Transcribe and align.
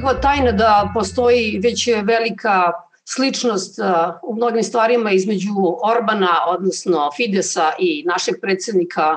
Nikakva 0.00 0.20
tajna 0.20 0.52
da 0.52 0.90
postoji 0.94 1.60
već 1.62 1.88
velika 2.04 2.72
sličnost 3.04 3.78
u 4.22 4.34
mnogim 4.34 4.62
stvarima 4.62 5.12
između 5.12 5.52
Orbana, 5.82 6.30
odnosno 6.48 7.10
Fidesa 7.16 7.72
i 7.78 8.04
našeg 8.06 8.34
predsednika 8.40 9.16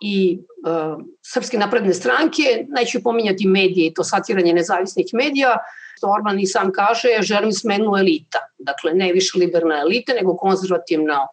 i 0.00 0.38
uh, 0.38 1.02
Srpske 1.22 1.58
napredne 1.58 1.94
stranke. 1.94 2.42
Neću 2.68 3.02
pominjati 3.02 3.48
medije 3.48 3.86
i 3.86 3.94
to 3.94 4.04
satiranje 4.04 4.52
nezavisnih 4.52 5.06
medija. 5.12 5.56
Što 5.96 6.10
Orban 6.10 6.40
i 6.40 6.46
sam 6.46 6.72
kaže, 6.72 7.08
želim 7.20 7.52
smenu 7.52 7.96
elita. 7.96 8.38
Dakle, 8.58 8.94
ne 8.94 9.12
više 9.12 9.38
liberalne 9.38 9.80
elite, 9.80 10.14
nego 10.14 10.36
konzervativna 10.36 11.26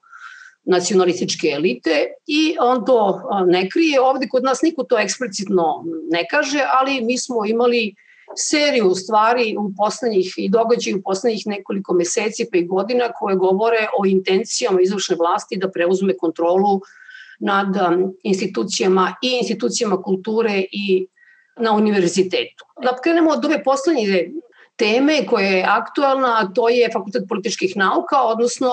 nacionalističke 0.64 1.48
elite 1.48 2.08
i 2.28 2.56
on 2.60 2.86
to 2.86 3.30
ne 3.46 3.70
krije. 3.70 4.02
Ovde 4.02 4.28
kod 4.28 4.44
nas 4.44 4.62
niko 4.62 4.84
to 4.84 5.00
eksplicitno 5.00 5.84
ne 6.10 6.28
kaže, 6.32 6.66
ali 6.80 7.02
mi 7.02 7.18
smo 7.18 7.46
imali 7.46 7.96
seriju 8.36 8.96
stvari 8.96 9.56
u 9.60 9.72
poslednjih 9.78 10.34
i 10.38 10.50
događaju 10.50 10.98
u 10.98 11.02
poslednjih 11.02 11.44
nekoliko 11.46 11.94
meseci 11.94 12.48
pa 12.52 12.58
i 12.58 12.66
godina 12.66 13.12
koje 13.12 13.36
govore 13.36 13.88
o 14.00 14.06
intencijama 14.06 14.82
izvršne 14.82 15.16
vlasti 15.16 15.58
da 15.58 15.72
preuzme 15.72 16.18
kontrolu 16.18 16.82
nad 17.40 17.68
institucijama 18.24 19.16
i 19.22 19.38
institucijama 19.42 20.02
kulture 20.02 20.64
i 20.72 21.08
na 21.58 21.72
univerzitetu. 21.72 22.66
Da 22.84 22.98
krenemo 23.04 23.32
od 23.32 23.46
ove 23.46 23.64
poslednje 23.64 24.32
teme 24.76 25.26
koja 25.26 25.48
je 25.48 25.66
aktualna, 25.70 26.38
a 26.40 26.54
to 26.54 26.70
je 26.70 26.90
Fakultet 26.94 27.24
političkih 27.30 27.78
nauka, 27.78 28.22
odnosno 28.22 28.70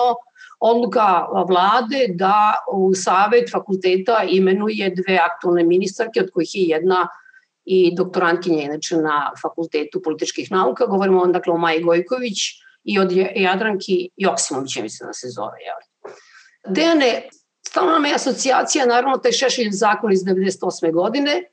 odluka 0.59 1.25
vlade 1.47 2.07
da 2.09 2.53
u 2.73 2.93
savet 2.93 3.51
fakulteta 3.51 4.23
imenuje 4.29 4.89
dve 4.89 5.17
aktualne 5.17 5.63
ministarke, 5.63 6.21
od 6.21 6.31
kojih 6.33 6.55
je 6.55 6.63
jedna 6.63 7.07
i 7.65 7.95
doktorantkinja 7.95 8.63
inače 8.63 8.97
na 8.97 9.31
Fakultetu 9.41 10.01
političkih 10.03 10.51
nauka. 10.51 10.85
Govorimo 10.85 11.21
on, 11.21 11.31
dakle 11.31 11.53
o 11.53 11.57
Maji 11.57 11.83
Gojković 11.83 12.37
i 12.83 12.99
od 12.99 13.11
Jadranki 13.35 14.09
Joksimović, 14.17 14.75
mislim 14.75 15.07
da 15.07 15.13
se 15.13 15.27
zove. 15.29 15.57
Jel? 15.65 16.13
Dejane, 16.75 17.29
stalno 17.67 17.91
nam 17.91 18.05
je 18.05 18.15
asocijacija, 18.15 18.85
naravno, 18.85 19.17
taj 19.17 19.31
Šešilj 19.31 19.71
zakon 19.71 20.13
iz 20.13 20.23
98. 20.23 20.93
godine, 20.93 21.43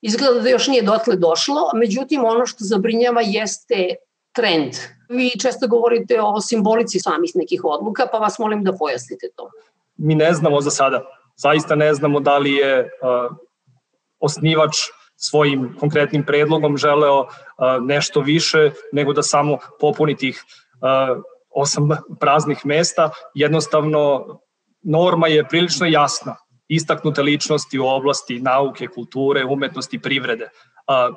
izgleda 0.00 0.40
da 0.40 0.48
još 0.48 0.66
nije 0.66 0.82
dotle 0.82 1.16
došlo, 1.16 1.70
međutim 1.74 2.24
ono 2.24 2.46
što 2.46 2.64
zabrinjava 2.64 3.20
jeste 3.20 3.94
trend. 4.32 4.72
Vi 5.08 5.30
često 5.42 5.68
govorite 5.68 6.20
o 6.22 6.40
simbolici 6.40 7.00
samih 7.00 7.30
nekih 7.34 7.64
odluka, 7.64 8.06
pa 8.12 8.18
vas 8.18 8.38
molim 8.38 8.64
da 8.64 8.72
pojasnite 8.72 9.28
to. 9.36 9.50
Mi 9.96 10.14
ne 10.14 10.32
znamo 10.34 10.60
za 10.60 10.70
sada. 10.70 11.02
Zaista 11.36 11.74
ne 11.74 11.94
znamo 11.94 12.20
da 12.20 12.38
li 12.38 12.52
je 12.52 12.82
uh, 12.82 13.36
osnivač 14.20 14.76
svojim 15.16 15.76
konkretnim 15.80 16.24
predlogom 16.24 16.76
želeo 16.76 17.20
uh, 17.20 17.28
nešto 17.80 18.20
više 18.20 18.70
nego 18.92 19.12
da 19.12 19.22
samo 19.22 19.58
popuni 19.80 20.16
tih 20.16 20.44
uh, 20.44 21.22
osam 21.50 21.88
praznih 22.20 22.66
mesta. 22.66 23.10
Jednostavno, 23.34 24.26
norma 24.82 25.26
je 25.26 25.48
prilično 25.48 25.86
jasna. 25.86 26.36
Istaknute 26.68 27.22
ličnosti 27.22 27.78
u 27.78 27.86
oblasti 27.86 28.40
nauke, 28.40 28.86
kulture, 28.86 29.44
umetnosti, 29.44 29.98
privrede. 29.98 30.44
Uh, 30.44 31.16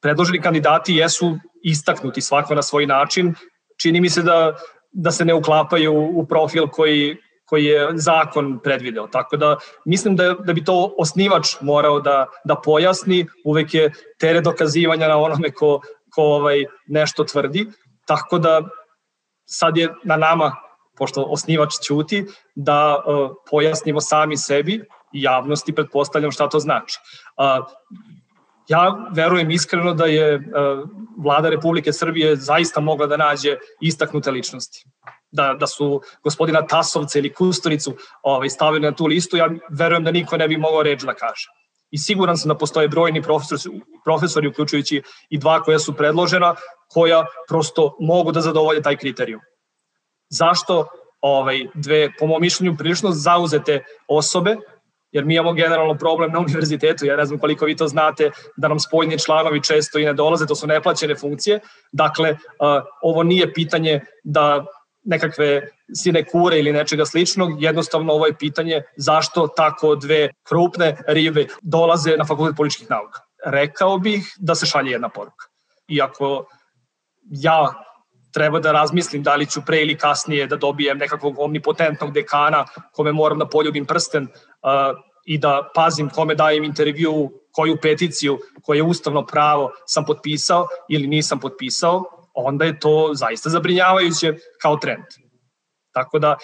predloženi 0.00 0.40
kandidati 0.40 0.94
jesu 0.94 1.38
istaknuti 1.62 2.20
svako 2.20 2.54
na 2.54 2.62
svoj 2.62 2.86
način. 2.86 3.34
Čini 3.80 4.00
mi 4.00 4.10
se 4.10 4.22
da, 4.22 4.56
da 4.92 5.10
se 5.10 5.24
ne 5.24 5.34
uklapaju 5.34 5.92
u 6.14 6.26
profil 6.26 6.66
koji, 6.66 7.16
koji 7.48 7.64
je 7.64 7.88
zakon 7.94 8.58
predvideo. 8.62 9.06
Tako 9.06 9.36
da 9.36 9.56
mislim 9.84 10.16
da, 10.16 10.34
da 10.34 10.52
bi 10.52 10.64
to 10.64 10.94
osnivač 10.98 11.56
morao 11.60 12.00
da, 12.00 12.26
da 12.44 12.54
pojasni, 12.64 13.26
uvek 13.44 13.74
je 13.74 13.92
tere 14.18 14.40
dokazivanja 14.40 15.08
na 15.08 15.16
onome 15.16 15.50
ko, 15.50 15.80
ko 16.10 16.22
ovaj, 16.22 16.64
nešto 16.86 17.24
tvrdi. 17.24 17.66
Tako 18.06 18.38
da 18.38 18.62
sad 19.44 19.76
je 19.76 19.88
na 20.04 20.16
nama, 20.16 20.52
pošto 20.96 21.22
osnivač 21.22 21.72
ćuti, 21.86 22.24
da 22.54 22.96
uh, 22.96 23.30
pojasnimo 23.50 24.00
sami 24.00 24.36
sebi 24.36 24.74
i 25.12 25.22
javnosti, 25.22 25.74
pretpostavljam 25.74 26.32
šta 26.32 26.48
to 26.48 26.58
znači. 26.58 26.98
Uh, 27.36 27.64
Ja 28.68 29.08
verujem 29.16 29.50
iskreno 29.50 29.94
da 29.96 30.04
je 30.06 30.34
uh, 30.36 30.42
vlada 31.24 31.48
Republike 31.48 31.92
Srbije 31.92 32.34
zaista 32.36 32.80
mogla 32.80 33.06
da 33.06 33.16
nađe 33.16 33.54
istaknute 33.80 34.30
ličnosti. 34.30 34.84
Da, 35.30 35.54
da 35.60 35.66
su 35.66 36.00
gospodina 36.24 36.66
Tasovca 36.66 37.18
ili 37.18 37.32
Kusturicu 37.32 37.96
ovaj, 38.22 38.48
stavili 38.48 38.86
na 38.86 38.94
tu 38.96 39.06
listu, 39.06 39.36
ja 39.36 39.48
verujem 39.70 40.04
da 40.04 40.10
niko 40.10 40.36
ne 40.36 40.48
bi 40.48 40.56
mogao 40.56 40.82
reč 40.82 41.02
da 41.02 41.14
kaže. 41.14 41.48
I 41.90 41.98
siguran 41.98 42.36
sam 42.36 42.48
da 42.48 42.54
postoje 42.58 42.88
brojni 42.88 43.22
profesori, 43.22 43.80
profesori, 44.04 44.48
uključujući 44.48 45.02
i 45.30 45.38
dva 45.38 45.60
koja 45.62 45.78
su 45.78 45.96
predložena, 45.96 46.54
koja 46.88 47.26
prosto 47.48 47.96
mogu 48.00 48.32
da 48.32 48.40
zadovolje 48.40 48.82
taj 48.82 48.96
kriterijum. 48.96 49.40
Zašto 50.30 50.86
ovaj, 51.20 51.66
dve, 51.74 52.08
po 52.18 52.26
mom 52.26 52.40
mišljenju, 52.40 52.76
prilično 52.76 53.10
zauzete 53.12 53.84
osobe 54.08 54.56
jer 55.12 55.24
mi 55.24 55.34
imamo 55.34 55.52
generalno 55.52 55.94
problem 55.98 56.32
na 56.32 56.38
univerzitetu, 56.38 57.06
ja 57.06 57.16
ne 57.16 57.24
znam 57.24 57.38
koliko 57.38 57.64
vi 57.64 57.76
to 57.76 57.88
znate, 57.88 58.30
da 58.56 58.68
nam 58.68 58.78
spoljni 58.78 59.18
članovi 59.18 59.62
često 59.62 59.98
i 59.98 60.04
ne 60.04 60.12
dolaze, 60.12 60.46
to 60.46 60.54
su 60.54 60.66
neplaćene 60.66 61.14
funkcije. 61.14 61.60
Dakle, 61.92 62.36
ovo 63.02 63.22
nije 63.22 63.52
pitanje 63.52 64.00
da 64.24 64.64
nekakve 65.08 65.68
sinekure 65.96 66.58
ili 66.58 66.72
nečega 66.72 67.06
sličnog, 67.06 67.62
jednostavno 67.62 68.12
ovo 68.12 68.26
je 68.26 68.36
pitanje 68.38 68.82
zašto 68.96 69.46
tako 69.56 69.94
dve 69.96 70.28
krupne 70.48 70.96
rive 71.06 71.46
dolaze 71.62 72.16
na 72.16 72.24
fakultet 72.24 72.56
političkih 72.56 72.90
nauka. 72.90 73.20
Rekao 73.46 73.98
bih 73.98 74.34
da 74.38 74.54
se 74.54 74.66
šalje 74.66 74.90
jedna 74.90 75.08
poruka. 75.08 75.46
Iako 75.88 76.46
ja 77.30 77.74
treba 78.32 78.60
da 78.60 78.72
razmislim 78.72 79.22
da 79.22 79.36
li 79.36 79.46
ću 79.46 79.62
pre 79.66 79.80
ili 79.82 79.96
kasnije 79.98 80.46
da 80.46 80.56
dobijem 80.56 80.98
nekakvog 80.98 81.38
omnipotentnog 81.38 82.12
dekana 82.12 82.64
kome 82.92 83.12
moram 83.12 83.38
da 83.38 83.48
poljubim 83.48 83.86
prsten 83.86 84.22
uh, 84.22 84.98
i 85.24 85.38
da 85.38 85.70
pazim 85.74 86.10
kome 86.10 86.34
dajem 86.34 86.64
intervju, 86.64 87.30
koju 87.52 87.76
peticiju, 87.82 88.38
koje 88.62 88.78
je 88.78 88.82
ustavno 88.82 89.26
pravo 89.26 89.72
sam 89.86 90.04
potpisao 90.04 90.66
ili 90.88 91.06
nisam 91.06 91.40
potpisao, 91.40 92.17
onda 92.44 92.64
je 92.64 92.78
to 92.80 93.10
zaista 93.14 93.50
zabrinjavajuće 93.50 94.34
kao 94.62 94.76
trend. 94.76 95.04
Tako 95.92 96.18
da 96.18 96.36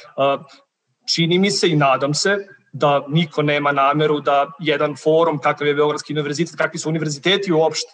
čini 1.14 1.38
mi 1.38 1.50
se 1.50 1.70
i 1.70 1.76
nadam 1.76 2.14
se 2.14 2.36
da 2.72 3.04
niko 3.08 3.42
nema 3.42 3.72
nameru 3.72 4.20
da 4.20 4.50
jedan 4.58 4.96
forum 4.96 5.38
kakav 5.38 5.66
je 5.66 5.74
Beogradski 5.74 6.12
univerzitet, 6.12 6.56
kakvi 6.58 6.78
su 6.78 6.88
univerziteti 6.88 7.52
uopšte, 7.52 7.92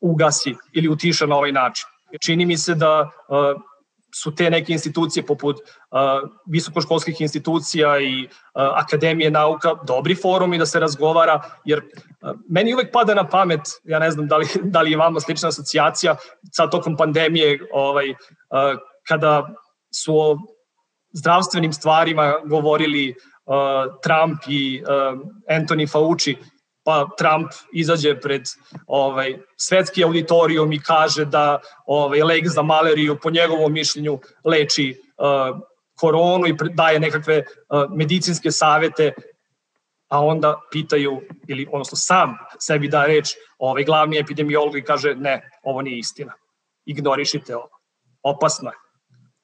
ugasi 0.00 0.54
ili 0.72 0.88
utiša 0.88 1.26
na 1.26 1.36
ovaj 1.36 1.52
način 1.52 1.86
čini 2.20 2.46
mi 2.46 2.56
se 2.56 2.74
da 2.74 3.10
su 4.14 4.34
te 4.34 4.50
neke 4.50 4.72
institucije 4.72 5.26
poput 5.26 5.56
uh, 5.56 6.30
visokoškolskih 6.46 7.20
institucija 7.20 8.00
i 8.00 8.24
uh, 8.24 8.28
Akademije 8.54 9.30
nauka 9.30 9.74
dobri 9.86 10.14
forumi 10.14 10.58
da 10.58 10.66
se 10.66 10.80
razgovara, 10.80 11.42
jer 11.64 11.78
uh, 11.78 12.30
meni 12.48 12.74
uvek 12.74 12.92
pada 12.92 13.14
na 13.14 13.28
pamet, 13.28 13.60
ja 13.84 13.98
ne 13.98 14.10
znam 14.10 14.26
da 14.28 14.36
li, 14.36 14.46
da 14.74 14.82
li 14.82 14.96
vama 14.96 15.20
slična 15.20 15.48
asocijacija, 15.48 16.16
sad 16.52 16.70
tokom 16.70 16.96
pandemije, 16.96 17.58
ovaj, 17.72 18.10
uh, 18.10 18.16
kada 19.08 19.48
su 19.94 20.16
o 20.16 20.38
zdravstvenim 21.12 21.72
stvarima 21.72 22.34
govorili 22.44 23.14
uh, 23.46 23.54
Trump 24.02 24.38
i 24.48 24.82
uh, 24.82 25.18
Anthony 25.50 25.90
Fauci, 25.92 26.36
pa 26.88 27.04
Trump 27.18 27.52
izađe 27.72 28.20
pred 28.20 28.42
ovaj 28.86 29.34
svetski 29.56 30.04
auditorijum 30.04 30.72
i 30.72 30.80
kaže 30.82 31.24
da 31.24 31.60
ovaj 31.86 32.22
lek 32.22 32.48
za 32.48 32.62
maleriju 32.62 33.18
po 33.22 33.30
njegovom 33.30 33.72
mišljenju 33.72 34.18
leči 34.44 34.96
uh, 34.96 35.58
koronu 36.00 36.46
i 36.46 36.54
daje 36.72 37.00
nekakve 37.00 37.38
uh, 37.38 37.96
medicinske 37.96 38.50
savete 38.50 39.12
a 40.08 40.24
onda 40.24 40.60
pitaju 40.72 41.20
ili 41.48 41.66
odnosno 41.72 41.96
sam 41.96 42.38
sebi 42.58 42.88
da 42.88 43.04
reč 43.06 43.36
ovaj 43.58 43.84
glavni 43.84 44.18
epidemiolog 44.18 44.76
i 44.76 44.84
kaže 44.84 45.14
ne, 45.14 45.50
ovo 45.62 45.82
nije 45.82 45.98
istina. 45.98 46.32
Ignorišite 46.86 47.56
ovo. 47.56 47.68
Opasno 48.22 48.70
je 48.70 48.87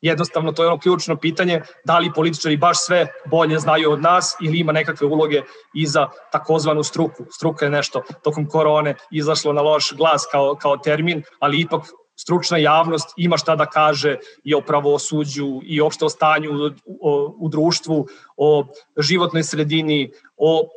jednostavno 0.04 0.52
to 0.52 0.62
je 0.62 0.68
ono 0.68 0.78
ključno 0.78 1.16
pitanje 1.16 1.62
da 1.84 1.98
li 1.98 2.12
političari 2.14 2.56
baš 2.56 2.84
sve 2.86 3.06
bolje 3.30 3.58
znaju 3.58 3.92
od 3.92 4.02
nas 4.02 4.36
ili 4.42 4.58
ima 4.58 4.72
nekakve 4.72 5.06
uloge 5.06 5.42
i 5.74 5.86
za 5.86 6.08
takozvanu 6.32 6.82
struku. 6.82 7.24
Struka 7.30 7.64
je 7.64 7.70
nešto 7.70 8.02
tokom 8.22 8.48
korone 8.48 8.94
izašlo 9.10 9.52
na 9.52 9.62
loš 9.62 9.92
glas 9.96 10.26
kao, 10.32 10.54
kao 10.54 10.76
termin, 10.76 11.22
ali 11.40 11.60
ipak 11.60 11.82
stručna 12.16 12.58
javnost 12.58 13.14
ima 13.16 13.36
šta 13.36 13.56
da 13.56 13.66
kaže 13.66 14.16
i 14.44 14.54
o 14.54 14.60
pravosuđu 14.60 15.60
i 15.62 15.80
opšte 15.80 16.04
o 16.04 16.08
stanju 16.08 16.50
u, 16.52 16.70
o, 17.00 17.36
u 17.38 17.48
društvu, 17.48 18.06
o 18.36 18.66
životnoj 18.98 19.42
sredini, 19.42 20.10
o 20.36 20.68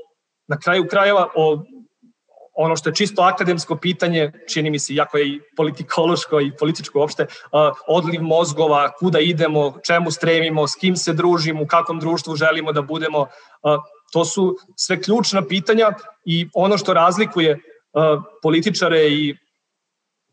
na 0.47 0.59
kraju 0.59 0.87
krajeva 0.89 1.27
o 1.35 1.63
ono 2.57 2.75
što 2.75 2.89
je 2.89 2.95
čisto 2.95 3.21
akademsko 3.21 3.75
pitanje, 3.75 4.31
čini 4.53 4.69
mi 4.69 4.79
se, 4.79 4.95
jako 4.95 5.17
je 5.17 5.27
i 5.27 5.41
politikološko 5.57 6.41
i 6.41 6.51
političko 6.59 6.99
uopšte, 6.99 7.25
odliv 7.87 8.21
mozgova, 8.21 8.91
kuda 8.99 9.19
idemo, 9.19 9.79
čemu 9.85 10.11
stremimo, 10.11 10.67
s 10.67 10.75
kim 10.75 10.95
se 10.95 11.13
družimo, 11.13 11.63
u 11.63 11.67
kakvom 11.67 11.99
društvu 11.99 12.35
želimo 12.35 12.71
da 12.71 12.81
budemo, 12.81 13.27
to 14.13 14.25
su 14.25 14.55
sve 14.75 15.01
ključna 15.01 15.45
pitanja 15.47 15.91
i 16.25 16.49
ono 16.53 16.77
što 16.77 16.93
razlikuje 16.93 17.59
političare 18.41 19.07
i 19.07 19.35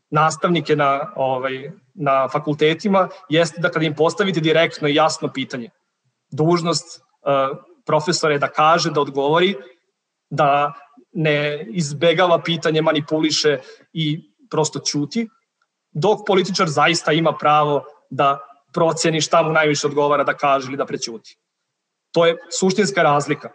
nastavnike 0.09 0.75
na, 0.75 1.11
ovaj, 1.15 1.71
na 1.93 2.27
fakultetima 2.29 3.09
jeste 3.29 3.61
da 3.61 3.69
kada 3.69 3.85
im 3.85 3.95
postavite 3.95 4.39
direktno 4.39 4.87
i 4.87 4.95
jasno 4.95 5.29
pitanje, 5.33 5.69
dužnost 6.31 7.01
uh, 7.01 7.57
profesora 7.85 8.33
je 8.33 8.39
da 8.39 8.47
kaže, 8.47 8.91
da 8.91 9.01
odgovori, 9.01 9.55
da 10.29 10.73
ne 11.15 11.65
izbegava 11.69 12.41
pitanje, 12.41 12.81
manipuliše 12.81 13.59
i 13.93 14.31
prosto 14.49 14.79
ćuti, 14.79 15.27
dok 15.91 16.25
političar 16.27 16.67
zaista 16.69 17.11
ima 17.11 17.33
pravo 17.39 17.83
da 18.09 18.39
proceni 18.73 19.21
šta 19.21 19.43
mu 19.43 19.51
najviše 19.51 19.87
odgovara 19.87 20.23
da 20.23 20.33
kaže 20.33 20.67
ili 20.67 20.77
da 20.77 20.85
prećuti. 20.85 21.37
To 22.11 22.25
je 22.25 22.37
suštinska 22.59 23.03
razlika. 23.03 23.49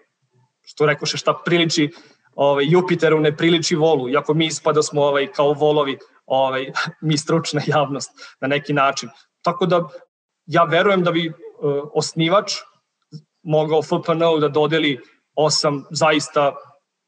Što 0.63 0.87
rekoše 0.87 1.17
šta 1.17 1.35
priliči 1.45 1.91
ovaj, 2.35 2.65
Jupiteru 2.69 3.21
ne 3.21 3.37
priliči 3.37 3.77
volu, 3.77 4.09
iako 4.09 4.35
mi 4.35 4.47
ispada 4.47 4.83
smo 4.83 5.03
ovaj, 5.03 5.27
kao 5.27 5.53
volovi, 5.53 5.99
ovaj, 6.27 6.73
mi 7.09 7.19
stručna 7.19 7.63
javnost 7.67 8.11
na 8.41 8.49
neki 8.49 8.73
način. 8.73 9.09
Tako 9.43 9.67
da 9.67 9.89
ja 10.47 10.65
verujem 10.65 11.03
da 11.05 11.11
bi 11.11 11.29
uh, 11.29 11.35
osnivač 11.95 12.53
mogao 13.43 13.83
FPN 13.83 14.41
da 14.41 14.49
dodeli 14.49 15.01
osam 15.35 15.85
zaista 15.91 16.55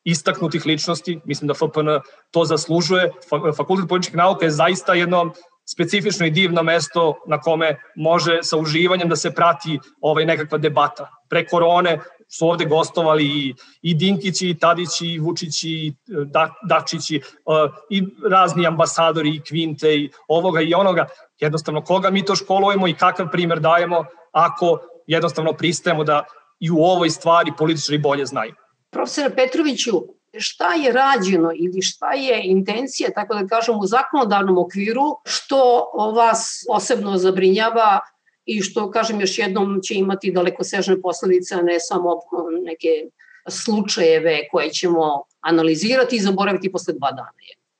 istaknutih 0.05 0.67
ličnosti, 0.67 1.21
mislim 1.25 1.49
da 1.49 1.55
FPN 1.55 1.89
to 2.31 2.45
zaslužuje. 2.45 3.13
Fakultet 3.57 3.89
političkih 3.89 4.17
nauka 4.17 4.45
je 4.45 4.51
zaista 4.51 4.95
jedno 4.95 5.33
specifično 5.73 6.27
i 6.27 6.31
divno 6.31 6.63
mesto 6.63 7.15
na 7.27 7.41
kome 7.41 7.77
može 7.97 8.39
sa 8.43 8.57
uživanjem 8.57 9.09
da 9.09 9.17
se 9.17 9.35
prati 9.35 9.79
ovaj 10.01 10.27
nekakva 10.27 10.59
debata. 10.59 11.09
Pre 11.31 11.47
korone 11.47 12.01
su 12.29 12.49
ovde 12.49 12.65
gostovali 12.65 13.25
i, 13.25 13.55
i 13.83 13.95
Dinkići, 13.95 14.49
i 14.49 14.59
Tadići, 14.59 15.07
i 15.07 15.19
Vučići, 15.19 15.71
i 15.71 15.95
da, 16.07 16.55
Dačići, 16.69 17.21
uh, 17.45 17.75
i 17.91 18.03
razni 18.31 18.67
ambasadori, 18.67 19.37
i 19.37 19.41
Kvinte, 19.41 19.95
i 19.97 20.11
ovoga 20.29 20.61
i 20.61 20.75
onoga. 20.75 21.07
Jednostavno, 21.41 21.85
koga 21.85 22.11
mi 22.11 22.25
to 22.25 22.37
školujemo 22.37 22.89
i 22.89 22.95
kakav 22.95 23.31
primer 23.31 23.61
dajemo 23.61 24.05
ako 24.33 24.79
jednostavno 25.07 25.53
pristajemo 25.53 26.05
da 26.05 26.25
i 26.61 26.71
u 26.71 26.79
ovoj 26.79 27.11
stvari 27.11 27.53
političari 27.59 27.99
bolje 27.99 28.27
znaju. 28.27 28.55
Profesor 28.93 29.33
Petroviću, 29.37 29.93
šta 30.39 30.75
je 30.75 30.93
rađeno 30.93 31.51
ili 31.55 31.83
šta 31.83 32.13
je 32.13 32.41
intencija, 32.45 33.11
tako 33.15 33.35
da 33.35 33.47
kažem, 33.47 33.79
u 33.79 33.87
zakonodavnom 33.87 34.59
okviru, 34.59 35.05
što 35.25 35.91
vas 36.17 36.65
posebno 36.69 37.17
zabrinjava 37.17 38.01
i 38.45 38.61
što, 38.61 38.91
kažem 38.91 39.21
još 39.21 39.39
jednom, 39.39 39.81
će 39.83 39.95
imati 39.95 40.33
daleko 40.33 40.65
sežne 40.65 41.01
posledice, 41.01 41.57
ne 41.57 41.81
samo 41.81 42.21
neke 42.65 42.89
slučajeve 43.49 44.49
koje 44.51 44.71
ćemo 44.71 45.23
analizirati 45.41 46.17
i 46.17 46.21
zaboraviti 46.21 46.73
posle 46.73 46.95
dva 46.95 47.11
dana. 47.11 47.33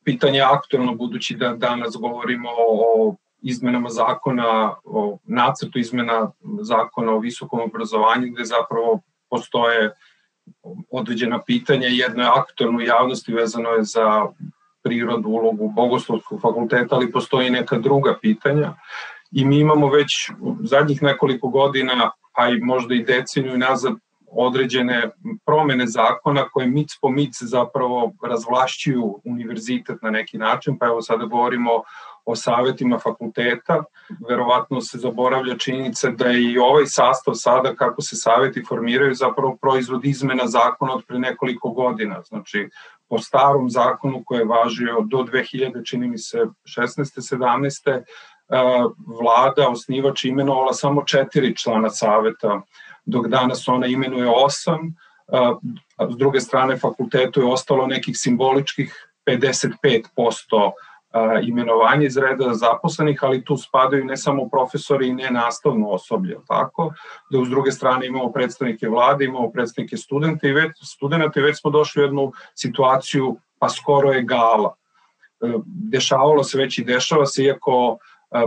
Pitanje 0.05 0.39
je 0.39 0.45
aktualno 0.45 0.95
budući 0.95 1.37
da 1.37 1.55
danas 1.55 1.97
govorimo 1.97 2.49
o 2.59 3.15
izmenama 3.43 3.89
zakona, 3.89 4.75
o 4.85 5.19
nacrtu 5.25 5.79
izmena 5.79 6.33
zakona 6.61 7.13
o 7.13 7.19
visokom 7.19 7.61
obrazovanju, 7.61 8.33
gde 8.33 8.45
zapravo 8.45 9.01
postoje 9.31 9.95
određena 10.91 11.43
pitanja. 11.43 11.87
Jedno 11.87 12.23
je 12.23 12.29
aktualno 12.29 12.79
u 12.79 12.83
javnosti 12.83 13.33
vezano 13.33 13.69
je 13.69 13.83
za 13.83 14.27
prirodu, 14.83 15.29
ulogu 15.29 15.69
Bogoslovskog 15.69 16.41
fakulteta, 16.41 16.95
ali 16.97 17.13
postoji 17.13 17.51
neka 17.51 17.79
druga 17.79 18.19
pitanja. 18.23 18.75
I 19.31 19.45
mi 19.45 19.59
imamo 19.59 19.89
već 19.89 20.31
zadnjih 20.63 21.03
nekoliko 21.03 21.49
godina, 21.49 22.11
a 22.33 22.49
i 22.49 22.61
možda 22.61 22.95
i 22.95 23.05
deceniju 23.05 23.59
nazad, 23.59 23.93
određene 24.33 25.11
promene 25.47 25.87
zakona 25.87 26.49
koje 26.49 26.67
mic 26.67 26.89
po 27.01 27.09
mic 27.09 27.43
zapravo 27.43 28.13
razvlašćuju 28.23 29.21
univerzitet 29.25 30.03
na 30.03 30.11
neki 30.11 30.39
način, 30.39 30.79
pa 30.79 30.87
evo 30.87 31.03
sada 31.03 31.25
govorimo 31.25 31.71
o 32.25 32.37
savetima 32.37 32.99
fakulteta. 32.99 33.85
Verovatno 34.29 34.81
se 34.81 34.99
zaboravlja 34.99 35.57
činjenica 35.59 36.11
da 36.11 36.27
je 36.27 36.53
i 36.53 36.59
ovaj 36.59 36.87
sastav 36.87 37.35
sada, 37.35 37.75
kako 37.75 38.03
se 38.03 38.17
saveti 38.17 38.65
formiraju, 38.69 39.15
zapravo 39.15 39.57
proizvod 39.61 40.05
izmena 40.05 40.47
zakona 40.47 40.95
od 40.95 41.05
pre 41.09 41.19
nekoliko 41.19 41.69
godina. 41.69 42.23
Znači, 42.23 42.69
po 43.09 43.19
starom 43.19 43.71
zakonu 43.71 44.23
koji 44.27 44.39
je 44.39 44.45
važio 44.45 45.01
do 45.01 45.19
2000, 45.19 45.85
čini 45.85 46.09
mi 46.09 46.19
se, 46.19 46.47
16. 46.65 47.37
17. 47.37 48.03
vlada, 49.21 49.69
osnivač 49.69 50.25
imenovala 50.25 50.73
samo 50.73 51.05
četiri 51.05 51.57
člana 51.57 51.91
saveta, 51.91 52.61
dok 53.05 53.27
danas 53.27 53.69
ona 53.69 53.87
imenuje 53.87 54.29
osam, 54.29 54.95
a 55.97 56.11
s 56.11 56.17
druge 56.17 56.41
strane 56.41 56.77
fakultetu 56.77 57.41
je 57.41 57.47
ostalo 57.47 57.87
nekih 57.87 58.17
simboličkih 58.19 59.09
55% 59.27 60.73
imenovanje 61.43 62.07
iz 62.07 62.17
reda 62.17 62.55
zaposlenih, 62.55 63.19
ali 63.23 63.45
tu 63.45 63.57
spadaju 63.57 64.05
ne 64.05 64.17
samo 64.17 64.49
profesori 64.49 65.09
i 65.09 65.15
ne 65.15 65.31
nastavno 65.31 65.89
osoblje, 65.89 66.39
tako? 66.49 66.93
Da 67.31 67.39
uz 67.39 67.49
druge 67.51 67.73
strane 67.73 68.07
imamo 68.07 68.33
predstavnike 68.33 68.89
vlade, 68.89 69.25
imamo 69.25 69.51
predstavnike 69.51 69.97
studenta 69.97 70.49
i 70.49 70.53
već, 70.53 70.73
studenta 70.83 71.41
i 71.41 71.43
već 71.43 71.61
smo 71.61 71.71
došli 71.71 72.03
u 72.03 72.05
jednu 72.05 72.33
situaciju, 72.55 73.37
pa 73.59 73.69
skoro 73.69 74.13
je 74.13 74.23
gala. 74.23 74.75
E, 75.41 75.53
dešavalo 75.67 76.45
se 76.45 76.59
već 76.59 76.79
i 76.79 76.85
dešava 76.85 77.27
se, 77.27 77.45
iako 77.45 77.99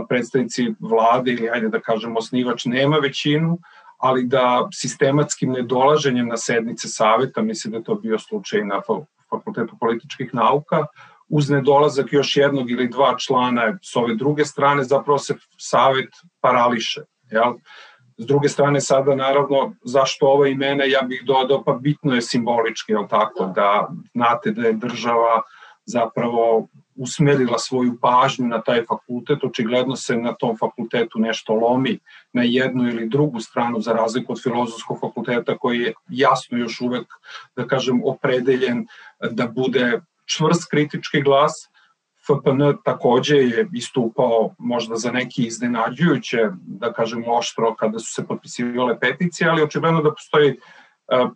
predstavnici 0.08 0.74
vlade 0.80 1.32
ili 1.32 1.50
ajde 1.50 1.68
da 1.68 1.80
kažemo 1.80 2.18
osnivač 2.18 2.64
nema 2.64 2.96
većinu, 2.96 3.58
ali 3.98 4.24
da 4.24 4.68
sistematskim 4.72 5.52
nedolaženjem 5.52 6.28
na 6.28 6.36
sednice 6.36 6.88
saveta, 6.88 7.42
mislim 7.42 7.72
da 7.72 7.78
je 7.78 7.84
to 7.84 7.94
bio 7.94 8.18
slučaj 8.18 8.64
na 8.64 8.80
Fakultetu 9.30 9.76
političkih 9.80 10.34
nauka, 10.34 10.86
uz 11.28 11.50
nedolazak 11.50 12.12
još 12.12 12.36
jednog 12.36 12.70
ili 12.70 12.88
dva 12.88 13.14
člana 13.18 13.78
s 13.82 13.96
ove 13.96 14.14
druge 14.14 14.44
strane, 14.44 14.84
zapravo 14.84 15.18
se 15.18 15.34
savet 15.58 16.08
parališe. 16.40 17.00
Jel? 17.30 17.52
S 18.18 18.26
druge 18.26 18.48
strane, 18.48 18.80
sada 18.80 19.14
naravno, 19.14 19.74
zašto 19.84 20.26
ova 20.26 20.48
imena, 20.48 20.84
ja 20.84 21.02
bih 21.02 21.22
dodao, 21.26 21.64
pa 21.64 21.72
bitno 21.72 22.14
je 22.14 22.22
simbolički, 22.22 22.92
jel 22.92 23.08
tako, 23.08 23.52
da 23.54 23.88
znate 24.14 24.50
da 24.50 24.66
je 24.66 24.72
država 24.72 25.42
zapravo 25.84 26.68
usmerila 26.96 27.58
svoju 27.58 27.98
pažnju 28.00 28.46
na 28.46 28.62
taj 28.62 28.84
fakultet, 28.84 29.44
očigledno 29.44 29.96
se 29.96 30.16
na 30.16 30.32
tom 30.34 30.56
fakultetu 30.56 31.18
nešto 31.18 31.54
lomi 31.54 31.98
na 32.32 32.42
jednu 32.42 32.88
ili 32.88 33.08
drugu 33.08 33.40
stranu, 33.40 33.80
za 33.80 33.92
razliku 33.92 34.32
od 34.32 34.42
filozofskog 34.42 35.00
fakulteta 35.00 35.58
koji 35.58 35.78
je 35.80 35.92
jasno 36.08 36.58
još 36.58 36.80
uvek, 36.80 37.06
da 37.56 37.66
kažem, 37.66 38.02
opredeljen 38.04 38.86
da 39.30 39.46
bude 39.46 40.00
čvrst 40.26 40.70
kritički 40.70 41.22
glas, 41.22 41.52
FPN 42.26 42.62
takođe 42.84 43.36
je 43.36 43.68
istupao 43.72 44.54
možda 44.58 44.96
za 44.96 45.10
neki 45.10 45.46
iznenađujuće, 45.46 46.38
da 46.66 46.92
kažem 46.92 47.24
oštro, 47.28 47.74
kada 47.74 47.98
su 47.98 48.12
se 48.14 48.26
potpisivale 48.26 49.00
peticije, 49.00 49.50
ali 49.50 49.62
očigledno 49.62 50.02
da 50.02 50.10
postoji 50.10 50.50
e, 50.50 50.56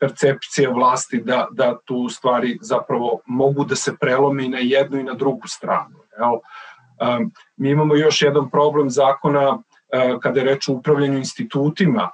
percepcija 0.00 0.70
vlasti 0.70 1.22
da, 1.22 1.46
da 1.50 1.78
tu 1.84 2.08
stvari 2.08 2.58
zapravo 2.60 3.20
mogu 3.26 3.64
da 3.64 3.76
se 3.76 3.96
prelomi 4.00 4.48
na 4.48 4.58
jednu 4.58 4.98
i 4.98 5.04
na 5.04 5.14
drugu 5.14 5.48
stranu. 5.48 5.96
Jel? 6.18 6.34
E, 6.34 7.26
mi 7.56 7.70
imamo 7.70 7.94
još 7.94 8.22
jedan 8.22 8.50
problem 8.50 8.90
zakona 8.90 9.58
e, 9.92 10.16
kada 10.22 10.40
je 10.40 10.46
reč 10.46 10.68
o 10.68 10.72
upravljanju 10.72 11.18
institutima, 11.18 12.10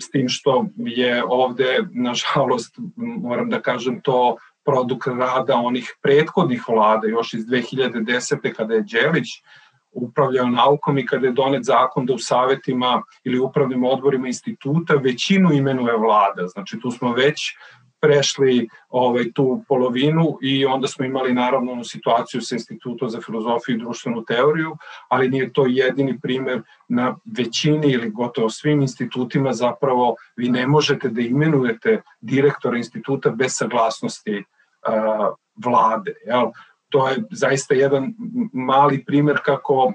s 0.00 0.10
tim 0.10 0.28
što 0.28 0.66
je 0.76 1.22
ovde, 1.28 1.78
nažalost, 1.92 2.78
moram 2.96 3.50
da 3.50 3.60
kažem 3.60 4.00
to, 4.00 4.36
produkt 4.64 5.06
rada 5.06 5.54
onih 5.54 5.96
prethodnih 6.02 6.68
vlada, 6.68 7.08
još 7.08 7.34
iz 7.34 7.46
2010. 7.46 8.54
kada 8.54 8.74
je 8.74 8.84
Đelić 8.92 9.28
upravljao 9.94 10.46
naukom 10.46 10.98
i 10.98 11.06
kada 11.06 11.26
je 11.26 11.32
donet 11.32 11.64
zakon 11.64 12.06
da 12.06 12.14
u 12.14 12.18
savetima 12.18 13.02
ili 13.24 13.38
upravnim 13.38 13.84
odborima 13.84 14.26
instituta 14.26 14.94
većinu 14.94 15.52
imenuje 15.52 15.96
vlada. 15.96 16.46
Znači 16.46 16.80
tu 16.80 16.90
smo 16.90 17.12
već 17.12 17.40
prešli 18.04 18.68
ovaj, 18.88 19.32
tu 19.32 19.64
polovinu 19.68 20.38
i 20.42 20.66
onda 20.66 20.88
smo 20.88 21.04
imali 21.04 21.32
naravno 21.32 21.72
onu 21.72 21.84
situaciju 21.84 22.40
sa 22.40 22.54
Institutom 22.54 23.08
za 23.08 23.20
filozofiju 23.20 23.76
i 23.76 23.78
društvenu 23.78 24.24
teoriju, 24.24 24.76
ali 25.08 25.28
nije 25.28 25.52
to 25.52 25.64
jedini 25.68 26.20
primer 26.20 26.62
na 26.88 27.16
većini 27.38 27.92
ili 27.92 28.10
gotovo 28.10 28.50
svim 28.50 28.82
institutima 28.82 29.52
zapravo 29.52 30.14
vi 30.36 30.48
ne 30.48 30.66
možete 30.66 31.08
da 31.08 31.20
imenujete 31.20 32.02
direktora 32.20 32.76
instituta 32.76 33.30
bez 33.30 33.56
saglasnosti 33.56 34.44
vlade. 35.64 36.14
Jel? 36.26 36.50
To 36.88 37.08
je 37.08 37.22
zaista 37.30 37.74
jedan 37.74 38.14
mali 38.52 39.04
primer 39.04 39.38
kako 39.44 39.92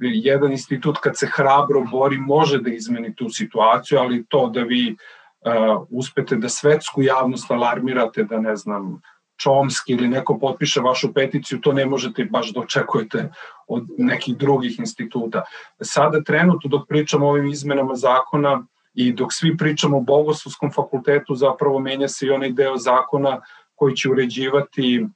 jedan 0.00 0.52
institut 0.52 0.98
kad 0.98 1.18
se 1.18 1.26
hrabro 1.36 1.84
bori 1.90 2.18
može 2.18 2.60
da 2.60 2.70
izmeni 2.70 3.14
tu 3.14 3.28
situaciju, 3.28 3.98
ali 3.98 4.24
to 4.28 4.48
da 4.48 4.60
vi 4.60 4.96
uh, 4.96 5.86
uspete 5.90 6.36
da 6.36 6.48
svetsku 6.48 7.02
javnost 7.02 7.50
alarmirate, 7.50 8.24
da 8.24 8.40
ne 8.40 8.56
znam, 8.56 9.00
Čomski 9.40 9.92
ili 9.92 10.08
neko 10.08 10.38
potpiše 10.38 10.80
vašu 10.80 11.14
peticiju, 11.14 11.60
to 11.60 11.72
ne 11.72 11.86
možete 11.86 12.24
baš 12.24 12.52
da 12.52 12.60
očekujete 12.60 13.30
od 13.68 13.86
nekih 13.98 14.36
drugih 14.36 14.78
instituta. 14.78 15.42
Sada 15.80 16.22
trenutno 16.22 16.68
dok 16.68 16.88
pričamo 16.88 17.26
o 17.26 17.30
ovim 17.30 17.46
izmenama 17.46 17.94
zakona 17.94 18.66
i 18.94 19.12
dok 19.12 19.32
svi 19.32 19.56
pričamo 19.56 19.96
o 19.96 20.00
Bogoslovskom 20.00 20.72
fakultetu, 20.72 21.34
zapravo 21.34 21.78
menja 21.78 22.08
se 22.08 22.26
i 22.26 22.30
onaj 22.30 22.52
deo 22.52 22.76
zakona 22.76 23.40
koji 23.80 23.96
će 23.96 24.10
uređivati 24.10 24.96
e, 24.96 25.06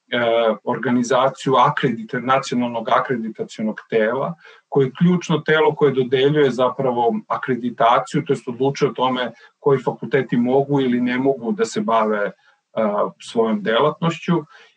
organizaciju 0.64 1.54
akredita, 1.54 2.20
nacionalnog 2.20 2.88
akreditacionog 2.88 3.80
tela, 3.90 4.34
koje 4.68 4.86
je 4.86 4.92
ključno 4.98 5.38
telo 5.38 5.74
koje 5.74 5.92
dodeljuje 5.92 6.50
zapravo 6.50 7.12
akreditaciju, 7.28 8.24
to 8.24 8.32
je 8.32 8.38
odlučuje 8.46 8.90
o 8.90 8.94
tome 8.94 9.32
koji 9.58 9.82
fakulteti 9.82 10.36
mogu 10.36 10.80
ili 10.80 11.00
ne 11.00 11.18
mogu 11.18 11.52
da 11.52 11.64
se 11.64 11.80
bave 11.80 12.30
a, 12.72 13.10
svojom 13.20 13.62
delatnošću. 13.62 14.32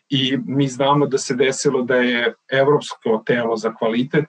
I 0.08 0.36
mi 0.46 0.68
znamo 0.68 1.06
da 1.06 1.18
se 1.18 1.34
desilo 1.34 1.82
da 1.82 1.96
je 1.96 2.34
Evropsko 2.52 3.22
telo 3.26 3.56
za 3.56 3.74
kvalitet 3.74 4.28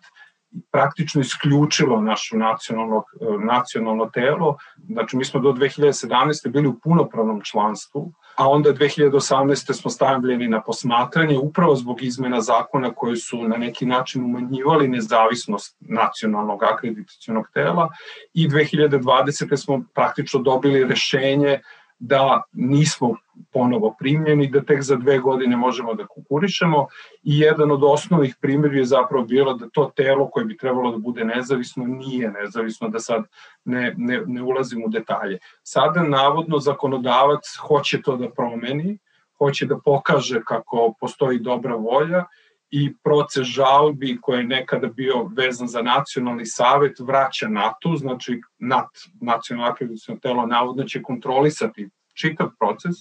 praktično 0.71 1.21
isključilo 1.21 2.01
našu 2.01 2.37
nacionalno, 2.37 3.03
nacionalno 3.39 4.05
telo. 4.05 4.57
Znači, 4.87 5.17
mi 5.17 5.25
smo 5.25 5.39
do 5.39 5.51
2017. 5.51 6.49
bili 6.49 6.67
u 6.67 6.79
punopravnom 6.79 7.41
članstvu, 7.43 8.13
a 8.35 8.49
onda 8.49 8.73
2018. 8.73 9.73
smo 9.73 9.91
stavljeni 9.91 10.47
na 10.47 10.61
posmatranje 10.61 11.37
upravo 11.37 11.75
zbog 11.75 12.03
izmena 12.03 12.41
zakona 12.41 12.93
koje 12.93 13.15
su 13.15 13.43
na 13.43 13.57
neki 13.57 13.85
način 13.85 14.23
umanjivali 14.23 14.87
nezavisnost 14.87 15.77
nacionalnog 15.79 16.63
akreditacijonog 16.63 17.45
tela 17.53 17.89
i 18.33 18.49
2020. 18.49 19.57
smo 19.57 19.83
praktično 19.93 20.39
dobili 20.39 20.83
rešenje 20.83 21.59
da 21.99 22.43
nismo 22.51 23.15
ponovo 23.53 23.95
primljeni, 23.99 24.47
da 24.47 24.63
tek 24.63 24.81
za 24.81 24.95
dve 24.95 25.19
godine 25.19 25.57
možemo 25.57 25.93
da 25.93 26.07
kukurišemo 26.07 26.87
i 27.23 27.39
jedan 27.39 27.71
od 27.71 27.83
osnovnih 27.83 28.35
primjeri 28.41 28.77
je 28.77 28.85
zapravo 28.85 29.25
bilo 29.25 29.53
da 29.53 29.69
to 29.73 29.91
telo 29.95 30.29
koje 30.29 30.45
bi 30.45 30.57
trebalo 30.57 30.91
da 30.91 30.97
bude 30.97 31.25
nezavisno 31.25 31.85
nije 31.85 32.31
nezavisno, 32.31 32.89
da 32.89 32.99
sad 32.99 33.23
ne, 33.65 33.93
ne, 33.97 34.21
ne 34.25 34.41
ulazim 34.41 34.83
u 34.85 34.89
detalje. 34.89 35.39
Sada 35.63 36.03
navodno 36.03 36.59
zakonodavac 36.59 37.55
hoće 37.67 38.01
to 38.01 38.17
da 38.17 38.29
promeni, 38.29 38.97
hoće 39.37 39.65
da 39.65 39.79
pokaže 39.85 40.41
kako 40.45 40.93
postoji 40.99 41.39
dobra 41.39 41.75
volja 41.75 42.25
i 42.71 42.93
proces 43.03 43.47
žalbi 43.47 44.17
koji 44.21 44.37
je 44.37 44.43
nekada 44.43 44.87
bio 44.87 45.23
vezan 45.37 45.67
za 45.67 45.81
nacionalni 45.81 46.45
savet 46.45 46.99
vraća 46.99 47.47
NATO, 47.47 47.95
znači 47.95 48.41
NAT, 48.59 48.89
nacionalno 49.21 49.71
akreditacijno 49.71 50.19
telo, 50.19 50.45
navodno 50.45 50.83
će 50.83 51.01
kontrolisati 51.01 51.89
čitav 52.13 52.49
proces, 52.59 52.95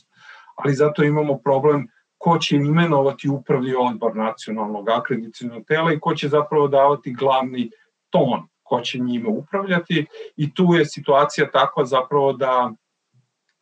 ali 0.57 0.75
zato 0.75 1.05
imamo 1.05 1.39
problem 1.39 1.87
ko 2.19 2.39
će 2.39 2.57
imenovati 2.57 3.29
upravni 3.29 3.75
odbor 3.79 4.17
nacionalnog 4.17 4.89
akreditacijnog 4.89 5.65
tela 5.67 5.93
i 5.93 6.01
ko 6.01 6.15
će 6.15 6.29
zapravo 6.29 6.69
davati 6.69 7.13
glavni 7.13 7.71
ton 8.11 8.49
ko 8.63 8.81
će 8.81 8.99
njime 8.99 9.29
upravljati 9.29 10.07
i 10.37 10.55
tu 10.55 10.75
je 10.75 10.85
situacija 10.85 11.51
takva 11.51 11.85
zapravo 11.85 12.33
da 12.33 12.73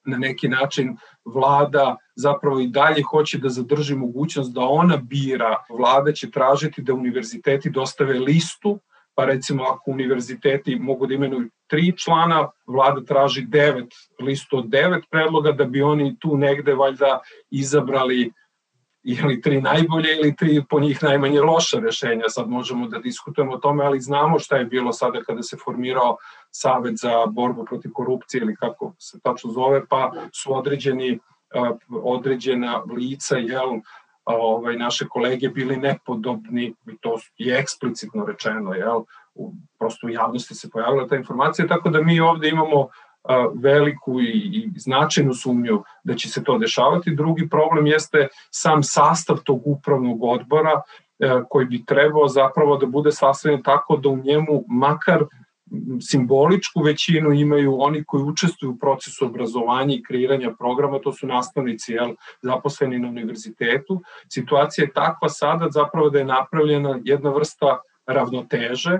na 0.06 0.18
neki 0.18 0.48
način 0.48 0.96
vlada 1.24 1.96
zapravo 2.14 2.60
i 2.60 2.68
dalje 2.68 3.02
hoće 3.02 3.38
da 3.38 3.48
zadrži 3.48 3.94
mogućnost 3.94 4.52
da 4.54 4.60
ona 4.60 4.96
bira, 4.96 5.56
vlada 5.78 6.12
će 6.12 6.30
tražiti 6.30 6.82
da 6.82 6.94
univerziteti 6.94 7.70
dostave 7.70 8.18
listu, 8.18 8.80
pa 9.14 9.24
recimo 9.24 9.64
ako 9.64 9.90
univerziteti 9.90 10.76
mogu 10.76 11.06
da 11.06 11.14
imenuju 11.14 11.48
tri 11.66 11.92
člana, 11.96 12.48
vlada 12.66 13.04
traži 13.04 13.42
devet, 13.42 13.94
listu 14.20 14.58
od 14.58 14.68
devet 14.68 15.04
predloga 15.10 15.52
da 15.52 15.64
bi 15.64 15.82
oni 15.82 16.16
tu 16.18 16.36
negde 16.36 16.74
valjda 16.74 17.20
izabrali 17.50 18.32
ili 19.06 19.40
tri 19.40 19.60
najbolje 19.60 20.08
ili 20.20 20.36
tri 20.36 20.62
po 20.70 20.80
njih 20.80 21.02
najmanje 21.02 21.40
loša 21.40 21.78
rešenja. 21.78 22.24
Sad 22.28 22.48
možemo 22.48 22.88
da 22.88 22.98
diskutujemo 22.98 23.54
o 23.54 23.58
tome, 23.58 23.84
ali 23.84 24.00
znamo 24.00 24.38
šta 24.38 24.56
je 24.56 24.64
bilo 24.64 24.92
sada 24.92 25.20
kada 25.20 25.42
se 25.42 25.56
formirao 25.64 26.16
Savet 26.50 26.94
za 26.96 27.26
borbu 27.26 27.64
protiv 27.64 27.90
korupcije 27.94 28.40
ili 28.40 28.56
kako 28.56 28.92
se 28.98 29.20
tačno 29.20 29.50
zove, 29.50 29.86
pa 29.86 30.12
su 30.32 30.56
određeni 30.56 31.18
određena 32.02 32.82
lica 32.96 33.36
jel, 33.36 33.70
ovaj, 34.24 34.76
naše 34.76 35.08
kolege 35.08 35.48
bili 35.48 35.76
nepodobni 35.76 36.74
i 36.86 36.96
to 37.00 37.18
je 37.38 37.58
eksplicitno 37.58 38.26
rečeno, 38.26 38.74
jel, 38.74 39.02
u, 39.34 39.52
prosto 39.78 40.06
u 40.06 40.10
javnosti 40.10 40.54
se 40.54 40.70
pojavila 40.70 41.06
ta 41.08 41.16
informacija, 41.16 41.68
tako 41.68 41.90
da 41.90 42.02
mi 42.02 42.20
ovde 42.20 42.48
imamo 42.48 42.88
veliku 43.54 44.20
i, 44.20 44.24
i 44.24 44.70
značajnu 44.76 45.34
sumnju 45.34 45.82
da 46.04 46.14
će 46.14 46.28
se 46.28 46.44
to 46.44 46.58
dešavati. 46.58 47.14
Drugi 47.14 47.48
problem 47.48 47.86
jeste 47.86 48.28
sam 48.50 48.82
sastav 48.82 49.38
tog 49.44 49.62
upravnog 49.64 50.22
odbora 50.22 50.80
e, 51.18 51.30
koji 51.50 51.66
bi 51.66 51.84
trebao 51.84 52.28
zapravo 52.28 52.76
da 52.76 52.86
bude 52.86 53.12
sastavljen 53.12 53.62
tako 53.62 53.96
da 53.96 54.08
u 54.08 54.16
njemu 54.16 54.64
makar 54.68 55.24
simboličku 56.00 56.80
većinu 56.82 57.32
imaju 57.32 57.76
oni 57.80 58.04
koji 58.04 58.22
učestvuju 58.22 58.72
u 58.72 58.78
procesu 58.78 59.26
obrazovanja 59.26 59.94
i 59.94 60.02
kreiranja 60.02 60.54
programa, 60.58 60.98
to 60.98 61.12
su 61.12 61.26
nastavnici 61.26 61.92
jel, 61.92 62.14
zaposleni 62.42 62.98
na 62.98 63.08
univerzitetu. 63.08 64.02
Situacija 64.28 64.84
je 64.84 64.92
takva 64.92 65.28
sada 65.28 65.68
zapravo 65.70 66.10
da 66.10 66.18
je 66.18 66.24
napravljena 66.24 66.98
jedna 67.04 67.30
vrsta 67.30 67.80
ravnoteže, 68.06 68.98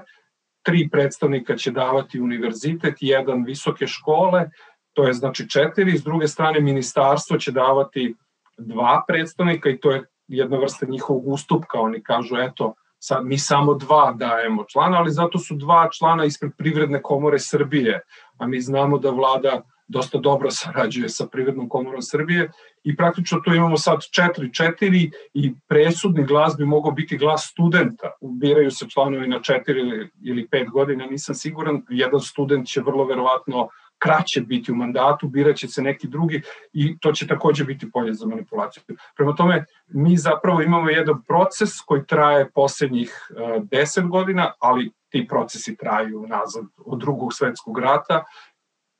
tri 0.67 0.89
predstavnika 0.93 1.57
će 1.57 1.71
davati 1.71 2.21
univerzitet, 2.21 2.95
jedan 3.01 3.45
visoke 3.45 3.87
škole, 3.87 4.51
to 4.93 5.07
je 5.07 5.13
znači 5.13 5.49
četiri, 5.49 5.99
s 5.99 6.03
druge 6.05 6.29
strane 6.29 6.61
ministarstvo 6.61 7.39
će 7.39 7.53
davati 7.53 8.15
dva 8.59 9.05
predstavnika 9.09 9.71
i 9.71 9.79
to 9.81 9.91
je 9.91 10.05
jedna 10.29 10.59
vrsta 10.59 10.87
njihovog 10.87 11.29
ustupka, 11.29 11.81
oni 11.81 12.03
kažu 12.03 12.37
eto, 12.37 12.75
sad 12.99 13.25
mi 13.25 13.39
samo 13.39 13.75
dva 13.75 14.13
dajemo 14.13 14.65
člana, 14.69 14.99
ali 14.99 15.11
zato 15.11 15.39
su 15.39 15.55
dva 15.55 15.89
člana 15.99 16.25
ispred 16.25 16.53
Privredne 16.59 17.03
komore 17.03 17.39
Srbije, 17.39 18.01
a 18.39 18.47
mi 18.47 18.61
znamo 18.61 18.99
da 18.99 19.11
vlada 19.11 19.63
dosta 19.88 20.19
dobro 20.19 20.50
sarađuje 20.50 21.09
sa 21.09 21.26
Privrednom 21.26 21.69
komorom 21.69 22.02
Srbije 22.02 22.50
i 22.85 22.97
praktično 22.97 23.40
tu 23.45 23.55
imamo 23.55 23.76
sad 23.76 23.99
4-4 23.99 25.11
i 25.35 25.55
presudni 25.69 26.25
glas 26.25 26.57
bi 26.59 26.64
mogao 26.64 26.93
biti 26.93 27.16
glas 27.16 27.49
studenta. 27.52 28.11
Biraju 28.21 28.71
se 28.71 28.87
članovi 28.88 29.28
na 29.28 29.40
4 29.40 30.09
ili 30.23 30.49
5 30.52 30.71
godina, 30.71 31.07
nisam 31.07 31.35
siguran. 31.35 31.83
Jedan 31.88 32.21
student 32.21 32.66
će 32.66 32.81
vrlo 32.81 33.05
verovatno 33.05 33.69
kraće 33.99 34.40
biti 34.40 34.73
u 34.73 34.75
mandatu, 34.75 35.28
biraće 35.28 35.69
se 35.69 35.83
neki 35.83 36.09
drugi 36.09 36.43
i 36.73 36.99
to 36.99 37.12
će 37.12 37.26
takođe 37.26 37.64
biti 37.64 37.90
polje 37.90 38.14
za 38.14 38.26
manipulaciju. 38.26 38.83
Prema 39.16 39.35
tome, 39.35 39.64
mi 39.87 40.16
zapravo 40.16 40.62
imamo 40.62 40.90
jedan 40.90 41.23
proces 41.23 41.71
koji 41.87 42.07
traje 42.07 42.50
poslednjih 42.50 43.31
10 43.31 43.99
e, 43.99 44.02
godina, 44.02 44.52
ali 44.61 44.90
ti 45.09 45.26
procesi 45.28 45.76
traju 45.76 46.26
nazad 46.28 46.64
od 46.87 47.00
drugog 47.00 47.35
svetskog 47.35 47.78
rata, 47.78 48.25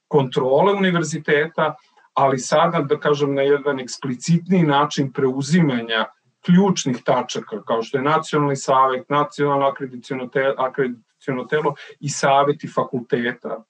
kontrole 0.09 0.73
univerziteta, 0.73 1.75
ali 2.15 2.39
sada, 2.39 2.81
da 2.81 3.01
kažem, 3.01 3.35
na 3.35 3.43
jedan 3.43 3.81
eksplicitniji 3.81 4.63
način 4.63 5.13
preuzimanja 5.13 6.07
ključnih 6.45 7.03
tačaka, 7.05 7.63
kao 7.63 7.83
što 7.83 7.99
je 7.99 8.03
nacionalni 8.03 8.57
savet, 8.57 9.09
nacionalno 9.09 9.67
akreditacijono 9.67 10.27
telo, 10.27 11.47
telo 11.51 11.75
i 12.01 12.09
saveti 12.09 12.69
fakulteta, 12.69 13.65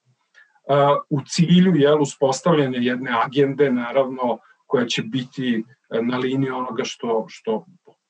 u 1.09 1.21
cilju 1.27 1.75
jel, 1.75 2.01
uspostavljanja 2.01 2.79
jedne 2.81 3.11
agende, 3.25 3.71
naravno, 3.71 4.37
koja 4.65 4.85
će 4.85 5.01
biti 5.01 5.63
na 6.01 6.17
liniji 6.17 6.49
onoga 6.49 6.83
što, 6.83 7.25
što 7.29 7.65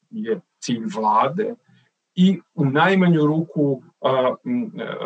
je 0.09 0.39
cilj 0.59 0.85
vlade 0.95 1.55
i 2.17 2.39
u 2.55 2.65
najmanju 2.65 3.25
ruku 3.25 3.83
a, 4.01 4.35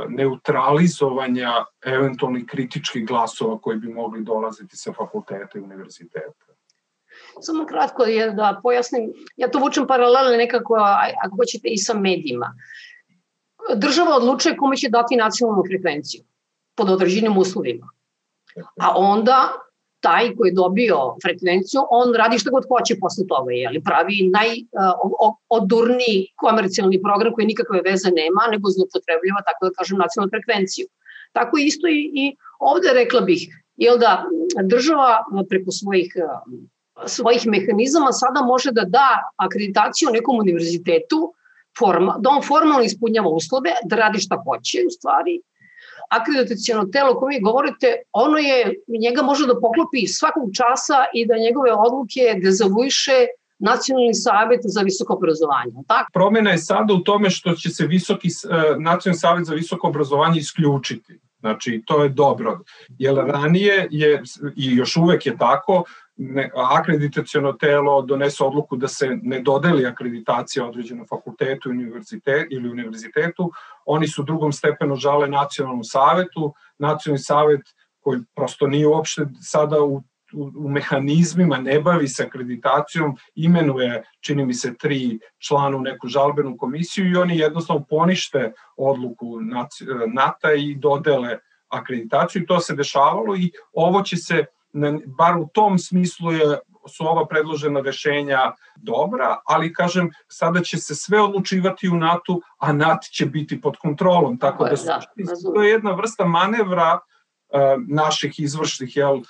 neutralizovanja 0.10 1.66
eventualnih 1.86 2.46
kritičkih 2.46 3.08
glasova 3.08 3.60
koji 3.60 3.78
bi 3.78 3.94
mogli 3.94 4.24
dolaziti 4.24 4.78
sa 4.78 4.94
fakulteta 4.94 5.60
i 5.60 5.62
univerziteta. 5.62 6.46
Samo 7.42 7.66
kratko 7.66 8.04
je 8.04 8.32
da 8.32 8.60
pojasnim, 8.64 9.12
ja 9.36 9.52
to 9.52 9.60
vučem 9.60 9.88
paralelno 9.88 10.38
nekako, 10.38 10.76
ako 11.26 11.36
hoćete, 11.36 11.68
i 11.68 11.78
sa 11.78 11.94
medijima. 11.94 12.56
Država 13.76 14.16
odlučuje 14.16 14.58
kome 14.58 14.78
će 14.78 14.90
dati 14.90 15.16
nacionalnu 15.16 15.64
frekvenciju 15.68 16.24
pod 16.76 16.90
određenim 16.90 17.38
uslovima. 17.38 17.90
A 18.82 18.94
onda 18.96 19.54
taj 20.06 20.36
koji 20.36 20.50
je 20.50 20.60
dobio 20.64 20.98
frekvenciju, 21.24 21.82
on 21.90 22.14
radi 22.22 22.40
što 22.40 22.52
god 22.52 22.64
hoće 22.72 23.00
posle 23.04 23.24
toga, 23.32 23.52
jeli, 23.54 23.84
pravi 23.90 24.18
najodurniji 24.38 26.20
uh, 26.28 26.32
komercijalni 26.44 27.02
program 27.02 27.34
koji 27.34 27.52
nikakve 27.52 27.82
veze 27.90 28.10
nema, 28.22 28.44
nego 28.52 28.74
zlopotrebljava, 28.76 29.42
tako 29.48 29.62
da 29.66 29.78
kažem, 29.78 29.98
nacionalnu 29.98 30.34
frekvenciju. 30.36 30.86
Tako 31.38 31.58
isto 31.58 31.88
i, 31.88 32.00
i 32.22 32.26
ovde 32.60 32.90
rekla 32.94 33.22
bih, 33.22 33.42
jel 33.76 33.98
da 33.98 34.12
država 34.74 35.12
preko 35.50 35.72
svojih 35.72 36.10
svojih 37.06 37.48
mehanizama 37.48 38.12
sada 38.12 38.42
može 38.42 38.72
da 38.72 38.84
da 38.86 39.08
akreditaciju 39.38 40.10
nekom 40.14 40.40
univerzitetu, 40.40 41.34
forma, 41.80 42.16
da 42.20 42.30
on 42.30 42.42
formalno 42.44 42.84
ispunjava 42.84 43.30
uslove, 43.30 43.72
da 43.86 43.96
radi 43.96 44.20
šta 44.20 44.44
hoće 44.46 44.84
u 44.88 44.90
stvari, 44.90 45.42
akreditacijono 46.18 46.86
telo 46.86 47.20
koje 47.20 47.38
vi 47.38 47.42
govorite, 47.42 47.88
ono 48.12 48.38
je, 48.38 48.76
njega 49.06 49.22
može 49.22 49.48
da 49.48 49.60
poklopi 49.66 50.08
svakog 50.08 50.50
časa 50.60 51.00
i 51.14 51.28
da 51.28 51.44
njegove 51.46 51.72
odluke 51.74 52.24
dezavuiše 52.44 53.18
Nacionalni 53.64 54.14
savet 54.14 54.60
za 54.64 54.82
visoko 54.82 55.14
obrazovanje. 55.14 55.74
Tako? 55.88 56.10
Promena 56.14 56.52
je 56.52 56.58
sada 56.58 56.94
u 56.94 57.00
tome 57.00 57.30
što 57.30 57.54
će 57.54 57.70
se 57.70 57.86
visoki, 57.88 58.28
e, 58.28 58.30
Nacionalni 58.80 59.20
savet 59.20 59.46
za 59.46 59.54
visoko 59.54 59.88
obrazovanje 59.88 60.40
isključiti. 60.40 61.20
Znači, 61.40 61.84
to 61.86 62.04
je 62.04 62.10
dobro. 62.10 62.60
Jer 63.00 63.16
ranije 63.16 63.88
je, 63.92 64.24
i 64.56 64.76
još 64.76 64.98
uvek 64.98 65.26
je 65.26 65.38
tako, 65.38 65.84
ne, 66.18 66.50
akreditacijono 66.56 67.54
telo 67.54 68.02
donese 68.02 68.44
odluku 68.44 68.78
da 68.78 68.88
se 68.88 69.10
ne 69.22 69.40
dodeli 69.40 69.86
akreditacija 69.86 70.66
određenom 70.66 71.08
fakultetu 71.10 71.70
univerzitet, 71.70 72.48
ili 72.52 72.70
univerzitetu, 72.70 73.52
oni 73.86 74.08
su 74.08 74.24
drugom 74.24 74.52
stepenu 74.52 74.96
žale 74.96 75.28
nacionalnom 75.28 75.84
savetu, 75.84 76.54
nacionalni 76.80 77.20
savet 77.20 77.62
koji 78.00 78.20
prosto 78.36 78.68
nije 78.68 78.88
uopšte 78.88 79.26
sada 79.42 79.82
u 79.82 80.02
u, 80.34 80.52
u 80.56 80.70
mehanizmima, 80.70 81.58
ne 81.58 81.80
bavi 81.80 82.08
se 82.08 82.24
akreditacijom, 82.24 83.18
imenuje, 83.36 84.04
čini 84.20 84.46
mi 84.46 84.54
se, 84.54 84.74
tri 84.78 85.20
člana 85.40 85.80
neku 85.80 86.08
žalbenu 86.08 86.58
komisiju 86.58 87.12
i 87.12 87.16
oni 87.16 87.38
jednostavno 87.38 87.86
ponište 87.90 88.52
odluku 88.78 89.40
NATO 90.14 90.52
i 90.52 90.76
dodele 90.76 91.38
akreditaciju. 91.70 92.42
I 92.42 92.46
to 92.46 92.60
se 92.60 92.76
dešavalo 92.76 93.36
i 93.36 93.52
ovo 93.74 94.02
će 94.02 94.18
se, 94.18 94.46
bar 95.06 95.38
u 95.38 95.48
tom 95.54 95.80
smislu 95.80 96.32
je 96.32 96.60
su 96.88 97.06
ova 97.08 97.28
predložena 97.28 97.80
rešenja 97.80 98.52
dobra, 98.76 99.38
ali 99.46 99.74
kažem, 99.74 100.12
sada 100.28 100.62
će 100.62 100.78
se 100.78 100.96
sve 100.96 101.22
odlučivati 101.22 101.90
u 101.90 101.96
NATO, 101.96 102.40
a 102.58 102.74
NATO 102.74 103.08
će 103.12 103.26
biti 103.26 103.62
pod 103.62 103.78
kontrolom, 103.78 104.40
tako 104.40 104.66
da, 104.66 104.78
su, 104.78 104.86
da, 104.86 105.02
to 105.54 105.64
je 105.64 105.70
jedna 105.70 105.92
vrsta 105.92 106.26
manevra 106.26 106.94
uh, 106.94 107.60
naših 107.88 108.40
izvršnih 108.40 108.98
jel, 108.98 109.22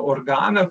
organa 0.00 0.66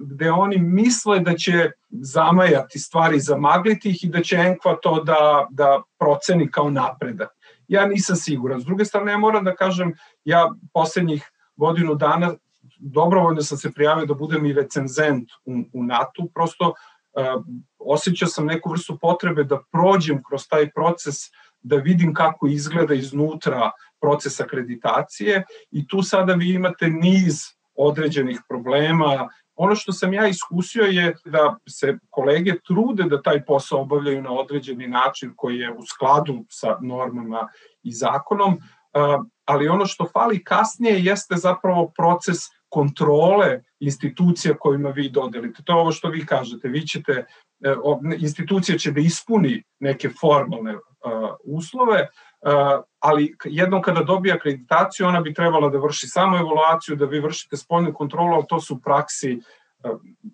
gde 0.00 0.30
oni 0.30 0.58
misle 0.58 1.20
da 1.20 1.34
će 1.36 1.70
zamajati 1.90 2.78
stvari, 2.78 3.20
zamagliti 3.20 3.90
ih 3.90 4.04
i 4.04 4.08
da 4.08 4.22
će 4.22 4.36
Enkva 4.36 4.76
to 4.82 5.02
da, 5.04 5.46
da 5.50 5.82
proceni 5.98 6.50
kao 6.50 6.70
napredak. 6.70 7.28
Ja 7.68 7.86
nisam 7.86 8.16
siguran. 8.16 8.60
S 8.60 8.64
druge 8.64 8.84
strane, 8.84 9.12
ja 9.12 9.18
moram 9.18 9.44
da 9.44 9.54
kažem, 9.54 9.94
ja 10.24 10.50
poslednjih 10.72 11.30
godinu 11.56 11.94
dana 11.94 12.34
dobrovoljno 12.78 13.42
sam 13.42 13.58
se 13.58 13.72
prijavio 13.72 14.06
da 14.06 14.14
budem 14.14 14.46
i 14.46 14.52
recenzent 14.52 15.28
u, 15.44 15.52
u 15.72 15.84
NATO, 15.84 16.26
prosto 16.34 16.68
uh, 16.68 16.74
osjećao 17.78 18.28
sam 18.28 18.46
neku 18.46 18.70
vrstu 18.70 18.98
potrebe 18.98 19.44
da 19.44 19.62
prođem 19.72 20.22
kroz 20.28 20.48
taj 20.48 20.70
proces, 20.70 21.14
da 21.62 21.76
vidim 21.76 22.14
kako 22.14 22.46
izgleda 22.46 22.94
iznutra 22.94 23.70
proces 24.00 24.40
akreditacije 24.40 25.44
i 25.70 25.86
tu 25.86 26.02
sada 26.02 26.34
vi 26.34 26.54
imate 26.54 26.88
niz 26.88 27.40
određenih 27.74 28.40
problema. 28.48 29.28
Ono 29.54 29.74
što 29.74 29.92
sam 29.92 30.12
ja 30.12 30.28
iskusio 30.28 30.84
je 30.84 31.14
da 31.24 31.56
se 31.68 31.98
kolege 32.10 32.52
trude 32.66 33.04
da 33.04 33.22
taj 33.22 33.44
posao 33.44 33.80
obavljaju 33.80 34.22
na 34.22 34.32
određeni 34.32 34.88
način 34.88 35.32
koji 35.36 35.58
je 35.58 35.72
u 35.72 35.82
skladu 35.82 36.44
sa 36.48 36.78
normama 36.80 37.48
i 37.82 37.92
zakonom, 37.92 38.58
ali 39.44 39.68
ono 39.68 39.86
što 39.86 40.08
fali 40.12 40.44
kasnije 40.44 41.04
jeste 41.04 41.36
zapravo 41.36 41.92
proces 41.96 42.38
kontrole 42.68 43.62
institucija 43.80 44.54
kojima 44.58 44.90
vi 44.90 45.08
dodelite. 45.10 45.62
To 45.64 45.72
je 45.72 45.80
ovo 45.80 45.92
što 45.92 46.08
vi 46.08 46.26
kažete. 46.26 46.68
Vi 46.68 46.86
ćete, 46.86 47.12
e, 47.64 47.74
institucija 48.18 48.78
će 48.78 48.90
da 48.90 49.00
ispuni 49.00 49.62
neke 49.80 50.08
formalne 50.20 50.74
uslove, 51.44 52.08
ali 53.00 53.36
jednom 53.44 53.82
kada 53.82 54.02
dobije 54.02 54.34
akreditaciju, 54.34 55.06
ona 55.06 55.20
bi 55.20 55.34
trebala 55.34 55.68
da 55.68 55.78
vrši 55.78 56.06
samo 56.06 56.38
evaluaciju, 56.38 56.96
da 56.96 57.04
vi 57.04 57.20
vršite 57.20 57.56
spoljnu 57.56 57.94
kontrolu, 57.94 58.34
ali 58.34 58.44
to 58.48 58.60
su 58.60 58.74
u 58.74 58.80
praksi 58.80 59.40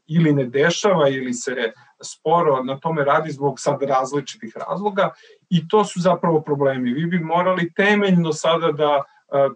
ili 0.06 0.32
ne 0.32 0.44
dešava 0.44 1.08
ili 1.08 1.32
se 1.34 1.72
sporo 2.02 2.62
na 2.64 2.80
tome 2.80 3.04
radi 3.04 3.30
zbog 3.30 3.60
sad 3.60 3.82
različitih 3.82 4.56
razloga 4.68 5.10
i 5.50 5.68
to 5.68 5.84
su 5.84 6.00
zapravo 6.00 6.40
problemi. 6.40 6.92
Vi 6.92 7.06
bi 7.06 7.18
morali 7.18 7.72
temeljno 7.72 8.32
sada 8.32 8.72
da 8.72 9.02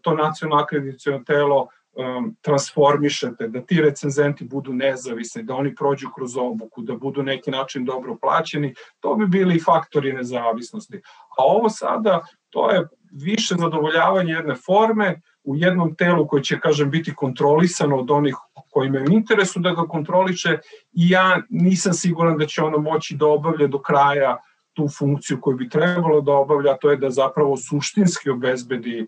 to 0.02 0.14
nacionalno 0.14 0.62
akreditacijono 0.62 1.24
telo 1.24 1.68
um, 1.96 2.36
transformišete, 2.40 3.48
da 3.48 3.60
ti 3.60 3.80
recenzenti 3.80 4.44
budu 4.44 4.72
nezavisni, 4.72 5.42
da 5.42 5.54
oni 5.54 5.74
prođu 5.74 6.08
kroz 6.14 6.36
obuku, 6.36 6.82
da 6.82 6.96
budu 6.96 7.22
neki 7.22 7.50
način 7.50 7.84
dobro 7.84 8.16
plaćeni, 8.20 8.74
to 9.00 9.14
bi 9.14 9.26
bili 9.26 9.60
faktori 9.60 10.12
nezavisnosti. 10.12 11.00
A 11.38 11.44
ovo 11.44 11.68
sada, 11.68 12.24
to 12.50 12.70
je 12.70 12.88
više 13.12 13.54
zadovoljavanje 13.58 14.32
jedne 14.32 14.54
forme 14.54 15.20
u 15.44 15.56
jednom 15.56 15.94
telu 15.94 16.26
koji 16.28 16.42
će, 16.42 16.60
kažem, 16.60 16.90
biti 16.90 17.14
kontrolisano 17.14 17.96
od 17.96 18.10
onih 18.10 18.34
koji 18.70 18.86
imaju 18.86 19.06
interesu 19.10 19.60
da 19.60 19.70
ga 19.70 19.82
kontroliše 19.82 20.58
i 20.92 21.10
ja 21.10 21.42
nisam 21.50 21.92
siguran 21.92 22.38
da 22.38 22.46
će 22.46 22.62
ono 22.62 22.78
moći 22.78 23.16
da 23.16 23.26
obavlja 23.26 23.66
do 23.66 23.78
kraja 23.78 24.36
tu 24.76 24.88
funkciju 24.98 25.40
koju 25.40 25.56
bi 25.56 25.68
trebalo 25.68 26.20
da 26.20 26.32
obavlja, 26.32 26.76
to 26.76 26.90
je 26.90 26.96
da 26.96 27.10
zapravo 27.10 27.56
suštinski 27.56 28.30
obezbedi 28.30 29.06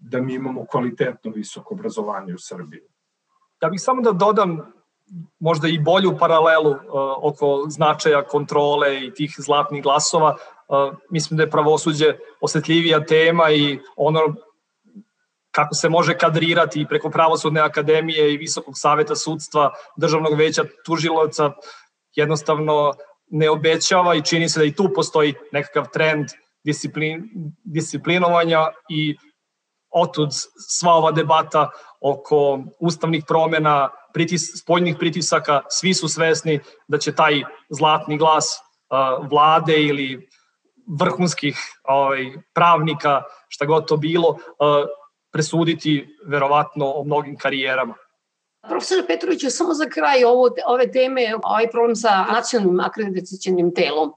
da 0.00 0.20
mi 0.20 0.34
imamo 0.34 0.66
kvalitetno 0.70 1.30
visoko 1.34 1.74
obrazovanje 1.74 2.34
u 2.34 2.38
Srbiji. 2.38 2.80
Ja 3.62 3.68
bih 3.68 3.80
samo 3.80 4.02
da 4.02 4.12
dodam 4.12 4.60
možda 5.38 5.68
i 5.68 5.78
bolju 5.78 6.16
paralelu 6.18 6.70
uh, 6.70 6.78
oko 7.22 7.64
značaja 7.68 8.22
kontrole 8.22 9.06
i 9.06 9.14
tih 9.14 9.34
zlatnih 9.38 9.82
glasova. 9.82 10.36
Uh, 10.68 10.94
mislim 11.10 11.36
da 11.36 11.42
je 11.42 11.50
pravosuđe 11.50 12.16
osetljivija 12.40 13.04
tema 13.04 13.50
i 13.50 13.78
ono 13.96 14.20
kako 15.50 15.74
se 15.74 15.88
može 15.88 16.18
kadrirati 16.18 16.86
preko 16.88 17.10
pravosudne 17.10 17.60
akademije 17.60 18.34
i 18.34 18.36
Visokog 18.36 18.74
saveta 18.76 19.16
sudstva, 19.16 19.72
državnog 19.96 20.34
veća 20.34 20.64
tužiloca, 20.86 21.52
jednostavno 22.14 22.92
ne 23.30 23.50
obećava 23.50 24.14
i 24.14 24.22
čini 24.22 24.48
se 24.48 24.60
da 24.60 24.64
i 24.64 24.74
tu 24.74 24.90
postoji 24.94 25.34
nekakav 25.52 25.86
trend 25.92 26.26
disciplin, 26.64 27.28
disciplinovanja 27.64 28.66
i 28.88 29.16
otud 29.90 30.28
sva 30.68 30.92
ova 30.92 31.12
debata 31.12 31.70
oko 32.00 32.58
ustavnih 32.80 33.24
promena, 33.28 33.88
pritis, 34.14 34.50
spoljnih 34.62 34.96
pritisaka, 34.98 35.60
svi 35.68 35.94
su 35.94 36.08
svesni 36.08 36.60
da 36.88 36.98
će 36.98 37.14
taj 37.14 37.42
zlatni 37.70 38.18
glas 38.18 38.58
uh, 38.90 39.28
vlade 39.30 39.76
ili 39.82 40.28
vrhunskih 41.00 41.58
ovaj, 41.84 42.32
pravnika, 42.54 43.22
šta 43.48 43.64
god 43.64 43.88
to 43.88 43.96
bilo, 43.96 44.28
uh, 44.28 44.86
presuditi 45.32 46.06
verovatno 46.26 46.92
o 46.92 47.04
mnogim 47.04 47.36
karijerama. 47.36 47.94
Profesor 48.68 49.06
Petrović, 49.06 49.44
samo 49.48 49.74
za 49.74 49.86
kraj 49.86 50.24
ovo, 50.24 50.50
ove 50.66 50.90
teme, 50.92 51.34
ovaj 51.42 51.70
problem 51.70 51.96
sa 51.96 52.26
nacionalnim 52.32 52.80
akreditacijenim 52.80 53.74
telom. 53.74 54.12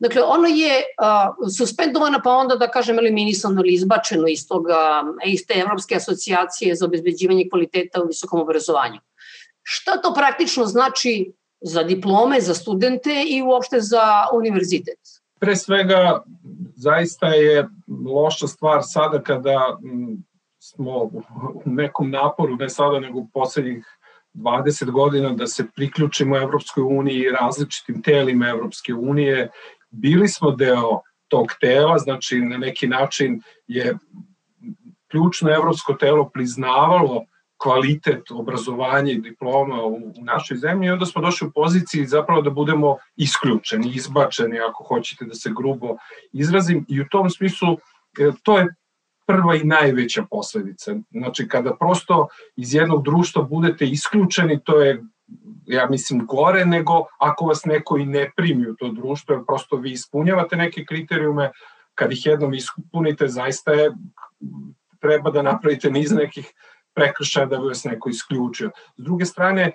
Dakle, 0.00 0.22
ono 0.22 0.48
je 0.48 0.72
uh, 0.72 1.50
suspendovano, 1.58 2.20
pa 2.24 2.30
onda, 2.30 2.56
da 2.56 2.70
kažem, 2.70 2.98
eliminisano 2.98 3.60
ili 3.60 3.74
izbačeno 3.74 4.28
iz, 4.28 4.48
toga, 4.48 5.02
iz 5.24 5.46
te 5.46 5.54
Evropske 5.58 5.94
asocijacije 5.94 6.74
za 6.74 6.84
obezbeđivanje 6.86 7.48
kvaliteta 7.50 8.02
u 8.02 8.06
visokom 8.06 8.40
obrazovanju. 8.40 9.00
Šta 9.62 10.00
to 10.00 10.14
praktično 10.14 10.64
znači 10.66 11.32
za 11.60 11.82
diplome, 11.82 12.40
za 12.40 12.54
studente 12.54 13.24
i 13.26 13.42
uopšte 13.42 13.80
za 13.80 14.26
univerzitet? 14.32 14.98
Pre 15.40 15.56
svega, 15.56 16.22
zaista 16.76 17.26
je 17.26 17.68
loša 18.06 18.46
stvar 18.46 18.80
sada 18.82 19.22
kada 19.22 19.78
smo 20.60 20.96
u 21.02 21.22
nekom 21.64 22.10
naporu, 22.10 22.56
ne 22.56 22.68
sada 22.68 23.00
nego 23.00 23.18
u 23.18 23.28
poslednjih 23.32 23.84
20 24.34 24.90
godina 24.90 25.30
da 25.30 25.46
se 25.46 25.66
priključimo 25.76 26.36
Evropskoj 26.36 26.82
uniji 26.82 27.18
i 27.18 27.30
različitim 27.30 28.02
telima 28.02 28.48
Evropske 28.48 28.94
unije. 28.94 29.50
Bili 29.90 30.28
smo 30.28 30.50
deo 30.50 31.00
tog 31.28 31.46
tela, 31.60 31.98
znači 31.98 32.40
na 32.40 32.58
neki 32.58 32.88
način 32.88 33.40
je 33.66 33.98
ključno 35.10 35.50
evropsko 35.50 35.94
telo 35.94 36.28
priznavalo 36.28 37.24
kvalitet 37.62 38.30
obrazovanja 38.30 39.12
i 39.12 39.20
diploma 39.20 39.84
u, 39.84 39.94
u 39.96 40.24
našoj 40.24 40.56
zemlji 40.56 40.86
i 40.86 40.90
onda 40.90 41.06
smo 41.06 41.22
došli 41.22 41.48
u 41.48 41.52
poziciji 41.54 42.06
zapravo 42.06 42.42
da 42.42 42.50
budemo 42.50 42.96
isključeni, 43.16 43.92
izbačeni, 43.94 44.60
ako 44.60 44.84
hoćete 44.84 45.24
da 45.24 45.34
se 45.34 45.50
grubo 45.56 45.96
izrazim 46.32 46.86
i 46.88 47.00
u 47.00 47.08
tom 47.10 47.30
smislu 47.30 47.72
e, 48.18 48.30
to 48.42 48.58
je 48.58 48.74
prva 49.30 49.54
i 49.56 49.64
najveća 49.64 50.24
posledica. 50.30 50.94
Znači 51.10 51.48
kada 51.48 51.76
prosto 51.76 52.28
iz 52.56 52.74
jednog 52.74 53.04
društva 53.04 53.42
budete 53.42 53.86
isključeni, 53.86 54.60
to 54.64 54.80
je 54.80 55.02
ja 55.66 55.86
mislim, 55.90 56.26
gore 56.26 56.64
nego 56.64 56.92
ako 57.18 57.44
vas 57.44 57.64
neko 57.64 57.98
i 57.98 58.06
ne 58.06 58.30
primi 58.36 58.68
u 58.70 58.74
to 58.74 58.88
društvo, 58.92 59.34
jer 59.34 59.44
prosto 59.46 59.76
vi 59.76 59.92
ispunjavate 59.92 60.56
neke 60.56 60.84
kriterijume, 60.84 61.50
kad 61.94 62.12
ih 62.12 62.26
jednom 62.26 62.54
ispunite, 62.54 63.28
zaista 63.28 63.72
je, 63.72 63.90
treba 65.00 65.30
da 65.30 65.42
napravite 65.42 65.90
niz 65.90 66.12
nekih 66.12 66.52
prekršaja 66.94 67.46
da 67.46 67.58
bi 67.58 67.66
vas 67.66 67.84
neko 67.84 68.08
isključio. 68.08 68.70
S 68.96 69.04
druge 69.04 69.24
strane, 69.24 69.62
e, 69.62 69.72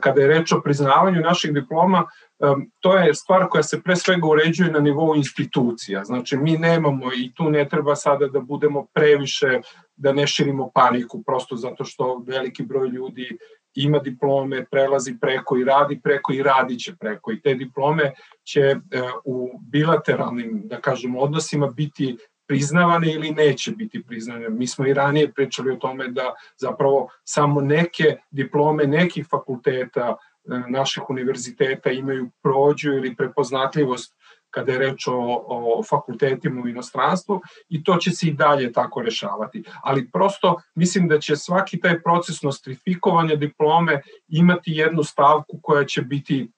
kada 0.00 0.20
je 0.20 0.28
reč 0.28 0.52
o 0.52 0.60
priznavanju 0.60 1.20
naših 1.20 1.52
diploma, 1.54 2.04
e, 2.04 2.54
to 2.80 2.96
je 2.96 3.14
stvar 3.14 3.48
koja 3.48 3.62
se 3.62 3.82
pre 3.82 3.96
svega 3.96 4.26
uređuje 4.26 4.70
na 4.70 4.80
nivou 4.80 5.16
institucija. 5.16 6.04
Znači, 6.04 6.36
mi 6.36 6.58
nemamo 6.58 7.12
i 7.16 7.32
tu 7.34 7.50
ne 7.50 7.68
treba 7.68 7.96
sada 7.96 8.26
da 8.26 8.40
budemo 8.40 8.86
previše, 8.94 9.60
da 9.96 10.12
ne 10.12 10.26
širimo 10.26 10.70
paniku, 10.74 11.22
prosto 11.22 11.56
zato 11.56 11.84
što 11.84 12.24
veliki 12.26 12.62
broj 12.62 12.88
ljudi 12.88 13.38
ima 13.74 13.98
diplome, 13.98 14.64
prelazi 14.70 15.16
preko 15.20 15.56
i 15.56 15.64
radi 15.64 16.00
preko 16.02 16.32
i 16.32 16.42
radit 16.42 16.80
će 16.80 16.96
preko 16.96 17.32
i 17.32 17.40
te 17.40 17.54
diplome 17.54 18.12
će 18.44 18.60
e, 18.60 18.76
u 19.24 19.50
bilateralnim, 19.60 20.62
da 20.64 20.80
kažem, 20.80 21.16
odnosima 21.16 21.66
biti 21.66 22.16
priznavane 22.46 23.12
ili 23.12 23.30
neće 23.30 23.70
biti 23.70 24.02
priznane. 24.02 24.48
Mi 24.48 24.66
smo 24.66 24.86
i 24.86 24.94
ranije 24.94 25.32
pričali 25.32 25.72
o 25.72 25.76
tome 25.76 26.08
da 26.08 26.34
zapravo 26.56 27.08
samo 27.24 27.60
neke 27.60 28.16
diplome 28.30 28.86
nekih 28.86 29.26
fakulteta 29.30 30.16
e, 30.44 30.70
naših 30.70 31.10
univerziteta 31.10 31.90
imaju 31.90 32.30
prođu 32.42 32.92
ili 32.92 33.16
prepoznatljivost 33.16 34.14
kada 34.50 34.72
je 34.72 34.78
reč 34.78 35.06
o, 35.06 35.44
o 35.46 35.82
fakultetima 35.82 36.62
u 36.62 36.68
inostranstvu 36.68 37.40
i 37.68 37.84
to 37.84 37.96
će 37.96 38.10
se 38.10 38.26
i 38.28 38.32
dalje 38.32 38.72
tako 38.72 39.02
rešavati. 39.02 39.64
Ali 39.82 40.10
prosto 40.10 40.56
mislim 40.74 41.08
da 41.08 41.18
će 41.18 41.36
svaki 41.36 41.80
taj 41.80 42.02
proces 42.02 42.42
nostrifikovanja 42.42 43.36
diplome 43.36 44.00
imati 44.28 44.72
jednu 44.72 45.02
stavku 45.02 45.58
koja 45.62 45.84
će 45.84 46.02
biti 46.02 46.48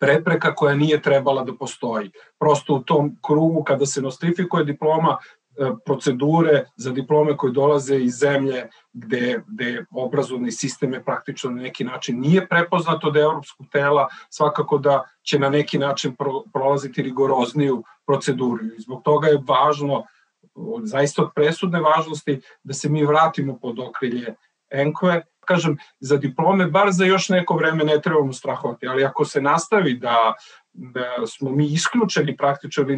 prepreka 0.00 0.54
koja 0.54 0.74
nije 0.74 1.02
trebala 1.02 1.44
da 1.44 1.54
postoji. 1.54 2.10
Prosto 2.38 2.74
u 2.74 2.82
tom 2.82 3.16
krugu 3.26 3.62
kada 3.64 3.86
se 3.86 4.02
nostrifikuje 4.02 4.64
diploma, 4.64 5.16
e, 5.58 5.70
procedure 5.84 6.64
za 6.76 6.92
diplome 6.92 7.36
koje 7.36 7.52
dolaze 7.52 7.96
iz 7.96 8.14
zemlje 8.14 8.68
gde, 8.92 9.42
gde 9.46 9.84
obrazovni 9.90 10.52
sistem 10.52 10.92
je 10.92 11.04
praktično 11.04 11.50
na 11.50 11.62
neki 11.62 11.84
način 11.84 12.20
nije 12.20 12.48
prepoznat 12.48 13.04
od 13.04 13.16
evropskog 13.16 13.66
tela, 13.72 14.08
svakako 14.30 14.78
da 14.78 15.04
će 15.22 15.38
na 15.38 15.50
neki 15.50 15.78
način 15.78 16.16
pro, 16.16 16.42
prolaziti 16.52 17.02
rigorozniju 17.02 17.82
proceduru. 18.06 18.64
I 18.64 18.80
zbog 18.80 19.02
toga 19.02 19.28
je 19.28 19.42
važno, 19.48 20.04
zaista 20.82 21.22
od 21.22 21.30
presudne 21.34 21.80
važnosti, 21.80 22.40
da 22.62 22.74
se 22.74 22.88
mi 22.88 23.04
vratimo 23.04 23.58
pod 23.58 23.78
okrilje 23.78 24.34
Enkve 24.70 25.22
kažem, 25.48 25.76
za 26.00 26.16
diplome, 26.16 26.66
bar 26.66 26.90
za 26.90 27.04
još 27.04 27.28
neko 27.28 27.56
vreme 27.56 27.84
ne 27.84 28.00
trebamo 28.00 28.32
strahovati, 28.32 28.88
ali 28.88 29.04
ako 29.04 29.24
se 29.24 29.40
nastavi 29.40 29.94
da, 29.94 30.34
da 30.72 31.26
smo 31.26 31.50
mi 31.50 31.66
isključeni 31.66 32.36
praktično 32.36 32.82
ili 32.82 32.96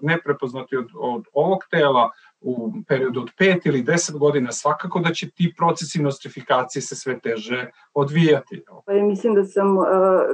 neprepoznati 0.00 0.76
od, 0.76 0.88
od 0.94 1.24
ovog 1.32 1.64
tela 1.70 2.10
u 2.44 2.72
periodu 2.88 3.20
od 3.20 3.30
5 3.40 3.60
ili 3.64 3.82
10 3.82 4.18
godina, 4.18 4.52
svakako 4.52 5.00
da 5.00 5.12
će 5.12 5.30
ti 5.30 5.54
procesi 5.56 6.02
nostrifikacije 6.02 6.82
se 6.82 6.96
sve 6.96 7.18
teže 7.20 7.70
odvijati. 7.94 8.64
Pa 8.86 8.92
mislim 8.92 9.34
da 9.34 9.44
sam 9.44 9.78
uh, 9.78 9.84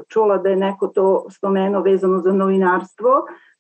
čula 0.09 0.39
da 0.39 0.49
je 0.49 0.57
neko 0.57 0.87
to 0.87 1.27
spomenuo 1.31 1.83
vezano 1.83 2.19
za 2.19 2.33
novinarstvo, 2.33 3.11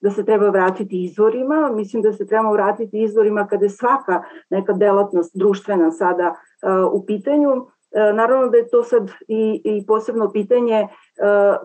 da 0.01 0.11
se 0.11 0.25
treba 0.25 0.51
vratiti 0.51 1.05
izvorima. 1.05 1.71
Mislim 1.75 2.03
da 2.03 2.13
se 2.13 2.27
trebamo 2.27 2.53
vratiti 2.53 3.03
izvorima 3.03 3.47
kada 3.47 3.65
je 3.65 3.71
svaka 3.71 4.23
neka 4.51 4.73
delatnost 4.73 5.37
društvena 5.37 5.91
sada 5.91 6.29
uh, 6.29 6.93
u 6.93 7.07
pitanju 7.07 7.67
naravno 7.93 8.49
da 8.49 8.57
je 8.57 8.69
to 8.69 8.85
sad 8.85 9.11
i, 9.29 9.61
i 9.65 9.87
posebno 9.87 10.31
pitanje 10.33 10.75
e, 10.77 10.89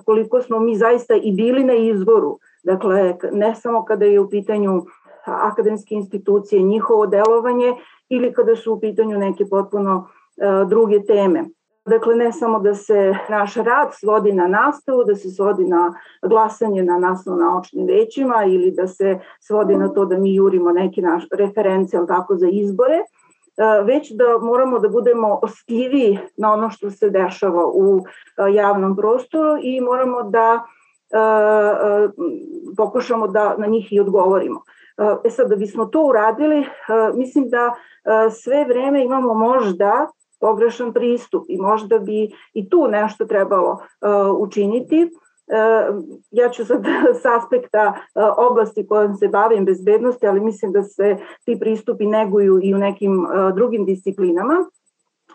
koliko 0.05 0.41
smo 0.41 0.59
mi 0.59 0.75
zaista 0.75 1.15
i 1.15 1.31
bili 1.31 1.63
na 1.63 1.73
izvoru. 1.73 2.39
Dakle, 2.63 3.15
ne 3.31 3.55
samo 3.55 3.85
kada 3.85 4.05
je 4.05 4.19
u 4.19 4.29
pitanju 4.29 4.85
akademske 5.25 5.95
institucije, 5.95 6.61
njihovo 6.61 7.05
delovanje 7.07 7.73
ili 8.09 8.33
kada 8.33 8.55
su 8.55 8.73
u 8.73 8.79
pitanju 8.79 9.17
neke 9.17 9.45
potpuno 9.45 10.07
e, 10.37 10.65
druge 10.65 11.05
teme. 11.05 11.45
Dakle, 11.85 12.15
ne 12.15 12.31
samo 12.31 12.59
da 12.59 12.75
se 12.75 13.13
naš 13.29 13.55
rad 13.55 13.87
svodi 13.93 14.33
na 14.33 14.47
nastavu, 14.47 15.03
da 15.03 15.15
se 15.15 15.29
svodi 15.29 15.65
na 15.65 15.93
glasanje 16.21 16.83
na 16.83 16.99
nastavno-naučnim 16.99 17.87
većima 17.87 18.43
ili 18.45 18.71
da 18.71 18.87
se 18.87 19.19
svodi 19.39 19.75
na 19.75 19.87
to 19.87 20.05
da 20.05 20.17
mi 20.17 20.35
jurimo 20.35 20.71
neke 20.71 21.01
naš 21.01 21.23
reference, 21.31 21.97
tako, 22.07 22.35
za 22.35 22.47
izbore, 22.51 22.95
E, 22.95 23.14
već 23.85 24.11
da 24.11 24.37
moramo 24.41 24.79
da 24.79 24.89
budemo 24.89 25.39
ostivi 25.41 26.19
na 26.37 26.53
ono 26.53 26.69
što 26.69 26.91
se 26.91 27.09
dešava 27.09 27.65
u 27.65 28.01
javnom 28.53 28.95
prostoru 28.95 29.57
i 29.61 29.81
moramo 29.81 30.23
da 30.23 30.65
pokušamo 32.77 33.27
da 33.27 33.55
na 33.57 33.67
njih 33.67 33.93
i 33.93 33.99
odgovorimo. 33.99 34.61
E 35.23 35.29
sad, 35.29 35.49
da 35.49 35.55
bismo 35.55 35.85
to 35.85 36.01
uradili, 36.01 36.65
mislim 37.13 37.49
da 37.49 37.75
sve 38.31 38.65
vreme 38.65 39.03
imamo 39.03 39.33
možda 39.33 40.07
pogrešan 40.39 40.93
pristup 40.93 41.45
i 41.49 41.57
možda 41.57 41.99
bi 41.99 42.31
i 42.53 42.69
tu 42.69 42.87
nešto 42.87 43.25
trebalo 43.25 43.79
učiniti 44.37 45.09
ja 46.31 46.49
ću 46.49 46.65
sad 46.65 46.85
s 47.21 47.25
aspekta 47.25 47.93
e, 47.95 48.19
oblasti 48.37 48.87
kojom 48.87 49.15
se 49.15 49.27
bavim 49.27 49.65
bezbednosti, 49.65 50.27
ali 50.27 50.39
mislim 50.39 50.71
da 50.71 50.83
se 50.83 51.17
ti 51.45 51.57
pristupi 51.59 52.05
neguju 52.05 52.59
i 52.63 52.73
u 52.73 52.77
nekim 52.77 53.25
e, 53.25 53.51
drugim 53.53 53.85
disciplinama, 53.85 54.65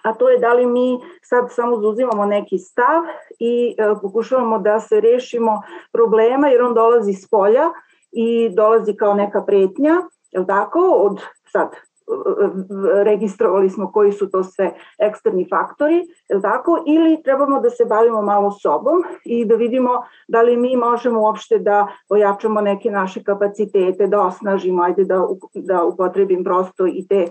a 0.03 0.15
to 0.15 0.29
je 0.29 0.39
da 0.39 0.53
li 0.53 0.67
mi 0.67 0.99
sad 1.23 1.45
samo 1.51 1.81
zauzimamo 1.81 2.27
neki 2.27 2.59
stav 2.59 3.03
i 3.39 3.77
pokušavamo 4.03 4.59
da 4.59 4.81
se 4.81 5.01
rešimo 5.01 5.63
problema 5.93 6.49
jer 6.49 6.63
on 6.63 6.75
dolazi 6.75 7.13
s 7.13 7.29
polja 7.31 7.65
i 8.13 8.49
dolazi 8.49 8.97
kao 8.97 9.15
neka 9.15 9.45
pretnja, 9.47 9.95
je 10.31 10.47
tako, 10.47 10.81
od 10.81 11.21
sad 11.53 11.71
registrovali 13.05 13.71
smo 13.71 13.93
koji 13.93 14.13
su 14.13 14.31
to 14.31 14.45
sve 14.45 14.73
eksterni 14.99 15.47
faktori, 15.51 15.97
je 16.29 16.41
tako? 16.43 16.83
Ili 16.87 17.23
trebamo 17.23 17.61
da 17.61 17.71
se 17.71 17.85
bavimo 17.85 18.23
malo 18.23 18.51
sobom 18.51 19.03
i 19.25 19.45
da 19.45 19.55
vidimo 19.55 20.03
da 20.29 20.43
li 20.43 20.57
mi 20.57 20.77
možemo 20.77 21.21
uopšte 21.21 21.59
da 21.59 21.87
ojačamo 22.09 22.61
neke 22.61 22.91
naše 22.91 23.23
kapacitete, 23.25 24.07
da 24.07 24.21
osnažimo, 24.21 24.83
ajde 24.83 25.05
da, 25.05 25.27
da 25.55 25.85
upotrebim 25.85 26.45
prosto 26.45 26.87
i 26.87 27.07
te 27.09 27.27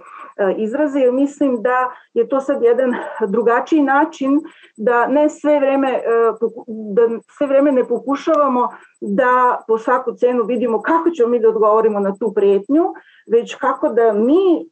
izraze, 0.58 1.00
jer 1.00 1.14
mislim 1.14 1.62
da 1.62 1.92
je 2.14 2.30
to 2.30 2.42
sad 2.42 2.64
jedan 2.64 2.94
drugačiji 3.28 3.82
način 3.82 4.42
da 4.78 5.08
ne 5.08 5.30
sve 5.30 5.60
vreme, 5.60 6.02
uh, 6.42 6.52
da 6.96 7.20
sve 7.38 7.48
vreme 7.48 7.72
ne 7.72 7.88
pokušavamo 7.88 8.70
da 9.02 9.64
po 9.68 9.78
svaku 9.78 10.14
cenu 10.14 10.44
vidimo 10.44 10.82
kako 10.82 11.10
ćemo 11.10 11.30
mi 11.30 11.40
da 11.40 11.50
odgovorimo 11.50 12.00
na 12.00 12.16
tu 12.20 12.34
pretnju, 12.34 12.84
već 13.32 13.56
kako 13.56 13.90
da 13.90 14.14
mi 14.14 14.70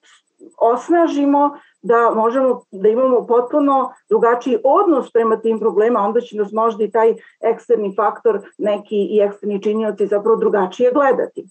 osnažimo 0.57 1.57
da 1.81 2.11
možemo 2.15 2.61
da 2.71 2.89
imamo 2.89 3.27
potpuno 3.27 3.93
drugačiji 4.09 4.57
odnos 4.63 5.11
prema 5.11 5.37
tim 5.37 5.59
problema, 5.59 5.99
onda 5.99 6.21
će 6.21 6.37
nas 6.37 6.51
možda 6.51 6.83
i 6.83 6.91
taj 6.91 7.15
eksterni 7.41 7.93
faktor, 7.95 8.39
neki 8.57 8.95
i 8.95 9.19
eksterni 9.19 9.61
činioci 9.63 10.07
zapravo 10.07 10.35
drugačije 10.35 10.91
gledati. 10.91 11.45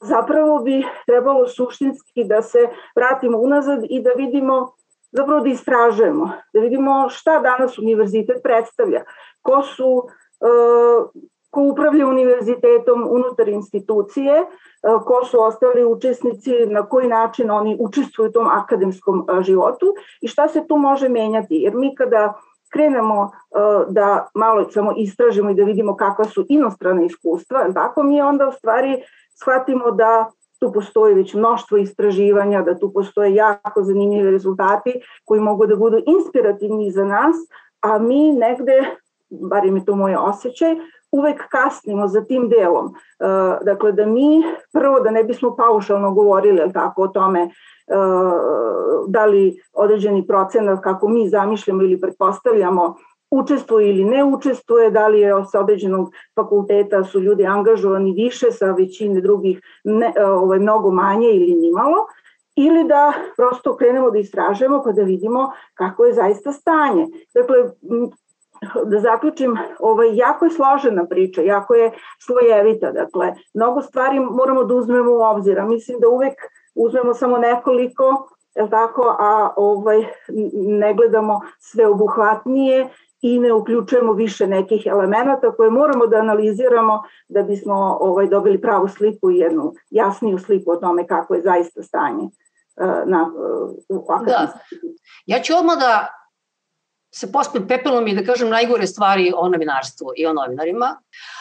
Zapravo 0.00 0.58
bi 0.58 0.84
trebalo 1.06 1.48
suštinski 1.48 2.24
da 2.24 2.42
se 2.42 2.58
vratimo 2.96 3.38
unazad 3.38 3.84
i 3.88 4.02
da 4.02 4.10
vidimo, 4.16 4.72
zapravo 5.12 5.40
da 5.40 5.48
istražujemo, 5.48 6.30
da 6.54 6.60
vidimo 6.60 7.08
šta 7.08 7.40
danas 7.40 7.78
univerzitet 7.78 8.42
predstavlja, 8.42 9.04
ko 9.42 9.62
su 9.62 10.08
ko 11.50 11.62
upravlja 11.62 12.06
univerzitetom 12.06 13.06
unutar 13.10 13.48
institucije, 13.48 14.34
e, 14.34 14.46
ko 15.06 15.24
su 15.24 15.40
ostali 15.42 15.84
učesnici, 15.84 16.66
na 16.66 16.86
koji 16.86 17.08
način 17.08 17.50
oni 17.50 17.76
učestvuju 17.80 18.28
u 18.28 18.32
tom 18.32 18.46
akademskom 18.46 19.26
e, 19.28 19.42
životu 19.42 19.94
i 20.20 20.28
šta 20.28 20.48
se 20.48 20.66
tu 20.68 20.76
može 20.76 21.08
menjati. 21.08 21.54
Jer 21.54 21.74
mi 21.74 21.94
kada 21.94 22.34
krenemo 22.72 23.22
e, 23.24 23.58
da 23.88 24.28
malo 24.34 24.70
samo 24.70 24.92
istražimo 24.96 25.50
i 25.50 25.54
da 25.54 25.64
vidimo 25.64 25.96
kakva 25.96 26.24
su 26.24 26.46
inostrana 26.48 27.02
iskustva, 27.02 27.72
tako 27.74 28.02
mi 28.02 28.22
onda 28.22 28.48
u 28.48 28.52
stvari 28.52 29.02
shvatimo 29.42 29.90
da 29.90 30.30
tu 30.60 30.72
postoji 30.72 31.14
već 31.14 31.34
mnoštvo 31.34 31.78
istraživanja, 31.78 32.62
da 32.62 32.78
tu 32.78 32.92
postoje 32.92 33.34
jako 33.34 33.82
zanimljivi 33.82 34.30
rezultati 34.30 35.00
koji 35.24 35.40
mogu 35.40 35.66
da 35.66 35.76
budu 35.76 35.98
inspirativni 36.06 36.90
za 36.90 37.04
nas, 37.04 37.36
a 37.80 37.98
mi 37.98 38.32
negde, 38.32 38.96
bar 39.30 39.64
je 39.64 39.84
to 39.84 39.96
moj 39.96 40.14
osjećaj, 40.14 40.76
uvek 41.12 41.48
kasnimo 41.48 42.08
za 42.08 42.24
tim 42.24 42.48
delom. 42.48 42.86
E, 42.86 42.94
dakle, 43.64 43.92
da 43.92 44.06
mi 44.06 44.42
prvo 44.72 45.00
da 45.00 45.10
ne 45.10 45.24
bismo 45.24 45.56
paušalno 45.56 46.12
govorili 46.14 46.72
tako 46.72 47.02
o 47.02 47.08
tome 47.08 47.42
e, 47.42 47.48
da 49.08 49.26
li 49.26 49.62
određeni 49.72 50.26
procenat 50.26 50.80
kako 50.82 51.08
mi 51.08 51.28
zamišljamo 51.28 51.82
ili 51.82 52.00
pretpostavljamo 52.00 52.96
učestvuje 53.30 53.88
ili 53.90 54.04
ne 54.04 54.24
učestvuje, 54.24 54.90
da 54.90 55.08
li 55.08 55.20
je 55.20 55.32
sa 55.52 55.60
određenog 55.60 56.12
fakulteta 56.34 57.04
su 57.04 57.20
ljudi 57.20 57.46
angažovani 57.46 58.12
više, 58.12 58.50
sa 58.50 58.72
većine 58.72 59.20
drugih 59.20 59.60
ne, 59.84 60.12
ovaj, 60.26 60.58
mnogo 60.58 60.90
manje 60.90 61.28
ili 61.30 61.54
nimalo, 61.54 62.06
ili 62.56 62.84
da 62.84 63.12
prosto 63.36 63.76
krenemo 63.76 64.10
da 64.10 64.18
istražujemo 64.18 64.82
pa 64.84 64.92
da 64.92 65.02
vidimo 65.02 65.52
kako 65.74 66.04
je 66.04 66.12
zaista 66.12 66.52
stanje. 66.52 67.06
Dakle, 67.34 67.56
da 68.84 69.00
zaključim, 69.00 69.56
ovaj, 69.78 70.16
jako 70.16 70.44
je 70.44 70.50
složena 70.50 71.06
priča, 71.06 71.42
jako 71.42 71.74
je 71.74 71.90
slojevita, 72.26 72.92
dakle, 72.92 73.34
mnogo 73.54 73.82
stvari 73.82 74.20
moramo 74.20 74.64
da 74.64 74.74
uzmemo 74.74 75.12
u 75.12 75.22
obzir, 75.22 75.60
a 75.60 75.66
mislim 75.66 76.00
da 76.00 76.08
uvek 76.08 76.34
uzmemo 76.74 77.14
samo 77.14 77.38
nekoliko, 77.38 78.28
je 78.54 78.70
tako, 78.70 79.16
a 79.18 79.52
ovaj, 79.56 80.04
ne 80.52 80.94
gledamo 80.94 81.40
sve 81.58 81.86
obuhvatnije 81.86 82.88
i 83.22 83.38
ne 83.38 83.52
uključujemo 83.52 84.12
više 84.12 84.46
nekih 84.46 84.86
elemenata 84.86 85.52
koje 85.56 85.70
moramo 85.70 86.06
da 86.06 86.16
analiziramo 86.16 87.02
da 87.28 87.42
bismo 87.42 87.98
ovaj, 88.00 88.26
dobili 88.26 88.60
pravu 88.60 88.88
sliku 88.88 89.30
i 89.30 89.36
jednu 89.36 89.72
jasniju 89.90 90.38
sliku 90.38 90.70
o 90.70 90.76
tome 90.76 91.06
kako 91.06 91.34
je 91.34 91.42
zaista 91.42 91.82
stanje 91.82 92.22
uh, 92.22 93.08
na, 93.10 93.30
u 93.88 94.06
Da. 94.26 94.52
Ja 95.26 95.42
ću 95.42 95.52
odmah 95.56 95.78
da 95.78 96.06
se 97.14 97.32
pospem 97.32 97.68
pepelom 97.68 98.08
i 98.08 98.14
da 98.14 98.24
kažem 98.24 98.48
najgore 98.48 98.86
stvari 98.86 99.32
o 99.36 99.48
novinarstvu 99.48 100.12
i 100.16 100.26
o 100.26 100.32
novinarima, 100.32 100.96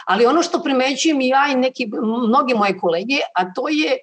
ali 0.05 0.25
ono 0.25 0.43
što 0.43 0.63
primećujem 0.63 1.21
i 1.21 1.27
ja 1.27 1.47
i 1.51 1.55
neki, 1.55 1.91
mnogi 2.27 2.53
moje 2.53 2.77
kolege, 2.79 3.19
a 3.35 3.53
to 3.53 3.69
je 3.69 3.97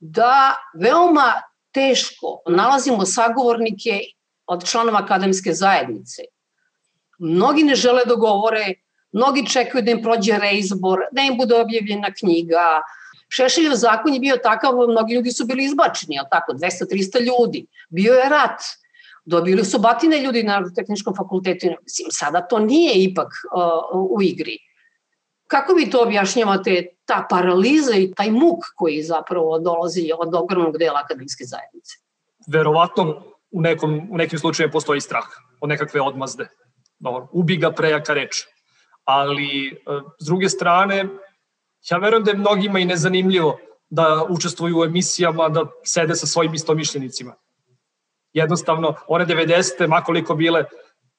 da 0.00 0.56
veoma 0.80 1.32
teško 1.72 2.42
nalazimo 2.48 3.04
sagovornike 3.04 4.00
od 4.46 4.64
članova 4.64 4.98
akademske 4.98 5.52
zajednice. 5.52 6.22
Mnogi 7.22 7.62
ne 7.62 7.74
žele 7.74 8.02
da 8.06 8.14
govore, 8.14 8.74
mnogi 9.12 9.46
čekaju 9.46 9.84
da 9.84 9.90
im 9.90 10.02
prođe 10.02 10.38
reizbor, 10.38 11.06
da 11.12 11.22
im 11.22 11.36
bude 11.38 11.54
objavljena 11.54 12.10
knjiga. 12.18 12.82
Šešeljev 13.28 13.74
zakon 13.74 14.14
je 14.14 14.20
bio 14.20 14.36
takav, 14.42 14.74
mnogi 14.88 15.14
ljudi 15.14 15.32
su 15.32 15.46
bili 15.46 15.64
izbačeni, 15.64 16.18
ali 16.18 16.28
tako, 16.30 16.52
200-300 16.52 17.20
ljudi. 17.26 17.66
Bio 17.88 18.14
je 18.14 18.28
rat, 18.28 18.60
dobili 19.24 19.64
su 19.64 19.78
batine 19.78 20.18
ljudi 20.20 20.42
na 20.42 20.62
tehničkom 20.74 21.14
fakultetu. 21.16 21.66
Mislim, 21.82 22.08
sada 22.10 22.40
to 22.40 22.58
nije 22.58 22.92
ipak 22.94 23.28
uh, 23.28 24.18
u 24.18 24.22
igri. 24.22 24.58
Kako 25.46 25.74
vi 25.74 25.90
to 25.90 26.02
objašnjavate, 26.02 26.86
ta 27.04 27.26
paraliza 27.30 27.94
i 27.96 28.12
taj 28.14 28.30
muk 28.30 28.64
koji 28.76 29.02
zapravo 29.02 29.58
dolazi 29.58 30.10
od 30.18 30.34
ogromnog 30.34 30.78
dela 30.78 31.00
akademske 31.04 31.44
zajednice? 31.44 31.94
Verovatno 32.48 33.22
u, 33.50 33.60
nekom, 33.60 34.08
u 34.10 34.16
nekim 34.16 34.38
slučajima 34.38 34.72
postoji 34.72 35.00
strah 35.00 35.24
od 35.60 35.68
nekakve 35.68 36.00
odmazde. 36.00 36.48
Dobro, 37.02 37.28
ubi 37.32 37.56
ga 37.56 37.72
prejaka 37.72 38.14
reč. 38.14 38.44
Ali, 39.04 39.68
e, 39.68 40.00
s 40.20 40.26
druge 40.26 40.48
strane, 40.48 41.04
ja 41.90 41.98
verujem 41.98 42.24
da 42.24 42.30
je 42.30 42.36
mnogima 42.36 42.78
i 42.78 42.84
nezanimljivo 42.84 43.58
da 43.90 44.26
učestvuju 44.28 44.78
u 44.78 44.84
emisijama, 44.84 45.48
da 45.48 45.66
sede 45.84 46.14
sa 46.14 46.26
svojim 46.26 46.54
istomišljenicima. 46.54 47.34
Jednostavno, 48.32 48.94
one 49.08 49.26
90. 49.26 49.88
makoliko 49.88 50.34
bile 50.34 50.64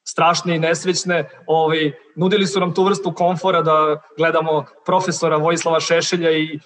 strašne 0.08 0.56
i 0.56 0.60
nesrećne, 0.60 1.30
ovaj, 1.48 1.92
nudili 2.16 2.48
su 2.48 2.60
nam 2.60 2.74
tu 2.74 2.84
vrstu 2.84 3.14
komfora 3.14 3.62
da 3.62 4.02
gledamo 4.18 4.66
profesora 4.86 5.38
Vojislava 5.38 5.80
Šešelja 5.80 6.32
i 6.32 6.60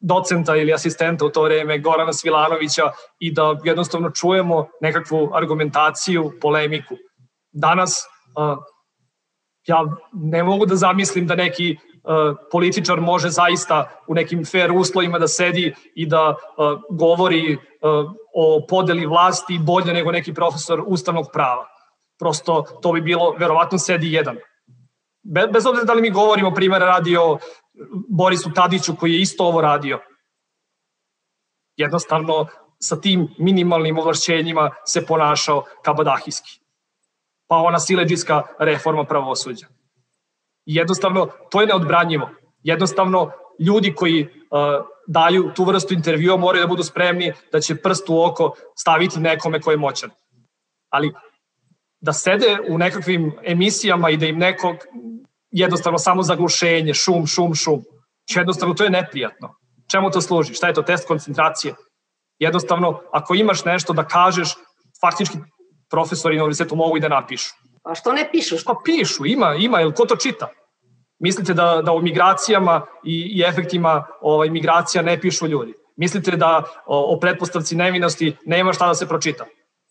docenta 0.00 0.56
ili 0.56 0.72
asistenta 0.72 1.24
u 1.24 1.30
to 1.30 1.42
vreme 1.42 1.78
Gorana 1.78 2.12
Svilanovića 2.12 2.90
i 3.18 3.32
da 3.32 3.58
jednostavno 3.64 4.10
čujemo 4.10 4.68
nekakvu 4.80 5.30
argumentaciju, 5.34 6.32
polemiku. 6.40 6.96
Danas 7.52 8.11
ja 9.66 9.84
ne 10.12 10.42
mogu 10.42 10.66
da 10.66 10.76
zamislim 10.76 11.26
da 11.26 11.34
neki 11.34 11.76
uh, 11.76 12.36
političar 12.50 13.00
može 13.00 13.28
zaista 13.28 13.90
u 14.08 14.14
nekim 14.14 14.44
fair 14.44 14.72
uslovima 14.72 15.18
da 15.18 15.28
sedi 15.28 15.74
i 15.94 16.06
da 16.06 16.28
uh, 16.28 16.80
govori 16.90 17.54
uh, 17.54 17.60
o 18.34 18.66
podeli 18.68 19.06
vlasti 19.06 19.58
bolje 19.58 19.92
nego 19.92 20.12
neki 20.12 20.34
profesor 20.34 20.82
ustavnog 20.86 21.26
prava. 21.32 21.66
Prosto 22.18 22.62
to 22.82 22.92
bi 22.92 23.00
bilo, 23.00 23.34
verovatno 23.38 23.78
sedi 23.78 24.12
jedan. 24.12 24.36
Be, 25.22 25.46
bez 25.46 25.66
obzira 25.66 25.84
da 25.84 25.92
li 25.92 26.02
mi 26.02 26.10
govorimo, 26.10 26.54
primjer, 26.54 26.82
radi 26.82 27.16
o 27.16 27.38
Borisu 28.08 28.52
Tadiću 28.54 28.96
koji 28.96 29.12
je 29.12 29.20
isto 29.20 29.44
ovo 29.44 29.60
radio. 29.60 30.00
Jednostavno, 31.76 32.46
sa 32.78 33.00
tim 33.00 33.28
minimalnim 33.38 33.98
ovlašćenjima 33.98 34.70
se 34.84 35.06
ponašao 35.06 35.64
kabadahijski. 35.82 36.61
Pa 37.52 37.56
ona 37.56 37.78
sileđiska 37.78 38.42
reforma 38.58 39.04
pravosuđa. 39.04 39.66
Jednostavno, 40.66 41.26
to 41.50 41.60
je 41.60 41.66
neodbranjivo. 41.66 42.30
Jednostavno, 42.62 43.30
ljudi 43.58 43.94
koji 43.94 44.22
uh, 44.24 44.30
daju 45.06 45.50
tu 45.54 45.64
vrstu 45.64 45.94
intervjua 45.94 46.36
moraju 46.36 46.64
da 46.64 46.68
budu 46.68 46.82
spremni 46.82 47.32
da 47.52 47.60
će 47.60 47.76
prst 47.76 48.08
u 48.08 48.22
oko 48.24 48.54
staviti 48.76 49.20
nekome 49.20 49.60
ko 49.60 49.70
je 49.70 49.76
moćan. 49.76 50.10
Ali 50.90 51.12
da 52.00 52.12
sede 52.12 52.58
u 52.68 52.78
nekakvim 52.78 53.32
emisijama 53.44 54.10
i 54.10 54.16
da 54.16 54.26
im 54.26 54.38
neko 54.38 54.74
jednostavno 55.50 55.98
samo 55.98 56.22
zaglušenje, 56.22 56.94
šum, 56.94 57.26
šum, 57.26 57.54
šum. 57.54 57.84
Jednostavno 58.34 58.74
to 58.74 58.84
je 58.84 58.90
neprijatno. 58.90 59.54
Čemu 59.90 60.10
to 60.10 60.20
služi? 60.20 60.54
Šta 60.54 60.68
je 60.68 60.74
to 60.74 60.82
test 60.82 61.08
koncentracije? 61.08 61.74
Jednostavno, 62.38 63.00
ako 63.12 63.34
imaš 63.34 63.64
nešto 63.64 63.92
da 63.92 64.08
kažeš, 64.08 64.54
faktički 65.00 65.38
profesori 65.92 66.36
na 66.36 66.44
univerzitetu 66.44 66.76
mogu 66.76 66.96
i 66.96 67.00
da 67.00 67.08
napišu. 67.08 67.54
A 67.84 67.94
što 67.94 68.12
ne 68.12 68.28
pišu? 68.32 68.56
Pa 68.66 68.74
pišu, 68.84 69.26
ima, 69.26 69.54
ima, 69.54 69.80
jel 69.80 69.92
ko 69.92 70.06
to 70.06 70.16
čita? 70.16 70.48
Mislite 71.18 71.54
da, 71.54 71.82
da 71.84 71.92
o 71.92 72.00
migracijama 72.00 72.82
i, 73.04 73.38
i 73.38 73.42
efektima 73.48 74.06
ovaj, 74.20 74.50
migracija 74.50 75.02
ne 75.02 75.20
pišu 75.20 75.46
ljudi? 75.46 75.74
Mislite 75.96 76.36
da 76.36 76.62
o, 76.86 77.14
o 77.14 77.18
pretpostavci 77.20 77.76
nevinosti 77.76 78.36
nema 78.44 78.72
šta 78.72 78.86
da 78.86 78.94
se 78.94 79.08
pročita? 79.08 79.44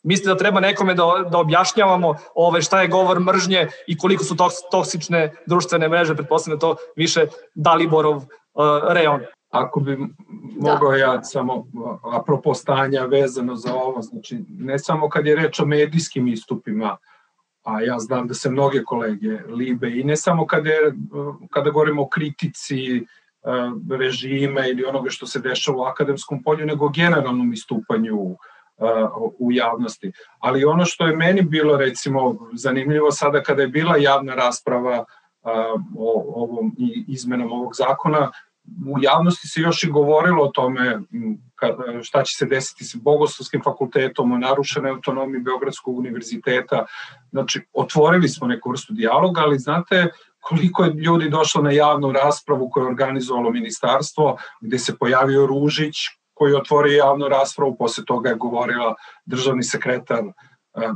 Mislite 0.04 0.30
da 0.30 0.38
treba 0.38 0.60
nekome 0.60 0.94
da, 0.94 1.04
da 1.30 1.38
objašnjavamo 1.38 2.16
ove, 2.36 2.62
šta 2.62 2.82
je 2.82 2.88
govor 2.88 3.20
mržnje 3.20 3.68
i 3.88 3.98
koliko 3.98 4.24
su 4.24 4.36
toksične 4.72 5.32
društvene 5.48 5.90
mreže, 5.90 6.16
pretpostavljam 6.16 6.60
da 6.60 6.62
to 6.62 6.76
više 6.96 7.26
Daliborov 7.56 8.18
uh, 8.18 8.24
reon. 8.90 9.22
Ako 9.52 9.80
bi 9.80 9.98
mogao 10.60 10.92
da. 10.92 10.98
ja 10.98 11.24
samo, 11.24 11.66
apropo 12.14 12.54
stanja 12.54 13.02
vezano 13.02 13.56
za 13.56 13.74
ovo, 13.74 14.02
znači 14.02 14.44
ne 14.50 14.80
samo 14.80 15.10
kad 15.10 15.26
je 15.26 15.36
reč 15.36 15.60
o 15.60 15.66
medijskim 15.66 16.28
istupima, 16.28 16.98
a 17.64 17.82
ja 17.82 18.00
znam 18.00 18.28
da 18.28 18.34
se 18.34 18.50
mnoge 18.50 18.84
kolege 18.84 19.40
libe 19.48 20.00
i 20.00 20.04
ne 20.04 20.16
samo 20.16 20.46
kada, 20.46 20.70
je, 20.70 20.94
kada 21.50 21.70
govorimo 21.70 22.02
o 22.02 22.10
kritici 22.10 22.98
e, 22.98 23.04
režime 23.98 24.70
ili 24.70 24.86
onoga 24.86 25.10
što 25.10 25.28
se 25.28 25.40
dešava 25.40 25.78
u 25.78 25.84
akademskom 25.84 26.44
polju, 26.44 26.66
nego 26.66 26.90
generalnom 26.90 27.54
istupanju 27.54 28.36
u 29.40 29.52
javnosti. 29.52 30.12
Ali 30.40 30.66
ono 30.66 30.86
što 30.86 31.08
je 31.08 31.16
meni 31.16 31.42
bilo 31.42 31.78
recimo 31.78 32.36
zanimljivo 32.54 33.12
sada 33.12 33.44
kada 33.44 33.62
je 33.62 33.68
bila 33.68 33.98
javna 33.98 34.36
rasprava 34.36 35.06
o 35.98 36.24
ovom 36.36 36.76
izmenom 37.08 37.52
ovog 37.52 37.76
zakona, 37.76 38.32
u 38.88 38.98
javnosti 39.02 39.48
se 39.48 39.62
još 39.62 39.84
i 39.84 39.92
govorilo 39.92 40.44
o 40.44 40.52
tome 40.52 41.00
šta 42.02 42.24
će 42.24 42.38
se 42.38 42.46
desiti 42.46 42.84
sa 42.84 42.98
Bogoslovskim 43.02 43.62
fakultetom, 43.64 44.32
o 44.32 44.38
narušenoj 44.38 44.92
autonomiji 44.92 45.42
Beogradskog 45.42 45.98
univerziteta. 45.98 46.86
Znači, 47.32 47.62
otvorili 47.74 48.30
smo 48.30 48.48
neku 48.48 48.70
vrstu 48.70 48.94
dijaloga, 48.94 49.42
ali 49.42 49.60
znate 49.60 50.08
koliko 50.40 50.84
je 50.84 50.94
ljudi 50.94 51.30
došlo 51.30 51.62
na 51.62 51.72
javnu 51.72 52.12
raspravu 52.12 52.70
koju 52.70 52.84
je 52.84 52.90
organizovalo 52.90 53.52
ministarstvo, 53.52 54.38
gde 54.62 54.80
se 54.80 54.98
pojavio 54.98 55.48
Ružić, 55.48 55.96
koji 56.34 56.52
je 56.52 56.58
otvorio 56.58 56.98
javnu 56.98 57.28
raspravu, 57.28 57.76
posle 57.78 58.06
toga 58.06 58.30
je 58.30 58.36
govorila 58.36 58.96
državni 59.26 59.64
sekretar 59.64 60.24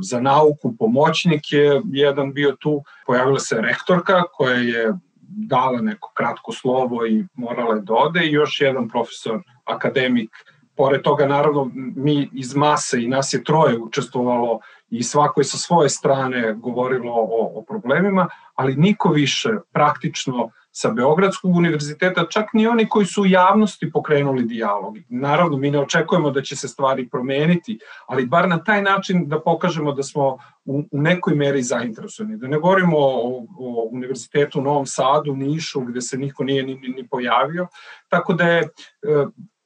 za 0.02 0.20
nauku, 0.20 0.76
pomoćnik 0.78 1.52
je 1.52 1.82
jedan 1.84 2.32
bio 2.32 2.56
tu, 2.60 2.82
pojavila 3.06 3.38
se 3.38 3.60
rektorka 3.60 4.22
koja 4.32 4.54
je 4.54 4.92
dala 5.28 5.80
neko 5.80 6.12
kratko 6.14 6.52
slovo 6.52 7.06
i 7.06 7.24
morala 7.34 7.74
je 7.74 7.80
da 7.80 7.94
ode 7.94 8.26
i 8.26 8.32
još 8.32 8.60
jedan 8.60 8.88
profesor, 8.88 9.42
akademik. 9.64 10.30
Pored 10.76 11.02
toga, 11.02 11.26
naravno, 11.26 11.70
mi 11.74 12.28
iz 12.32 12.54
mase 12.56 13.02
i 13.02 13.08
nas 13.08 13.32
je 13.32 13.44
troje 13.44 13.78
učestvovalo 13.78 14.60
i 14.90 15.02
svako 15.02 15.40
je 15.40 15.44
sa 15.44 15.56
svoje 15.56 15.88
strane 15.88 16.52
govorilo 16.52 17.12
o, 17.12 17.52
o 17.54 17.62
problemima, 17.68 18.28
ali 18.54 18.76
niko 18.76 19.08
više 19.08 19.50
praktično 19.72 20.50
sa 20.76 20.90
Beogradskog 20.90 21.54
univerziteta, 21.56 22.26
čak 22.28 22.52
ni 22.52 22.66
oni 22.66 22.88
koji 22.88 23.06
su 23.06 23.22
u 23.22 23.26
javnosti 23.26 23.90
pokrenuli 23.90 24.42
dijalog. 24.44 24.96
Naravno, 25.08 25.56
mi 25.56 25.70
ne 25.70 25.80
očekujemo 25.80 26.30
da 26.30 26.42
će 26.42 26.56
se 26.56 26.68
stvari 26.68 27.08
promeniti, 27.08 27.78
ali 28.06 28.26
bar 28.26 28.48
na 28.48 28.58
taj 28.64 28.82
način 28.82 29.28
da 29.28 29.40
pokažemo 29.40 29.92
da 29.92 30.02
smo 30.02 30.36
u, 30.64 30.82
nekoj 30.92 31.34
meri 31.34 31.62
zainteresovani. 31.62 32.36
Da 32.36 32.48
ne 32.48 32.58
govorimo 32.58 32.98
o, 32.98 33.46
o 33.58 33.88
univerzitetu 33.90 34.60
u 34.60 34.62
Novom 34.62 34.86
Sadu, 34.86 35.36
Nišu, 35.36 35.80
gde 35.80 36.00
se 36.00 36.18
niko 36.18 36.44
nije 36.44 36.62
ni, 36.62 36.74
ni 36.74 37.06
pojavio. 37.08 37.66
Tako 38.08 38.34
da 38.34 38.44
je 38.44 38.60
e, 38.62 38.68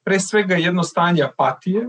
pre 0.03 0.19
svega 0.19 0.55
jedno 0.55 0.83
stanje 0.83 1.23
apatije, 1.23 1.87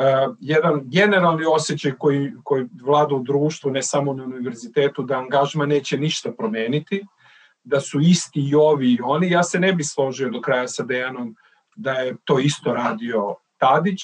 Uh, 0.00 0.36
jedan 0.40 0.80
generalni 0.84 1.44
osjećaj 1.44 1.92
koji, 1.98 2.32
koji 2.44 2.64
vlada 2.82 3.14
u 3.14 3.22
društvu, 3.22 3.70
ne 3.70 3.82
samo 3.82 4.14
na 4.14 4.24
univerzitetu, 4.24 5.02
da 5.02 5.18
angažma 5.18 5.66
neće 5.66 5.98
ništa 5.98 6.32
promeniti, 6.32 7.02
da 7.64 7.80
su 7.80 8.00
isti 8.00 8.40
i 8.40 8.54
ovi 8.54 8.92
i 8.92 8.98
oni. 9.04 9.30
Ja 9.30 9.42
se 9.42 9.60
ne 9.60 9.72
bi 9.72 9.84
složio 9.84 10.30
do 10.30 10.40
kraja 10.40 10.68
sa 10.68 10.82
Dejanom 10.82 11.34
da 11.76 11.92
je 11.92 12.16
to 12.24 12.38
isto 12.38 12.74
radio 12.74 13.34
Tadić. 13.58 14.02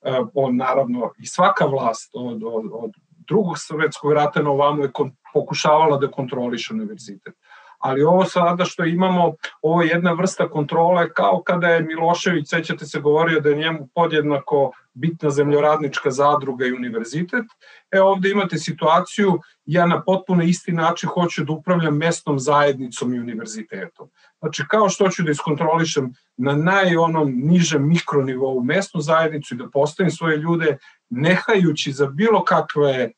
Uh, 0.00 0.28
on 0.34 0.56
naravno 0.56 1.12
i 1.18 1.26
svaka 1.26 1.64
vlast 1.64 2.10
od, 2.14 2.42
od, 2.44 2.64
od 2.72 2.90
drugog 3.28 3.58
svetskog 3.58 4.12
rata 4.12 4.42
na 4.42 4.50
ovamo 4.50 4.82
je 4.82 4.90
pokušavala 5.34 5.96
da 5.96 6.10
kontroliše 6.10 6.74
univerzitet 6.74 7.34
ali 7.82 8.02
ovo 8.02 8.24
sada 8.24 8.64
što 8.64 8.84
imamo, 8.84 9.34
ovo 9.62 9.82
je 9.82 9.88
jedna 9.88 10.12
vrsta 10.12 10.48
kontrole 10.48 11.12
kao 11.12 11.42
kada 11.42 11.68
je 11.68 11.82
Milošević, 11.82 12.48
sećate 12.48 12.86
se, 12.86 13.00
govorio 13.00 13.40
da 13.40 13.48
je 13.48 13.56
njemu 13.56 13.88
podjednako 13.94 14.72
bitna 14.94 15.30
zemljoradnička 15.30 16.10
zadruga 16.10 16.66
i 16.66 16.72
univerzitet. 16.72 17.44
E 17.90 18.00
ovde 18.00 18.30
imate 18.30 18.58
situaciju, 18.58 19.40
ja 19.64 19.86
na 19.86 20.02
potpuno 20.02 20.42
isti 20.42 20.72
način 20.72 21.08
hoću 21.08 21.44
da 21.44 21.52
upravljam 21.52 21.96
mestom 21.96 22.38
zajednicom 22.38 23.14
i 23.14 23.20
univerzitetom. 23.20 24.10
Znači, 24.40 24.62
kao 24.68 24.88
što 24.88 25.08
ću 25.08 25.22
da 25.22 25.30
iskontrolišem 25.30 26.12
na 26.36 26.56
naj 26.56 26.96
onom 26.96 27.32
nižem 27.34 27.88
mikronivou 27.88 28.62
mesnu 28.64 29.00
zajednicu 29.00 29.54
i 29.54 29.58
da 29.58 29.70
postavim 29.72 30.10
svoje 30.10 30.36
ljude, 30.36 30.78
nehajući 31.10 31.92
za 31.92 32.06
bilo 32.06 32.44
kakve 32.44 33.10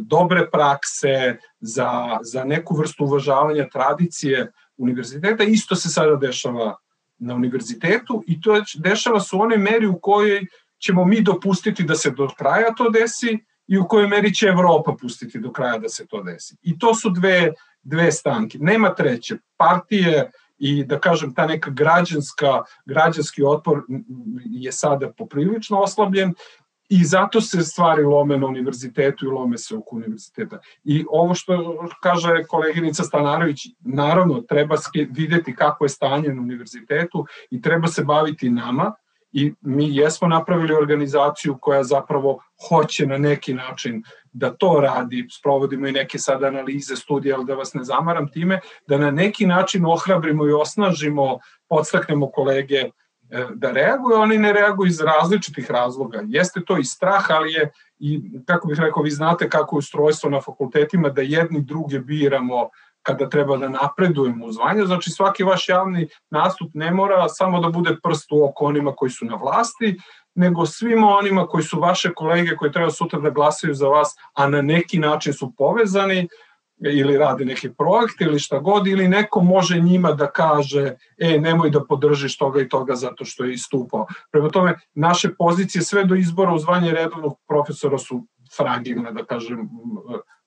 dobre 0.00 0.50
prakse, 0.50 1.36
za, 1.60 2.18
za 2.22 2.44
neku 2.44 2.76
vrstu 2.76 3.04
uvažavanja 3.04 3.68
tradicije 3.72 4.52
univerziteta, 4.76 5.44
isto 5.44 5.76
se 5.76 5.88
sada 5.88 6.16
dešava 6.16 6.76
na 7.18 7.34
univerzitetu 7.34 8.24
i 8.26 8.40
to 8.40 8.62
dešava 8.74 9.20
se 9.20 9.36
u 9.36 9.40
onoj 9.40 9.58
meri 9.58 9.86
u 9.86 9.98
kojoj 9.98 10.46
ćemo 10.78 11.04
mi 11.04 11.20
dopustiti 11.20 11.84
da 11.84 11.94
se 11.94 12.10
do 12.10 12.28
kraja 12.38 12.74
to 12.74 12.90
desi 12.90 13.38
i 13.66 13.78
u 13.78 13.88
kojoj 13.88 14.08
meri 14.08 14.34
će 14.34 14.46
Evropa 14.46 14.96
pustiti 15.00 15.38
do 15.38 15.52
kraja 15.52 15.78
da 15.78 15.88
se 15.88 16.06
to 16.06 16.22
desi. 16.22 16.56
I 16.62 16.78
to 16.78 16.94
su 16.94 17.10
dve, 17.10 17.52
dve 17.82 18.12
stanke. 18.12 18.58
Nema 18.60 18.94
treće. 18.94 19.36
Partije 19.56 20.30
i 20.58 20.84
da 20.84 20.98
kažem 21.00 21.34
ta 21.34 21.46
neka 21.46 21.70
građanska, 21.70 22.62
građanski 22.86 23.42
otpor 23.42 23.82
je 24.44 24.72
sada 24.72 25.12
poprilično 25.12 25.78
oslabljen 25.78 26.34
i 26.90 27.04
zato 27.04 27.40
se 27.40 27.62
stvari 27.62 28.02
lome 28.02 28.38
na 28.38 28.46
univerzitetu 28.46 29.26
i 29.26 29.28
lome 29.28 29.58
se 29.58 29.76
oko 29.76 29.96
univerziteta. 29.96 30.58
I 30.84 31.04
ovo 31.10 31.34
što 31.34 31.76
kaže 32.02 32.44
koleginica 32.48 33.02
Stanarović, 33.02 33.58
naravno 33.80 34.40
treba 34.40 34.76
videti 35.10 35.54
kako 35.54 35.84
je 35.84 35.88
stanje 35.88 36.28
na 36.28 36.42
univerzitetu 36.42 37.26
i 37.50 37.62
treba 37.62 37.88
se 37.88 38.04
baviti 38.04 38.50
nama, 38.50 38.94
i 39.32 39.52
mi 39.60 39.96
jesmo 39.96 40.28
napravili 40.28 40.74
organizaciju 40.74 41.58
koja 41.60 41.82
zapravo 41.84 42.42
hoće 42.68 43.06
na 43.06 43.18
neki 43.18 43.54
način 43.54 44.02
da 44.32 44.50
to 44.50 44.80
radi, 44.82 45.26
sprovodimo 45.30 45.86
i 45.86 45.92
neke 45.92 46.18
sad 46.18 46.44
analize, 46.44 46.96
studije, 46.96 47.34
ali 47.34 47.44
da 47.44 47.54
vas 47.54 47.74
ne 47.74 47.84
zamaram 47.84 48.28
time, 48.32 48.60
da 48.86 48.98
na 48.98 49.10
neki 49.10 49.46
način 49.46 49.86
ohrabrimo 49.86 50.46
i 50.46 50.52
osnažimo, 50.52 51.38
podstaknemo 51.68 52.30
kolege 52.30 52.90
da 53.54 53.70
reaguju, 53.70 54.16
oni 54.16 54.38
ne 54.38 54.52
reaguju 54.52 54.88
iz 54.88 55.00
različitih 55.00 55.70
razloga. 55.70 56.22
Jeste 56.26 56.60
to 56.66 56.78
i 56.78 56.84
strah, 56.84 57.30
ali 57.30 57.52
je 57.52 57.70
i, 57.98 58.20
kako 58.46 58.68
bih 58.68 58.78
rekao, 58.80 59.02
vi 59.02 59.10
znate 59.10 59.48
kako 59.48 59.76
je 59.76 59.78
ustrojstvo 59.78 60.30
na 60.30 60.40
fakultetima, 60.40 61.08
da 61.08 61.22
jedni 61.22 61.60
druge 61.60 61.98
biramo 61.98 62.68
kada 63.02 63.28
treba 63.28 63.56
da 63.56 63.68
napredujemo 63.68 64.46
u 64.46 64.52
zvanju, 64.52 64.86
znači 64.86 65.10
svaki 65.10 65.42
vaš 65.42 65.68
javni 65.68 66.08
nastup 66.30 66.70
ne 66.74 66.90
mora 66.90 67.28
samo 67.28 67.60
da 67.60 67.68
bude 67.68 67.96
prst 68.02 68.32
u 68.32 68.44
oko 68.44 68.64
onima 68.64 68.92
koji 68.96 69.10
su 69.10 69.24
na 69.24 69.34
vlasti, 69.34 69.98
nego 70.34 70.66
svima 70.66 71.06
onima 71.06 71.46
koji 71.46 71.64
su 71.64 71.80
vaše 71.80 72.12
kolege 72.14 72.56
koji 72.56 72.72
treba 72.72 72.90
sutra 72.90 73.20
da 73.20 73.30
glasaju 73.30 73.74
za 73.74 73.88
vas, 73.88 74.14
a 74.34 74.48
na 74.48 74.62
neki 74.62 74.98
način 74.98 75.32
su 75.32 75.52
povezani 75.56 76.28
ili 76.80 77.18
rade 77.18 77.44
neke 77.44 77.72
projekte 77.72 78.24
ili 78.24 78.38
šta 78.38 78.58
god, 78.58 78.86
ili 78.86 79.08
neko 79.08 79.40
može 79.40 79.80
njima 79.80 80.12
da 80.12 80.30
kaže 80.30 80.94
e, 81.18 81.38
nemoj 81.40 81.70
da 81.70 81.84
podržiš 81.84 82.38
toga 82.38 82.60
i 82.60 82.68
toga 82.68 82.94
zato 82.94 83.24
što 83.24 83.44
je 83.44 83.52
istupao. 83.52 84.06
Prema 84.32 84.48
tome, 84.48 84.78
naše 84.94 85.34
pozicije 85.38 85.82
sve 85.82 86.04
do 86.04 86.14
izbora 86.14 86.54
u 86.54 86.58
zvanje 86.58 86.92
redovnog 86.92 87.38
profesora 87.48 87.98
su 87.98 88.26
fragilne, 88.56 89.12
da 89.12 89.24
kažem, 89.24 89.68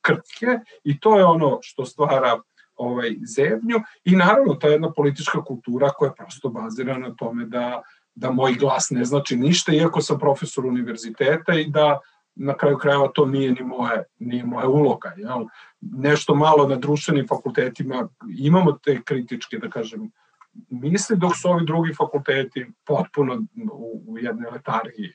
krtke 0.01 0.59
i 0.83 0.99
to 0.99 1.17
je 1.17 1.25
ono 1.25 1.59
što 1.61 1.85
stvara 1.85 2.39
ovaj 2.75 3.15
zemlju 3.35 3.81
i 4.03 4.15
naravno 4.15 4.53
ta 4.53 4.67
jedna 4.67 4.91
politička 4.91 5.43
kultura 5.43 5.89
koja 5.89 6.09
je 6.09 6.15
prosto 6.15 6.49
bazirana 6.49 7.07
na 7.07 7.15
tome 7.15 7.45
da 7.45 7.81
da 8.15 8.31
moj 8.31 8.53
glas 8.53 8.89
ne 8.89 9.05
znači 9.05 9.35
ništa 9.35 9.73
iako 9.73 10.01
sam 10.01 10.19
profesor 10.19 10.65
univerziteta 10.65 11.53
i 11.53 11.67
da 11.67 11.99
na 12.35 12.57
kraju 12.57 12.77
krajeva 12.77 13.07
to 13.13 13.25
nije 13.25 13.51
ni 13.51 13.63
moje 13.63 14.03
nije 14.19 14.45
moja 14.45 14.67
uloga 14.67 15.13
jel? 15.17 15.45
nešto 15.81 16.35
malo 16.35 16.67
na 16.67 16.75
društvenim 16.75 17.27
fakultetima 17.27 18.07
imamo 18.39 18.71
te 18.71 19.01
kritičke 19.01 19.57
da 19.57 19.69
kažem 19.69 20.11
misli 20.69 21.17
dok 21.17 21.31
su 21.41 21.49
ovi 21.49 21.65
drugi 21.65 21.93
fakulteti 21.93 22.65
potpuno 22.85 23.41
u, 23.73 24.03
u 24.07 24.17
jednoj 24.17 24.51
letargiji 24.51 25.13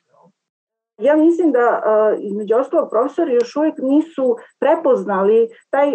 Ja 0.99 1.15
mislim 1.15 1.51
da 1.51 1.81
između 2.19 2.55
ostalog 2.55 2.89
profesori 2.89 3.33
još 3.33 3.55
uvijek 3.55 3.75
nisu 3.77 4.37
prepoznali 4.59 5.49
taj 5.69 5.91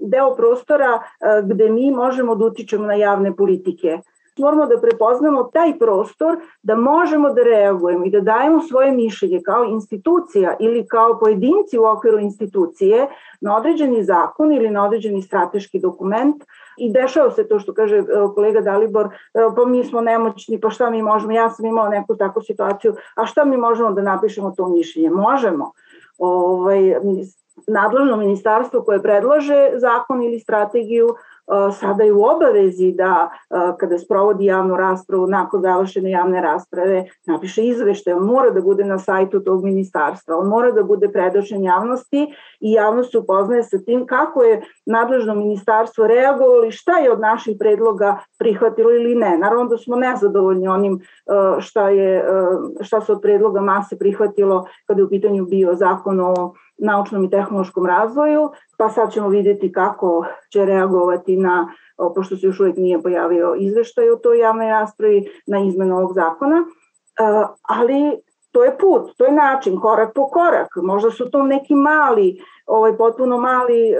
deo 0.00 0.36
prostora 0.36 1.02
gde 1.44 1.70
mi 1.70 1.90
možemo 1.90 2.34
da 2.34 2.44
utičemo 2.44 2.86
na 2.86 2.94
javne 2.94 3.36
politike 3.36 3.98
moramo 4.38 4.66
da 4.66 4.80
prepoznamo 4.80 5.42
taj 5.42 5.78
prostor 5.78 6.36
da 6.62 6.74
možemo 6.74 7.30
da 7.30 7.42
reagujemo 7.42 8.04
i 8.04 8.10
da 8.10 8.20
dajemo 8.20 8.62
svoje 8.62 8.92
mišljenje 8.92 9.40
kao 9.44 9.64
institucija 9.64 10.56
ili 10.60 10.86
kao 10.86 11.18
pojedinci 11.18 11.78
u 11.78 11.84
okviru 11.84 12.18
institucije 12.18 13.06
na 13.40 13.56
određeni 13.56 14.04
zakon 14.04 14.52
ili 14.52 14.70
na 14.70 14.84
određeni 14.84 15.22
strateški 15.22 15.78
dokument 15.78 16.44
i 16.78 16.92
dešava 16.92 17.30
se 17.30 17.48
to 17.48 17.58
što 17.58 17.74
kaže 17.74 17.96
e, 17.96 18.04
kolega 18.34 18.60
Dalibor, 18.60 19.06
e, 19.06 19.10
pa 19.56 19.64
mi 19.64 19.84
smo 19.84 20.00
nemoćni, 20.00 20.60
pa 20.60 20.70
šta 20.70 20.90
mi 20.90 21.02
možemo, 21.02 21.32
ja 21.32 21.50
sam 21.50 21.66
imala 21.66 21.88
neku 21.88 22.16
takvu 22.16 22.42
situaciju, 22.42 22.94
a 23.14 23.26
šta 23.26 23.44
mi 23.44 23.56
možemo 23.56 23.92
da 23.92 24.02
napišemo 24.02 24.50
to 24.50 24.68
mišljenje? 24.68 25.10
Možemo. 25.10 25.72
Ovaj, 26.18 26.94
nadležno 27.66 28.16
ministarstvo 28.16 28.82
koje 28.82 29.02
predlaže 29.02 29.70
zakon 29.76 30.22
ili 30.22 30.40
strategiju 30.40 31.08
sada 31.80 32.04
je 32.04 32.12
u 32.12 32.24
obavezi 32.24 32.92
da 32.92 33.30
kada 33.78 33.98
sprovodi 33.98 34.44
javnu 34.44 34.76
raspravu, 34.76 35.26
nakon 35.26 35.62
završene 35.62 36.10
javne 36.10 36.40
rasprave, 36.40 37.04
napiše 37.26 37.64
izveštaj, 37.64 38.12
on 38.12 38.26
mora 38.26 38.50
da 38.50 38.60
bude 38.60 38.84
na 38.84 38.98
sajtu 38.98 39.40
tog 39.40 39.64
ministarstva, 39.64 40.36
on 40.36 40.48
mora 40.48 40.72
da 40.72 40.82
bude 40.82 41.08
predošen 41.12 41.64
javnosti 41.64 42.26
i 42.60 42.72
javnost 42.72 43.10
se 43.10 43.18
upoznaje 43.18 43.62
sa 43.62 43.78
tim 43.78 44.06
kako 44.06 44.42
je 44.42 44.62
nadležno 44.86 45.34
ministarstvo 45.34 46.06
reagovalo 46.06 46.64
i 46.64 46.70
šta 46.70 46.98
je 46.98 47.12
od 47.12 47.20
naših 47.20 47.56
predloga 47.58 48.18
prihvatilo 48.38 48.90
ili 48.90 49.14
ne. 49.14 49.38
Naravno 49.38 49.64
da 49.64 49.78
smo 49.78 49.96
nezadovoljni 49.96 50.68
onim 50.68 51.00
šta, 51.60 51.88
je, 51.88 52.24
šta 52.80 53.00
se 53.00 53.12
od 53.12 53.18
predloga 53.22 53.60
mase 53.60 53.98
prihvatilo 53.98 54.66
kada 54.86 55.00
je 55.00 55.04
u 55.04 55.08
pitanju 55.10 55.44
bio 55.44 55.74
zakon 55.74 56.20
o 56.20 56.54
naučnom 56.78 57.24
i 57.24 57.30
tehnološkom 57.30 57.86
razvoju, 57.86 58.50
pa 58.78 58.88
sad 58.88 59.12
ćemo 59.12 59.28
videti 59.28 59.72
kako 59.72 60.26
će 60.52 60.64
reagovati 60.64 61.36
na, 61.36 61.72
pošto 62.14 62.36
se 62.36 62.46
još 62.46 62.60
uvijek 62.60 62.76
nije 62.76 63.02
pojavio 63.02 63.54
izveštaj 63.58 64.10
o 64.10 64.16
toj 64.16 64.38
javnoj 64.38 64.70
raspravi, 64.70 65.30
na 65.46 65.58
izmenu 65.60 65.96
ovog 65.96 66.14
zakona, 66.14 66.56
e, 66.56 66.64
ali 67.62 68.20
to 68.52 68.64
je 68.64 68.78
put, 68.78 69.16
to 69.16 69.24
je 69.24 69.32
način, 69.32 69.80
korak 69.80 70.14
po 70.14 70.28
korak. 70.28 70.68
Možda 70.76 71.10
su 71.10 71.30
to 71.30 71.42
neki 71.42 71.74
mali, 71.74 72.40
ovaj, 72.66 72.96
potpuno 72.96 73.38
mali, 73.38 73.90
e, 73.90 73.98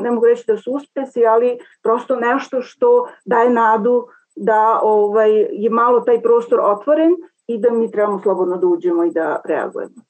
ne 0.00 0.10
mogu 0.10 0.26
reći 0.26 0.44
da 0.46 0.56
su 0.56 0.72
uspesi, 0.72 1.26
ali 1.26 1.58
prosto 1.82 2.16
nešto 2.16 2.62
što 2.62 3.06
daje 3.24 3.50
nadu 3.50 4.06
da 4.36 4.80
ovaj, 4.82 5.30
je 5.50 5.70
malo 5.70 6.00
taj 6.00 6.22
prostor 6.22 6.60
otvoren 6.62 7.10
i 7.46 7.58
da 7.58 7.70
mi 7.70 7.90
trebamo 7.90 8.20
slobodno 8.22 8.56
da 8.56 8.66
uđemo 8.66 9.04
i 9.04 9.10
da 9.10 9.40
reagujemo 9.44 10.09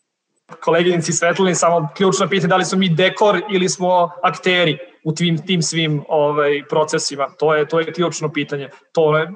koleginici 0.62 1.12
Svetlini 1.12 1.54
samo 1.54 1.88
ključno 1.96 2.28
pitanje 2.28 2.48
da 2.48 2.56
li 2.56 2.64
smo 2.64 2.78
mi 2.78 2.88
dekor 2.88 3.42
ili 3.50 3.68
smo 3.68 4.10
akteri 4.22 4.78
u 5.04 5.12
tim, 5.12 5.46
tim 5.46 5.62
svim 5.62 6.04
ovaj, 6.08 6.62
procesima. 6.68 7.28
To 7.38 7.54
je, 7.54 7.68
to 7.68 7.80
je 7.80 7.92
ključno 7.92 8.32
pitanje. 8.32 8.68
To 8.92 9.18
je 9.18 9.30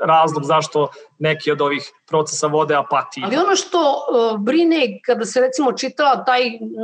razlog 0.00 0.44
zašto 0.44 0.88
neki 1.18 1.50
od 1.52 1.60
ovih 1.60 1.92
procesa 2.08 2.46
vode 2.46 2.74
apatiji. 2.74 3.24
Ali 3.26 3.36
ono 3.36 3.56
što 3.56 3.78
uh, 3.78 4.40
brine 4.40 5.00
kada 5.04 5.24
se 5.24 5.40
recimo 5.40 5.72
čitala 5.72 6.24
taj 6.24 6.40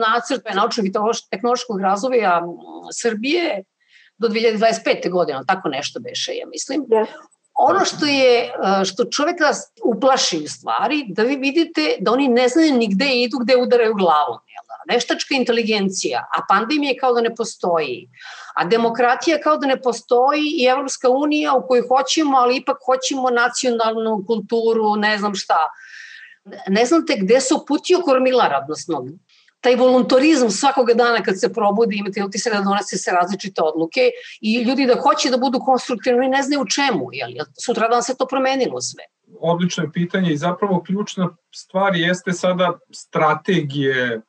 nacrt 0.07 0.55
naučnog 0.55 0.87
i 0.87 0.93
tehnološkog 1.31 1.81
razvoja 1.81 2.43
Srbije 2.93 3.65
do 4.19 4.29
2025. 4.29 5.11
godine, 5.11 5.41
tako 5.47 5.69
nešto 5.69 6.01
beše, 6.01 6.33
ja 6.33 6.47
mislim. 6.47 6.81
Yes 6.81 7.07
ono 7.63 7.85
što 7.85 8.07
je, 8.07 8.39
e, 8.41 8.85
što 8.85 9.05
čoveka 9.05 9.53
uplaši 9.85 10.39
u 10.45 10.49
stvari, 10.49 11.05
da 11.09 11.23
vi 11.23 11.37
vidite 11.37 11.97
da 12.01 12.13
oni 12.13 12.29
ne 12.29 12.49
znaju 12.49 12.75
nigde 12.75 13.09
idu 13.15 13.39
gde 13.39 13.57
udaraju 13.57 13.95
glavom. 13.95 14.39
Da? 14.69 14.95
Veštačka 14.95 15.35
inteligencija, 15.35 16.27
a 16.37 16.43
pandemija 16.49 16.95
kao 17.01 17.13
da 17.15 17.21
ne 17.21 17.35
postoji, 17.35 18.09
a 18.55 18.65
demokratija 18.65 19.41
kao 19.41 19.57
da 19.57 19.67
ne 19.67 19.81
postoji 19.83 20.47
i 20.61 20.65
Evropska 20.65 21.09
unija 21.09 21.55
u 21.55 21.67
kojoj 21.69 21.89
hoćemo, 21.89 22.39
ali 22.39 22.57
ipak 22.57 22.77
hoćemo 22.87 23.31
nacionalnu 23.31 24.25
kulturu, 24.27 24.97
ne 24.97 25.19
znam 25.19 25.35
šta. 25.35 25.61
Ne 26.69 26.85
znate 26.85 27.17
gde 27.21 27.41
se 27.41 27.55
uputio 27.55 28.01
kormilar, 28.01 28.55
odnosno 28.63 29.05
taj 29.61 29.77
voluntarizam 29.77 30.51
svakoga 30.51 30.95
dana 30.95 31.23
kad 31.23 31.41
se 31.41 31.53
probudi, 31.53 31.97
imate 31.97 32.25
utisak 32.25 32.53
da 32.53 32.61
donese 32.61 32.97
se 32.97 33.11
različite 33.11 33.63
odluke 33.63 34.11
i 34.41 34.63
ljudi 34.63 34.87
da 34.87 35.01
hoće 35.01 35.31
da 35.31 35.39
budu 35.39 35.59
konstruktivni, 35.59 36.29
ne 36.29 36.43
znaju 36.43 36.63
u 36.63 36.67
čemu, 36.67 37.09
jel, 37.13 37.31
sutra 37.65 37.89
dan 37.89 38.03
se 38.03 38.17
to 38.17 38.27
promenilo 38.27 38.81
sve. 38.81 39.05
Odlično 39.41 39.85
je 39.85 39.93
pitanje 39.93 40.33
i 40.33 40.37
zapravo 40.37 40.83
ključna 40.83 41.29
stvar 41.55 41.97
jeste 41.97 42.33
sada 42.33 42.79
strategije 42.93 44.15
e, 44.15 44.21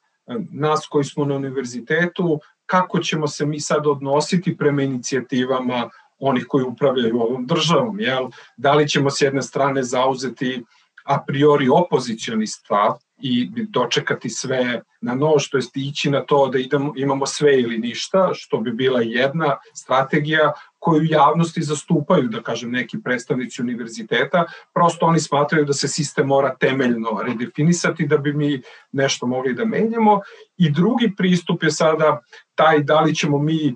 nas 0.52 0.88
koji 0.88 1.04
smo 1.04 1.26
na 1.26 1.36
univerzitetu, 1.36 2.40
kako 2.66 3.00
ćemo 3.00 3.28
se 3.28 3.46
mi 3.46 3.60
sad 3.60 3.88
odnositi 3.88 4.58
prema 4.58 4.82
inicijativama 4.82 5.90
onih 6.20 6.46
koji 6.48 6.64
upravljaju 6.64 7.22
ovom 7.22 7.46
državom, 7.46 8.00
jel? 8.00 8.30
Da 8.58 8.74
li 8.74 8.88
ćemo 8.90 9.10
s 9.10 9.22
jedne 9.22 9.42
strane 9.42 9.84
zauzeti 9.84 10.64
a 11.06 11.24
priori 11.28 11.70
opozicioni 11.70 12.48
stav, 12.48 12.98
i 13.22 13.50
dočekati 13.70 14.30
sve 14.30 14.82
na 15.02 15.16
nož, 15.16 15.50
to 15.52 15.58
jest 15.58 15.78
ići 15.78 16.10
na 16.10 16.22
to 16.26 16.48
da 16.48 16.60
idemo, 16.60 16.94
imamo 16.96 17.26
sve 17.26 17.62
ili 17.62 17.78
ništa, 17.78 18.30
što 18.34 18.58
bi 18.58 18.72
bila 18.72 19.02
jedna 19.02 19.58
strategija 19.74 20.52
koju 20.80 21.04
javnosti 21.04 21.62
zastupaju, 21.62 22.28
da 22.28 22.42
kažem, 22.42 22.72
neki 22.72 22.98
predstavnici 23.04 23.62
univerziteta, 23.62 24.46
prosto 24.74 25.06
oni 25.06 25.20
smatraju 25.20 25.66
da 25.66 25.74
se 25.74 25.88
sistem 25.88 26.28
mora 26.28 26.56
temeljno 26.60 27.22
redefinisati 27.26 28.08
da 28.08 28.18
bi 28.18 28.34
mi 28.34 28.62
nešto 28.92 29.28
mogli 29.28 29.54
da 29.54 29.66
menjamo. 29.66 30.20
I 30.58 30.72
drugi 30.72 31.12
pristup 31.18 31.64
je 31.64 31.72
sada 31.72 32.20
taj 32.56 32.84
da 32.84 33.02
li 33.02 33.16
ćemo 33.16 33.38
mi 33.38 33.76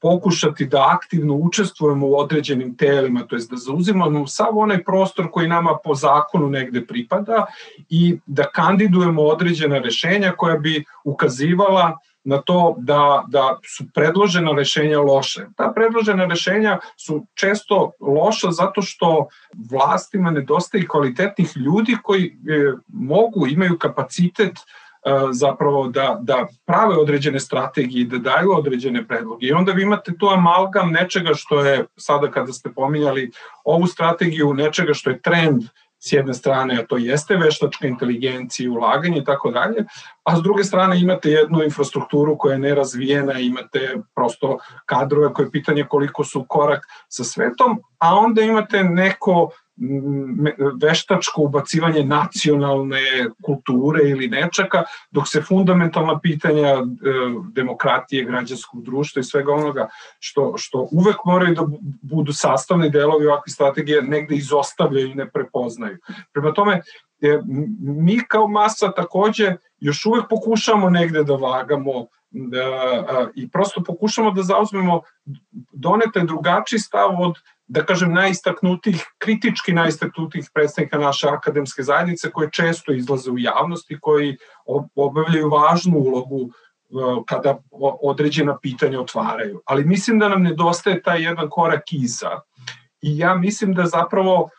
pokušati 0.00 0.66
da 0.66 0.90
aktivno 0.94 1.34
učestvujemo 1.34 2.06
u 2.06 2.18
određenim 2.18 2.76
telima, 2.76 3.26
to 3.26 3.36
jest 3.36 3.50
da 3.50 3.56
zauzimamo 3.56 4.26
sav 4.26 4.58
onaj 4.58 4.84
prostor 4.84 5.30
koji 5.32 5.48
nama 5.48 5.76
po 5.84 5.94
zakonu 5.94 6.50
negde 6.50 6.86
pripada 6.86 7.46
i 7.88 8.18
da 8.26 8.50
kandidujemo 8.50 9.22
određena 9.22 9.78
rešenja 9.78 10.32
koja 10.36 10.56
bi 10.56 10.84
ukazivala 11.04 11.98
na 12.24 12.42
to 12.42 12.74
da, 12.78 13.24
da 13.28 13.58
su 13.76 13.84
predložena 13.94 14.52
rešenja 14.52 15.00
loše. 15.00 15.46
Ta 15.56 15.72
predložena 15.74 16.24
rešenja 16.24 16.78
su 16.96 17.26
često 17.34 17.92
loša 18.00 18.50
zato 18.50 18.82
što 18.82 19.28
vlastima 19.70 20.30
nedostaje 20.30 20.86
kvalitetnih 20.86 21.56
ljudi 21.56 21.96
koji 22.02 22.26
e, 22.26 22.30
mogu, 22.88 23.46
imaju 23.46 23.78
kapacitet 23.78 24.52
zapravo 25.32 25.88
da, 25.88 26.18
da 26.22 26.46
prave 26.66 26.96
određene 26.96 27.40
strategije, 27.40 28.06
da 28.06 28.18
daju 28.18 28.52
određene 28.56 29.06
predloge. 29.06 29.46
I 29.46 29.52
onda 29.52 29.72
vi 29.72 29.82
imate 29.82 30.12
tu 30.18 30.28
amalgam 30.28 30.90
nečega 30.90 31.34
što 31.34 31.60
je, 31.60 31.84
sada 31.96 32.30
kada 32.30 32.52
ste 32.52 32.72
pominjali 32.72 33.30
ovu 33.64 33.86
strategiju, 33.86 34.54
nečega 34.54 34.94
što 34.94 35.10
je 35.10 35.22
trend 35.22 35.62
s 35.98 36.12
jedne 36.12 36.34
strane, 36.34 36.78
a 36.78 36.86
to 36.86 36.96
jeste 36.96 37.36
veštačka 37.36 37.86
inteligencija, 37.86 38.70
ulaganje 38.70 39.18
i 39.18 39.24
tako 39.24 39.50
dalje, 39.50 39.84
a 40.24 40.36
s 40.36 40.42
druge 40.42 40.64
strane 40.64 41.00
imate 41.00 41.30
jednu 41.30 41.62
infrastrukturu 41.62 42.38
koja 42.38 42.52
je 42.52 42.58
nerazvijena, 42.58 43.38
imate 43.38 43.96
prosto 44.14 44.58
kadrove 44.86 45.32
koje 45.32 45.46
je 45.46 45.50
pitanje 45.50 45.84
koliko 45.88 46.24
su 46.24 46.44
korak 46.48 46.86
sa 47.08 47.24
svetom, 47.24 47.82
a 47.98 48.14
onda 48.14 48.42
imate 48.42 48.84
neko 48.84 49.50
veštačko 50.82 51.42
ubacivanje 51.42 52.04
nacionalne 52.04 53.00
kulture 53.44 54.00
ili 54.10 54.28
nečaka, 54.28 54.82
dok 55.10 55.28
se 55.28 55.42
fundamentalna 55.42 56.18
pitanja 56.20 56.68
e, 56.68 56.82
demokratije, 57.52 58.24
građanskog 58.24 58.82
društva 58.82 59.20
i 59.20 59.24
svega 59.24 59.52
onoga 59.52 59.88
što, 60.18 60.54
što 60.56 60.88
uvek 60.90 61.16
moraju 61.24 61.54
da 61.54 61.62
budu 62.02 62.32
sastavni 62.32 62.90
delovi 62.90 63.26
ovakve 63.26 63.52
strategije 63.52 64.02
negde 64.02 64.36
izostavljaju 64.36 65.10
i 65.10 65.14
ne 65.14 65.30
prepoznaju. 65.30 65.98
Prema 66.32 66.52
tome, 66.52 66.80
e, 67.20 67.38
mi 67.80 68.18
kao 68.28 68.48
masa 68.48 68.92
takođe 68.92 69.56
još 69.80 70.06
uvek 70.06 70.24
pokušamo 70.30 70.90
negde 70.90 71.24
da 71.24 71.34
vagamo 71.34 72.06
da, 72.30 73.28
i 73.34 73.50
prosto 73.50 73.82
pokušamo 73.82 74.30
da 74.30 74.42
zauzmemo 74.42 75.00
donete 75.72 76.20
drugačiji 76.20 76.78
stav 76.78 77.20
od 77.20 77.34
da 77.68 77.84
kažem, 77.86 78.12
najistaknutih, 78.12 79.04
kritički 79.18 79.72
najistaknutih 79.72 80.50
predstavnika 80.54 80.98
naše 80.98 81.28
akademske 81.28 81.82
zajednice 81.82 82.30
koje 82.30 82.50
često 82.50 82.92
izlaze 82.92 83.30
u 83.30 83.38
javnosti, 83.38 83.98
koji 84.00 84.36
obavljaju 84.94 85.50
važnu 85.50 85.98
ulogu 85.98 86.40
e, 86.40 86.94
kada 87.26 87.58
određena 88.02 88.58
pitanja 88.62 89.00
otvaraju. 89.00 89.62
Ali 89.64 89.84
mislim 89.84 90.18
da 90.18 90.28
nam 90.28 90.42
nedostaje 90.42 91.02
taj 91.02 91.22
jedan 91.22 91.48
korak 91.50 91.92
iza. 91.92 92.30
I 93.02 93.18
ja 93.18 93.34
mislim 93.34 93.74
da 93.74 93.86
zapravo 93.86 94.50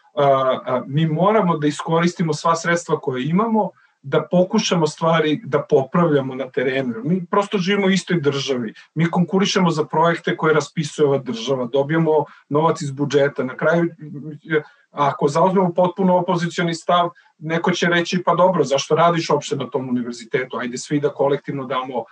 mi 0.87 1.07
moramo 1.07 1.57
da 1.57 1.67
iskoristimo 1.67 2.33
sva 2.33 2.55
sredstva 2.55 2.99
koje 2.99 3.25
imamo, 3.25 3.69
da 4.01 4.27
pokušamo 4.31 4.87
stvari 4.87 5.41
da 5.43 5.61
popravljamo 5.69 6.35
na 6.35 6.49
terenu. 6.49 6.93
Mi 7.03 7.25
prosto 7.25 7.57
živimo 7.57 7.87
u 7.87 7.89
istoj 7.89 8.21
državi. 8.21 8.73
Mi 8.95 9.11
konkurišemo 9.11 9.71
za 9.71 9.85
projekte 9.85 10.37
koje 10.37 10.53
raspisuje 10.53 11.07
ova 11.07 11.17
država, 11.17 11.65
dobijamo 11.65 12.25
novac 12.49 12.81
iz 12.81 12.91
budžeta. 12.91 13.43
Na 13.43 13.57
kraju, 13.57 13.89
ako 14.91 15.27
zauzmemo 15.27 15.73
potpuno 15.73 16.17
opozicioni 16.17 16.73
stav, 16.73 17.09
neko 17.37 17.71
će 17.71 17.87
reći 17.87 18.23
pa 18.25 18.35
dobro, 18.35 18.63
zašto 18.63 18.95
radiš 18.95 19.29
uopšte 19.29 19.55
na 19.55 19.69
tom 19.69 19.89
univerzitetu? 19.89 20.57
Ajde 20.57 20.77
svi 20.77 20.99
da 20.99 21.09
kolektivno 21.09 21.65
damo 21.65 22.03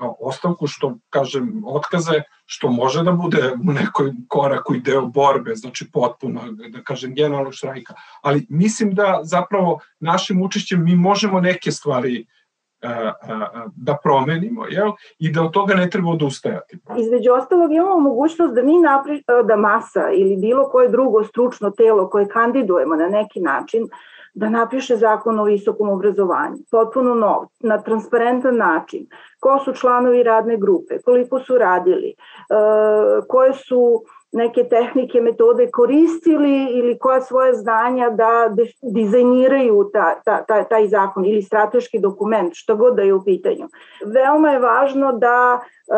ostavku, 0.00 0.66
što 0.66 0.96
kažem, 1.10 1.62
otkaze, 1.66 2.22
što 2.46 2.70
može 2.70 3.02
da 3.02 3.12
bude 3.12 3.52
u 3.68 3.72
nekoj 3.72 4.12
koraku 4.28 4.74
i 4.74 4.80
deo 4.80 5.06
borbe, 5.06 5.54
znači 5.54 5.90
potpuno, 5.92 6.40
da 6.68 6.82
kažem, 6.82 7.14
generalnog 7.14 7.54
štrajka. 7.54 7.94
Ali 8.22 8.46
mislim 8.48 8.94
da 8.94 9.20
zapravo 9.22 9.80
našim 10.00 10.42
učešćem 10.42 10.84
mi 10.84 10.96
možemo 10.96 11.40
neke 11.40 11.70
stvari 11.70 12.26
e, 12.82 12.88
e, 12.88 13.12
da 13.76 13.96
promenimo 14.02 14.66
jel? 14.66 14.90
i 15.18 15.32
da 15.32 15.42
od 15.42 15.52
toga 15.52 15.74
ne 15.74 15.90
treba 15.90 16.10
odustajati. 16.10 16.78
Između 16.98 17.32
ostalog 17.32 17.72
imamo 17.72 18.00
mogućnost 18.00 18.54
da 18.54 18.62
mi 18.62 18.80
napri, 18.80 19.22
da 19.44 19.56
masa 19.56 20.10
ili 20.10 20.36
bilo 20.36 20.68
koje 20.68 20.88
drugo 20.88 21.24
stručno 21.24 21.70
telo 21.70 22.10
koje 22.10 22.28
kandidujemo 22.28 22.96
na 22.96 23.08
neki 23.08 23.40
način 23.40 23.88
da 24.34 24.48
napiše 24.48 24.96
zakon 24.96 25.40
o 25.40 25.44
visokom 25.44 25.88
obrazovanju, 25.88 26.56
potpuno 26.70 27.14
nov, 27.14 27.46
na 27.60 27.82
transparentan 27.82 28.56
način, 28.56 29.06
ko 29.40 29.58
su 29.64 29.72
članovi 29.72 30.22
radne 30.22 30.56
grupe, 30.56 30.98
koliko 31.04 31.40
su 31.40 31.58
radili, 31.58 32.08
e, 32.08 32.14
koje 33.28 33.52
su 33.52 34.04
neke 34.32 34.64
tehnike, 34.64 35.20
metode 35.20 35.70
koristili 35.70 36.66
ili 36.70 36.98
koja 36.98 37.20
svoje 37.20 37.54
znanja 37.54 38.10
da 38.10 38.54
dizajniraju 38.82 39.90
ta, 39.92 40.14
ta, 40.24 40.44
ta, 40.44 40.64
taj 40.64 40.88
zakon 40.88 41.24
ili 41.24 41.42
strateški 41.42 41.98
dokument, 41.98 42.52
što 42.54 42.76
god 42.76 42.96
da 42.96 43.02
je 43.02 43.14
u 43.14 43.24
pitanju. 43.24 43.68
Veoma 44.04 44.50
je 44.50 44.58
važno 44.58 45.12
da, 45.12 45.60
e, 45.60 45.94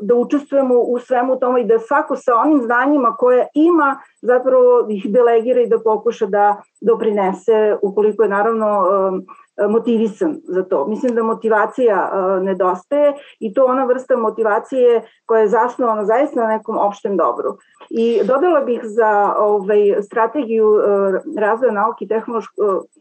da 0.00 0.14
učestvujemo 0.14 0.74
u 0.74 0.98
svemu 0.98 1.38
tome 1.38 1.60
i 1.60 1.64
da 1.64 1.78
svako 1.78 2.16
sa 2.16 2.36
onim 2.36 2.62
znanjima 2.62 3.16
koje 3.16 3.46
ima 3.54 4.00
zapravo 4.22 4.86
ih 4.90 5.06
delegira 5.08 5.60
i 5.60 5.68
da 5.68 5.78
pokuša 5.78 6.26
da 6.26 6.62
doprinese 6.80 7.76
ukoliko 7.82 8.22
je 8.22 8.28
naravno 8.28 8.66
e, 8.66 9.43
motivisan 9.68 10.40
za 10.44 10.62
to. 10.62 10.86
Mislim 10.86 11.14
da 11.14 11.22
motivacija 11.22 12.10
e, 12.12 12.40
nedostaje 12.40 13.14
i 13.40 13.54
to 13.54 13.64
ona 13.64 13.84
vrsta 13.84 14.16
motivacije 14.16 15.02
koja 15.26 15.40
je 15.40 15.48
zasnovana 15.48 16.04
zaista 16.04 16.40
na 16.40 16.48
nekom 16.48 16.78
opštem 16.78 17.16
dobru. 17.16 17.56
I 17.90 18.20
dodala 18.24 18.60
bih 18.60 18.80
za 18.84 19.34
ovaj, 19.38 20.02
strategiju 20.02 20.78
e, 20.78 21.40
razvoja 21.40 21.72
nauke 21.72 22.06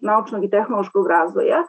naučnog 0.01 0.43
i 0.43 0.49
tehnološkog 0.49 1.07
razvoja, 1.07 1.63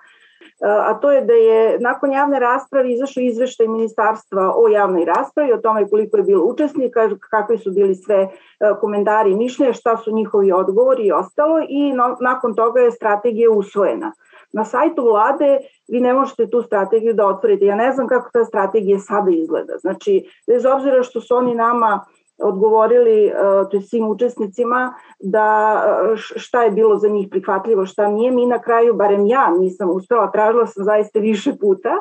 a 0.63 0.95
to 0.95 1.11
je 1.11 1.21
da 1.21 1.33
je 1.33 1.79
nakon 1.81 2.13
javne 2.13 2.39
rasprave 2.41 2.93
izašao 2.93 3.21
izveštaj 3.21 3.69
ministarstva 3.69 4.53
o 4.57 4.69
javnoj 4.69 5.05
raspravi, 5.05 5.53
o 5.53 5.59
tome 5.59 5.89
koliko 5.89 6.17
je 6.17 6.23
bilo 6.23 6.45
učesnika, 6.45 7.09
kakvi 7.31 7.59
su 7.59 7.71
bili 7.71 7.95
sve 7.95 8.29
komentari 8.81 9.31
i 9.31 9.37
mišljenja, 9.37 9.73
šta 9.73 9.97
su 9.97 10.15
njihovi 10.15 10.53
odgovori 10.53 11.07
i 11.07 11.13
ostalo 11.13 11.61
i 11.69 11.93
no, 11.93 12.17
nakon 12.21 12.55
toga 12.55 12.81
je 12.81 12.91
strategija 12.91 13.51
usvojena. 13.51 14.13
Na 14.55 14.65
sajtu 14.65 15.03
vlade 15.03 15.59
vi 15.89 16.01
ne 16.01 16.13
možete 16.13 16.51
tu 16.51 16.63
strategiju 16.63 17.15
da 17.15 17.27
otvorite. 17.27 17.67
Ja 17.67 17.77
ne 17.77 17.93
znam 17.93 18.07
kako 18.09 18.31
ta 18.33 18.45
strategija 18.45 18.99
sada 18.99 19.31
izgleda. 19.31 19.79
Znači, 19.81 20.25
bez 20.47 20.67
obzira 20.67 21.03
što 21.03 21.21
su 21.21 21.37
oni 21.37 21.55
nama 21.55 22.05
odgovorili 22.39 23.27
e, 23.27 23.33
to 23.71 23.77
je 23.77 23.83
svim 23.83 24.09
učesnicima 24.09 24.95
da 25.21 25.79
e, 26.13 26.17
šta 26.17 26.63
je 26.63 26.71
bilo 26.71 26.99
za 26.99 27.09
njih 27.09 27.29
prihvatljivo, 27.31 27.87
šta 27.87 28.09
nije. 28.09 28.31
Mi 28.31 28.47
na 28.47 28.59
kraju, 28.59 28.95
barem 28.95 29.27
ja 29.27 29.51
nisam 29.59 29.91
uspela, 29.91 30.31
tražila 30.31 30.67
sam 30.67 30.85
zaista 30.85 31.19
više 31.19 31.53
puta, 31.61 31.89
e, 31.89 31.99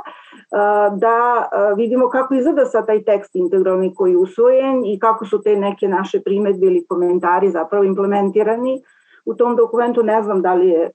da 0.97 1.47
vidimo 1.75 2.09
kako 2.09 2.33
izgleda 2.33 2.65
sa 2.65 2.85
taj 2.85 3.03
tekst 3.03 3.35
integralni 3.35 3.95
koji 3.95 4.11
je 4.11 4.17
usvojen 4.17 4.85
i 4.85 4.99
kako 4.99 5.25
su 5.25 5.41
te 5.41 5.55
neke 5.55 5.87
naše 5.87 6.21
primetbe 6.21 6.65
ili 6.67 6.85
komentari 6.85 7.51
zapravo 7.51 7.83
implementirani 7.83 8.83
u 9.26 9.36
tom 9.36 9.55
dokumentu 9.55 10.03
ne 10.03 10.24
znam 10.24 10.41
da 10.41 10.53
li 10.53 10.69
je 10.69 10.84
e, 10.86 10.91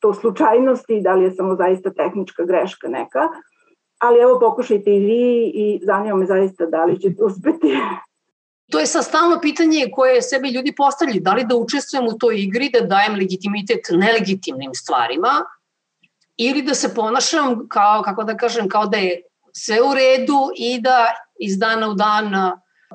to 0.00 0.14
slučajnost 0.14 0.84
i 0.88 1.00
da 1.00 1.14
li 1.14 1.24
je 1.24 1.30
samo 1.30 1.56
zaista 1.56 1.90
tehnička 1.90 2.44
greška 2.44 2.88
neka, 2.88 3.28
ali 3.98 4.20
evo 4.20 4.38
pokušajte 4.40 4.96
i 4.96 5.00
vi 5.00 5.52
i 5.54 5.80
zanima 5.84 6.16
me 6.16 6.26
zaista 6.26 6.66
da 6.66 6.84
li 6.84 7.00
ćete 7.00 7.24
uspeti. 7.24 7.76
To 8.70 8.78
je 8.78 8.86
sa 8.86 9.02
stalno 9.02 9.38
pitanje 9.42 9.86
koje 9.92 10.22
sebi 10.22 10.48
ljudi 10.50 10.74
postavljaju, 10.76 11.20
da 11.20 11.34
li 11.34 11.44
da 11.44 11.56
učestvujem 11.56 12.06
u 12.06 12.18
toj 12.18 12.40
igri, 12.42 12.70
da 12.72 12.80
dajem 12.80 13.14
legitimitet 13.14 13.80
nelegitimnim 13.90 14.74
stvarima 14.74 15.28
ili 16.36 16.62
da 16.62 16.74
se 16.74 16.94
ponašam 16.94 17.68
kao, 17.68 18.02
kako 18.02 18.24
da 18.24 18.36
kažem, 18.36 18.68
kao 18.68 18.86
da 18.86 18.96
je 18.96 19.22
sve 19.52 19.76
u 19.82 19.94
redu 19.94 20.50
i 20.56 20.80
da 20.80 21.06
iz 21.40 21.58
dana 21.58 21.90
u 21.90 21.94
dan 21.94 22.34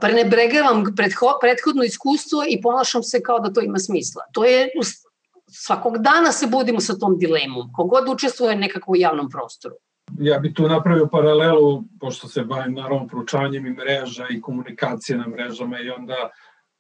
prenebregavam 0.02 0.84
prethodno 1.42 1.84
iskustvo 1.84 2.44
i 2.50 2.62
ponašam 2.62 3.04
se 3.04 3.22
kao 3.24 3.40
da 3.40 3.54
to 3.54 3.62
ima 3.62 3.80
smisla. 3.80 4.24
To 4.34 4.46
je 4.46 4.70
svakog 5.52 5.98
dana 5.98 6.32
se 6.32 6.48
budimo 6.48 6.80
sa 6.80 6.98
tom 6.98 7.18
dilemom, 7.18 7.70
kogod 7.74 8.10
učestvuje 8.10 8.56
nekako 8.56 8.92
u 8.92 8.96
javnom 8.96 9.30
prostoru. 9.30 9.76
Ja 10.20 10.40
bih 10.40 10.54
tu 10.56 10.68
napravio 10.68 11.08
paralelu, 11.08 11.84
pošto 12.00 12.28
se 12.28 12.44
bavim 12.44 12.74
naravno 12.74 13.08
proučavanjem 13.08 13.66
i 13.66 13.74
mreža 13.74 14.28
i 14.30 14.42
komunikacije 14.42 15.18
na 15.18 15.28
mrežama 15.28 15.80
i 15.80 15.90
onda 15.90 16.30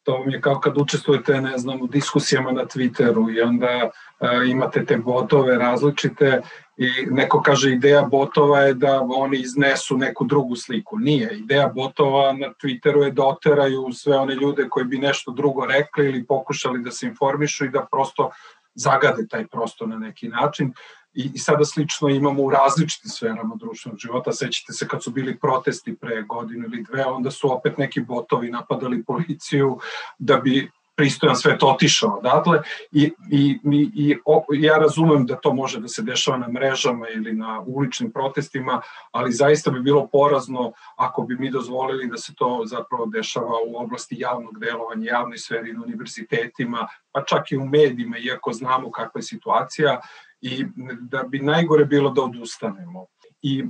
to 0.03 0.13
vam 0.13 0.29
je 0.29 0.41
kao 0.41 0.59
kad 0.59 0.77
učestvujete, 0.77 1.41
ne 1.41 1.57
znam, 1.57 1.81
u 1.81 1.87
diskusijama 1.87 2.51
na 2.51 2.65
Twitteru 2.65 3.35
i 3.37 3.41
onda 3.41 3.89
uh, 4.19 4.49
imate 4.49 4.85
te 4.85 4.97
botove 4.97 5.57
različite 5.57 6.41
i 6.77 6.89
neko 7.11 7.41
kaže 7.41 7.71
ideja 7.71 8.01
botova 8.01 8.59
je 8.59 8.73
da 8.73 9.01
oni 9.01 9.37
iznesu 9.37 9.97
neku 9.97 10.25
drugu 10.25 10.55
sliku. 10.55 10.99
Nije. 10.99 11.37
Ideja 11.37 11.67
botova 11.67 12.33
na 12.33 12.47
Twitteru 12.63 13.03
je 13.03 13.11
da 13.11 13.25
oteraju 13.25 13.89
sve 13.93 14.17
one 14.17 14.35
ljude 14.35 14.67
koji 14.69 14.85
bi 14.85 14.97
nešto 14.97 15.31
drugo 15.31 15.65
rekli 15.65 16.05
ili 16.05 16.25
pokušali 16.25 16.83
da 16.83 16.91
se 16.91 17.07
informišu 17.07 17.65
i 17.65 17.69
da 17.69 17.87
prosto 17.91 18.31
zagade 18.75 19.27
taj 19.27 19.47
prostor 19.47 19.87
na 19.87 19.97
neki 19.97 20.27
način 20.27 20.73
i, 21.13 21.31
i 21.33 21.39
sada 21.39 21.65
slično 21.65 22.09
imamo 22.09 22.43
u 22.43 22.49
različitim 22.49 23.09
sferama 23.09 23.55
društvenog 23.55 23.99
života. 23.99 24.31
Sećate 24.31 24.73
se 24.73 24.87
kad 24.87 25.03
su 25.03 25.11
bili 25.11 25.39
protesti 25.39 25.95
pre 25.95 26.21
godinu 26.21 26.65
ili 26.65 26.83
dve, 26.83 27.05
onda 27.05 27.31
su 27.31 27.53
opet 27.53 27.77
neki 27.77 28.01
botovi 28.01 28.49
napadali 28.49 29.03
policiju 29.03 29.79
da 30.19 30.37
bi 30.37 30.71
pristojan 30.95 31.35
svet 31.35 31.63
otišao 31.63 32.17
odatle 32.17 32.61
i, 32.91 33.11
i, 33.31 33.59
i, 33.63 33.89
i 33.95 34.17
o, 34.25 34.45
ja 34.53 34.77
razumem 34.77 35.25
da 35.25 35.35
to 35.35 35.53
može 35.53 35.79
da 35.79 35.87
se 35.87 36.01
dešava 36.01 36.37
na 36.37 36.47
mrežama 36.47 37.09
ili 37.09 37.33
na 37.33 37.63
uličnim 37.65 38.11
protestima, 38.11 38.81
ali 39.11 39.31
zaista 39.31 39.71
bi 39.71 39.81
bilo 39.81 40.07
porazno 40.07 40.71
ako 40.95 41.21
bi 41.21 41.35
mi 41.35 41.51
dozvolili 41.51 42.07
da 42.07 42.17
se 42.17 42.33
to 42.35 42.61
zapravo 42.65 43.05
dešava 43.05 43.57
u 43.67 43.77
oblasti 43.77 44.15
javnog 44.19 44.59
delovanja, 44.59 45.11
javnoj 45.11 45.37
sferi, 45.37 45.73
na 45.73 45.83
univerzitetima, 45.83 46.87
pa 47.11 47.23
čak 47.23 47.51
i 47.51 47.57
u 47.57 47.65
medijima, 47.65 48.17
iako 48.17 48.53
znamo 48.53 48.91
kakva 48.91 49.19
je 49.19 49.23
situacija 49.23 50.01
i 50.41 50.65
da 50.99 51.23
bi 51.23 51.39
najgore 51.39 51.85
bilo 51.85 52.09
da 52.09 52.21
odustanemo. 52.21 53.05
I 53.41 53.65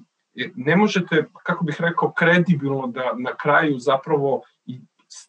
ne 0.56 0.76
možete, 0.76 1.26
kako 1.44 1.64
bih 1.66 1.76
rekao, 1.80 2.12
kredibilno 2.12 2.88
da 2.88 3.14
na 3.18 3.36
kraju 3.36 3.80
zapravo 3.80 4.42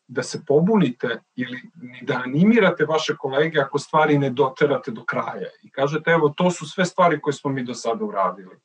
da 0.09 0.23
se 0.23 0.45
pobunite 0.47 1.21
ili 1.37 1.59
da 2.03 2.23
animirate 2.25 2.85
vaše 2.85 3.17
kolege 3.17 3.61
ako 3.61 3.79
stvari 3.79 4.19
ne 4.19 4.31
doterate 4.31 4.91
do 4.91 5.05
kraja 5.05 5.49
i 5.63 5.71
kažete 5.71 6.11
evo 6.11 6.29
to 6.29 6.51
su 6.51 6.67
sve 6.67 6.85
stvari 6.85 7.21
koje 7.21 7.35
smo 7.35 7.51
mi 7.51 7.65
do 7.65 7.75
sada 7.75 8.05
uradili. 8.05 8.57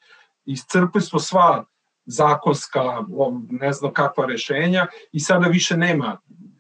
Iscrpili 0.45 1.01
smo 1.01 1.19
sva 1.19 1.65
zakonska, 2.05 3.03
ne 3.49 3.73
znam 3.73 3.93
kakva 3.93 4.25
rešenja 4.25 4.87
i 5.11 5.19
sada 5.19 5.47
više 5.47 5.77
nema, 5.77 6.17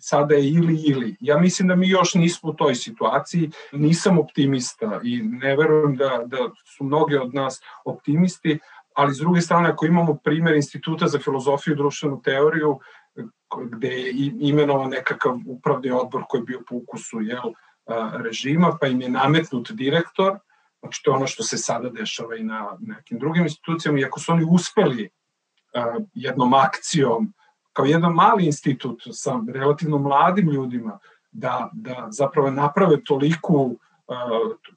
sada 0.09 0.35
je 0.35 0.49
ili 0.49 0.75
ili. 0.87 1.15
Ja 1.19 1.37
mislim 1.37 1.67
da 1.67 1.75
mi 1.75 1.89
još 1.89 2.13
nismo 2.13 2.49
u 2.49 2.53
toj 2.53 2.75
situaciji, 2.75 3.49
nisam 3.71 4.19
optimista 4.19 4.99
i 5.03 5.21
ne 5.21 5.55
verujem 5.55 5.95
da, 5.95 6.23
da 6.25 6.37
su 6.65 6.83
mnogi 6.83 7.15
od 7.15 7.33
nas 7.33 7.61
optimisti, 7.85 8.59
ali 8.93 9.13
s 9.13 9.17
druge 9.17 9.41
strane 9.41 9.69
ako 9.69 9.85
imamo 9.85 10.15
primer 10.23 10.55
Instituta 10.55 11.07
za 11.07 11.19
filozofiju 11.19 11.73
i 11.73 11.77
društvenu 11.77 12.21
teoriju 12.21 12.79
gde 13.71 13.87
je 13.87 14.13
imenovan 14.39 14.89
nekakav 14.89 15.37
upravni 15.47 15.91
odbor 15.91 16.23
koji 16.29 16.41
je 16.41 16.45
bio 16.45 16.61
po 16.69 16.75
ukusu 16.75 17.21
jel, 17.21 17.51
režima, 18.23 18.77
pa 18.81 18.87
im 18.87 19.01
je 19.01 19.09
nametnut 19.09 19.71
direktor, 19.71 20.39
znači 20.79 21.01
to 21.03 21.11
je 21.11 21.15
ono 21.15 21.27
što 21.27 21.43
se 21.43 21.57
sada 21.57 21.89
dešava 21.89 22.35
i 22.35 22.43
na 22.43 22.77
nekim 22.79 23.19
drugim 23.19 23.43
institucijama, 23.43 23.99
i 23.99 24.05
ako 24.05 24.19
su 24.19 24.31
oni 24.31 24.45
uspeli 24.49 25.09
jednom 26.13 26.53
akcijom, 26.53 27.33
kao 27.77 27.85
jedan 27.85 28.13
mali 28.13 28.45
institut 28.45 29.01
sa 29.11 29.39
relativno 29.53 29.97
mladim 29.97 30.49
ljudima, 30.49 30.99
da, 31.31 31.69
da 31.73 32.07
zapravo 32.09 32.51
naprave 32.51 33.03
toliku 33.03 33.75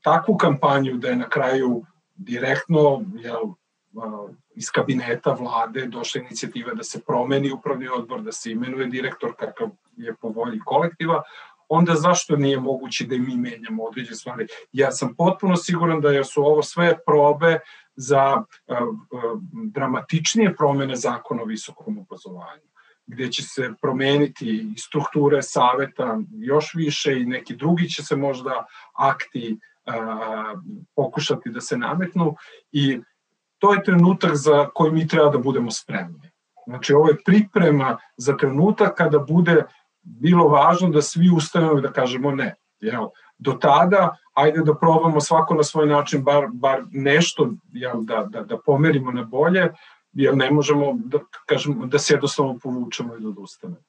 takvu 0.03 0.37
kampanju 0.37 0.97
da 0.97 1.09
je 1.09 1.17
na 1.17 1.29
kraju 1.29 1.83
direktno 2.17 3.03
jel, 3.15 3.41
iz 4.55 4.71
kabineta 4.71 5.33
vlade 5.33 5.87
došla 5.87 6.21
inicijativa 6.21 6.75
da 6.75 6.83
se 6.83 7.01
promeni 7.07 7.53
upravni 7.53 7.89
odbor, 7.89 8.21
da 8.23 8.33
se 8.33 8.53
imenuje 8.53 8.87
direktor 8.87 9.33
kakav 9.39 9.71
je 9.97 10.15
po 10.15 10.29
volji 10.29 10.61
kolektiva, 10.65 11.23
onda 11.69 11.95
zašto 11.95 12.37
nije 12.37 12.61
moguće 12.61 13.07
da 13.07 13.17
mi 13.17 13.37
menjamo 13.37 13.85
određene 13.85 14.17
stvari? 14.17 14.47
Ja 14.73 14.91
sam 14.91 15.15
potpuno 15.15 15.57
siguran 15.57 16.01
da 16.01 16.25
su 16.25 16.45
ovo 16.45 16.63
sve 16.63 16.99
probe 17.07 17.59
za 17.97 18.37
uh, 18.37 18.77
dramatičnije 19.73 20.57
promene 20.57 20.97
zakona 20.97 21.43
o 21.43 21.47
visokom 21.47 21.99
obrazovanju 21.99 22.70
gde 23.11 23.33
će 23.33 23.43
se 23.43 23.73
promeniti 23.83 24.75
strukture 24.79 25.43
saveta 25.43 26.19
još 26.31 26.75
više 26.75 27.21
i 27.21 27.27
neki 27.27 27.57
drugi 27.57 27.89
će 27.89 28.05
se 28.05 28.17
možda 28.17 28.65
akti 28.95 29.59
uh, 29.87 30.61
pokušati 30.95 31.51
da 31.51 31.61
se 31.61 31.79
nametnu 31.79 32.35
i 32.73 33.01
to 33.59 33.75
je 33.75 33.83
trenutak 33.83 34.35
za 34.35 34.69
koji 34.75 34.93
mi 34.93 35.09
treba 35.09 35.29
da 35.29 35.39
budemo 35.39 35.71
spremni. 35.71 36.31
Znači, 36.67 36.95
ovo 36.95 37.09
je 37.09 37.23
priprema 37.25 37.99
za 38.17 38.37
trenutak 38.37 38.95
kada 38.97 39.19
bude 39.19 39.65
bilo 40.03 40.49
važno 40.49 40.89
da 40.89 41.03
svi 41.03 41.31
ustanemo 41.37 41.81
da 41.81 41.93
kažemo 41.93 42.31
ne. 42.31 42.55
Jel? 42.81 43.09
Do 43.39 43.53
tada, 43.53 44.17
ajde 44.35 44.63
da 44.65 44.75
probamo 44.75 45.21
svako 45.21 45.55
na 45.55 45.63
svoj 45.63 45.87
način 45.87 46.25
bar, 46.25 46.47
bar 46.53 46.83
nešto 46.91 47.51
jel, 47.73 48.03
da, 48.03 48.27
da, 48.31 48.43
da 48.43 48.59
pomerimo 48.67 49.13
na 49.13 49.25
bolje, 49.25 49.69
jer 50.13 50.37
ne 50.37 50.51
možemo 50.51 50.95
da, 51.05 51.19
kažemo, 51.47 51.87
da 51.87 51.99
se 51.99 52.15
jednostavno 52.15 52.59
povučemo 52.63 53.17
i 53.17 53.21
da 53.21 53.29
odustanemo. 53.29 53.81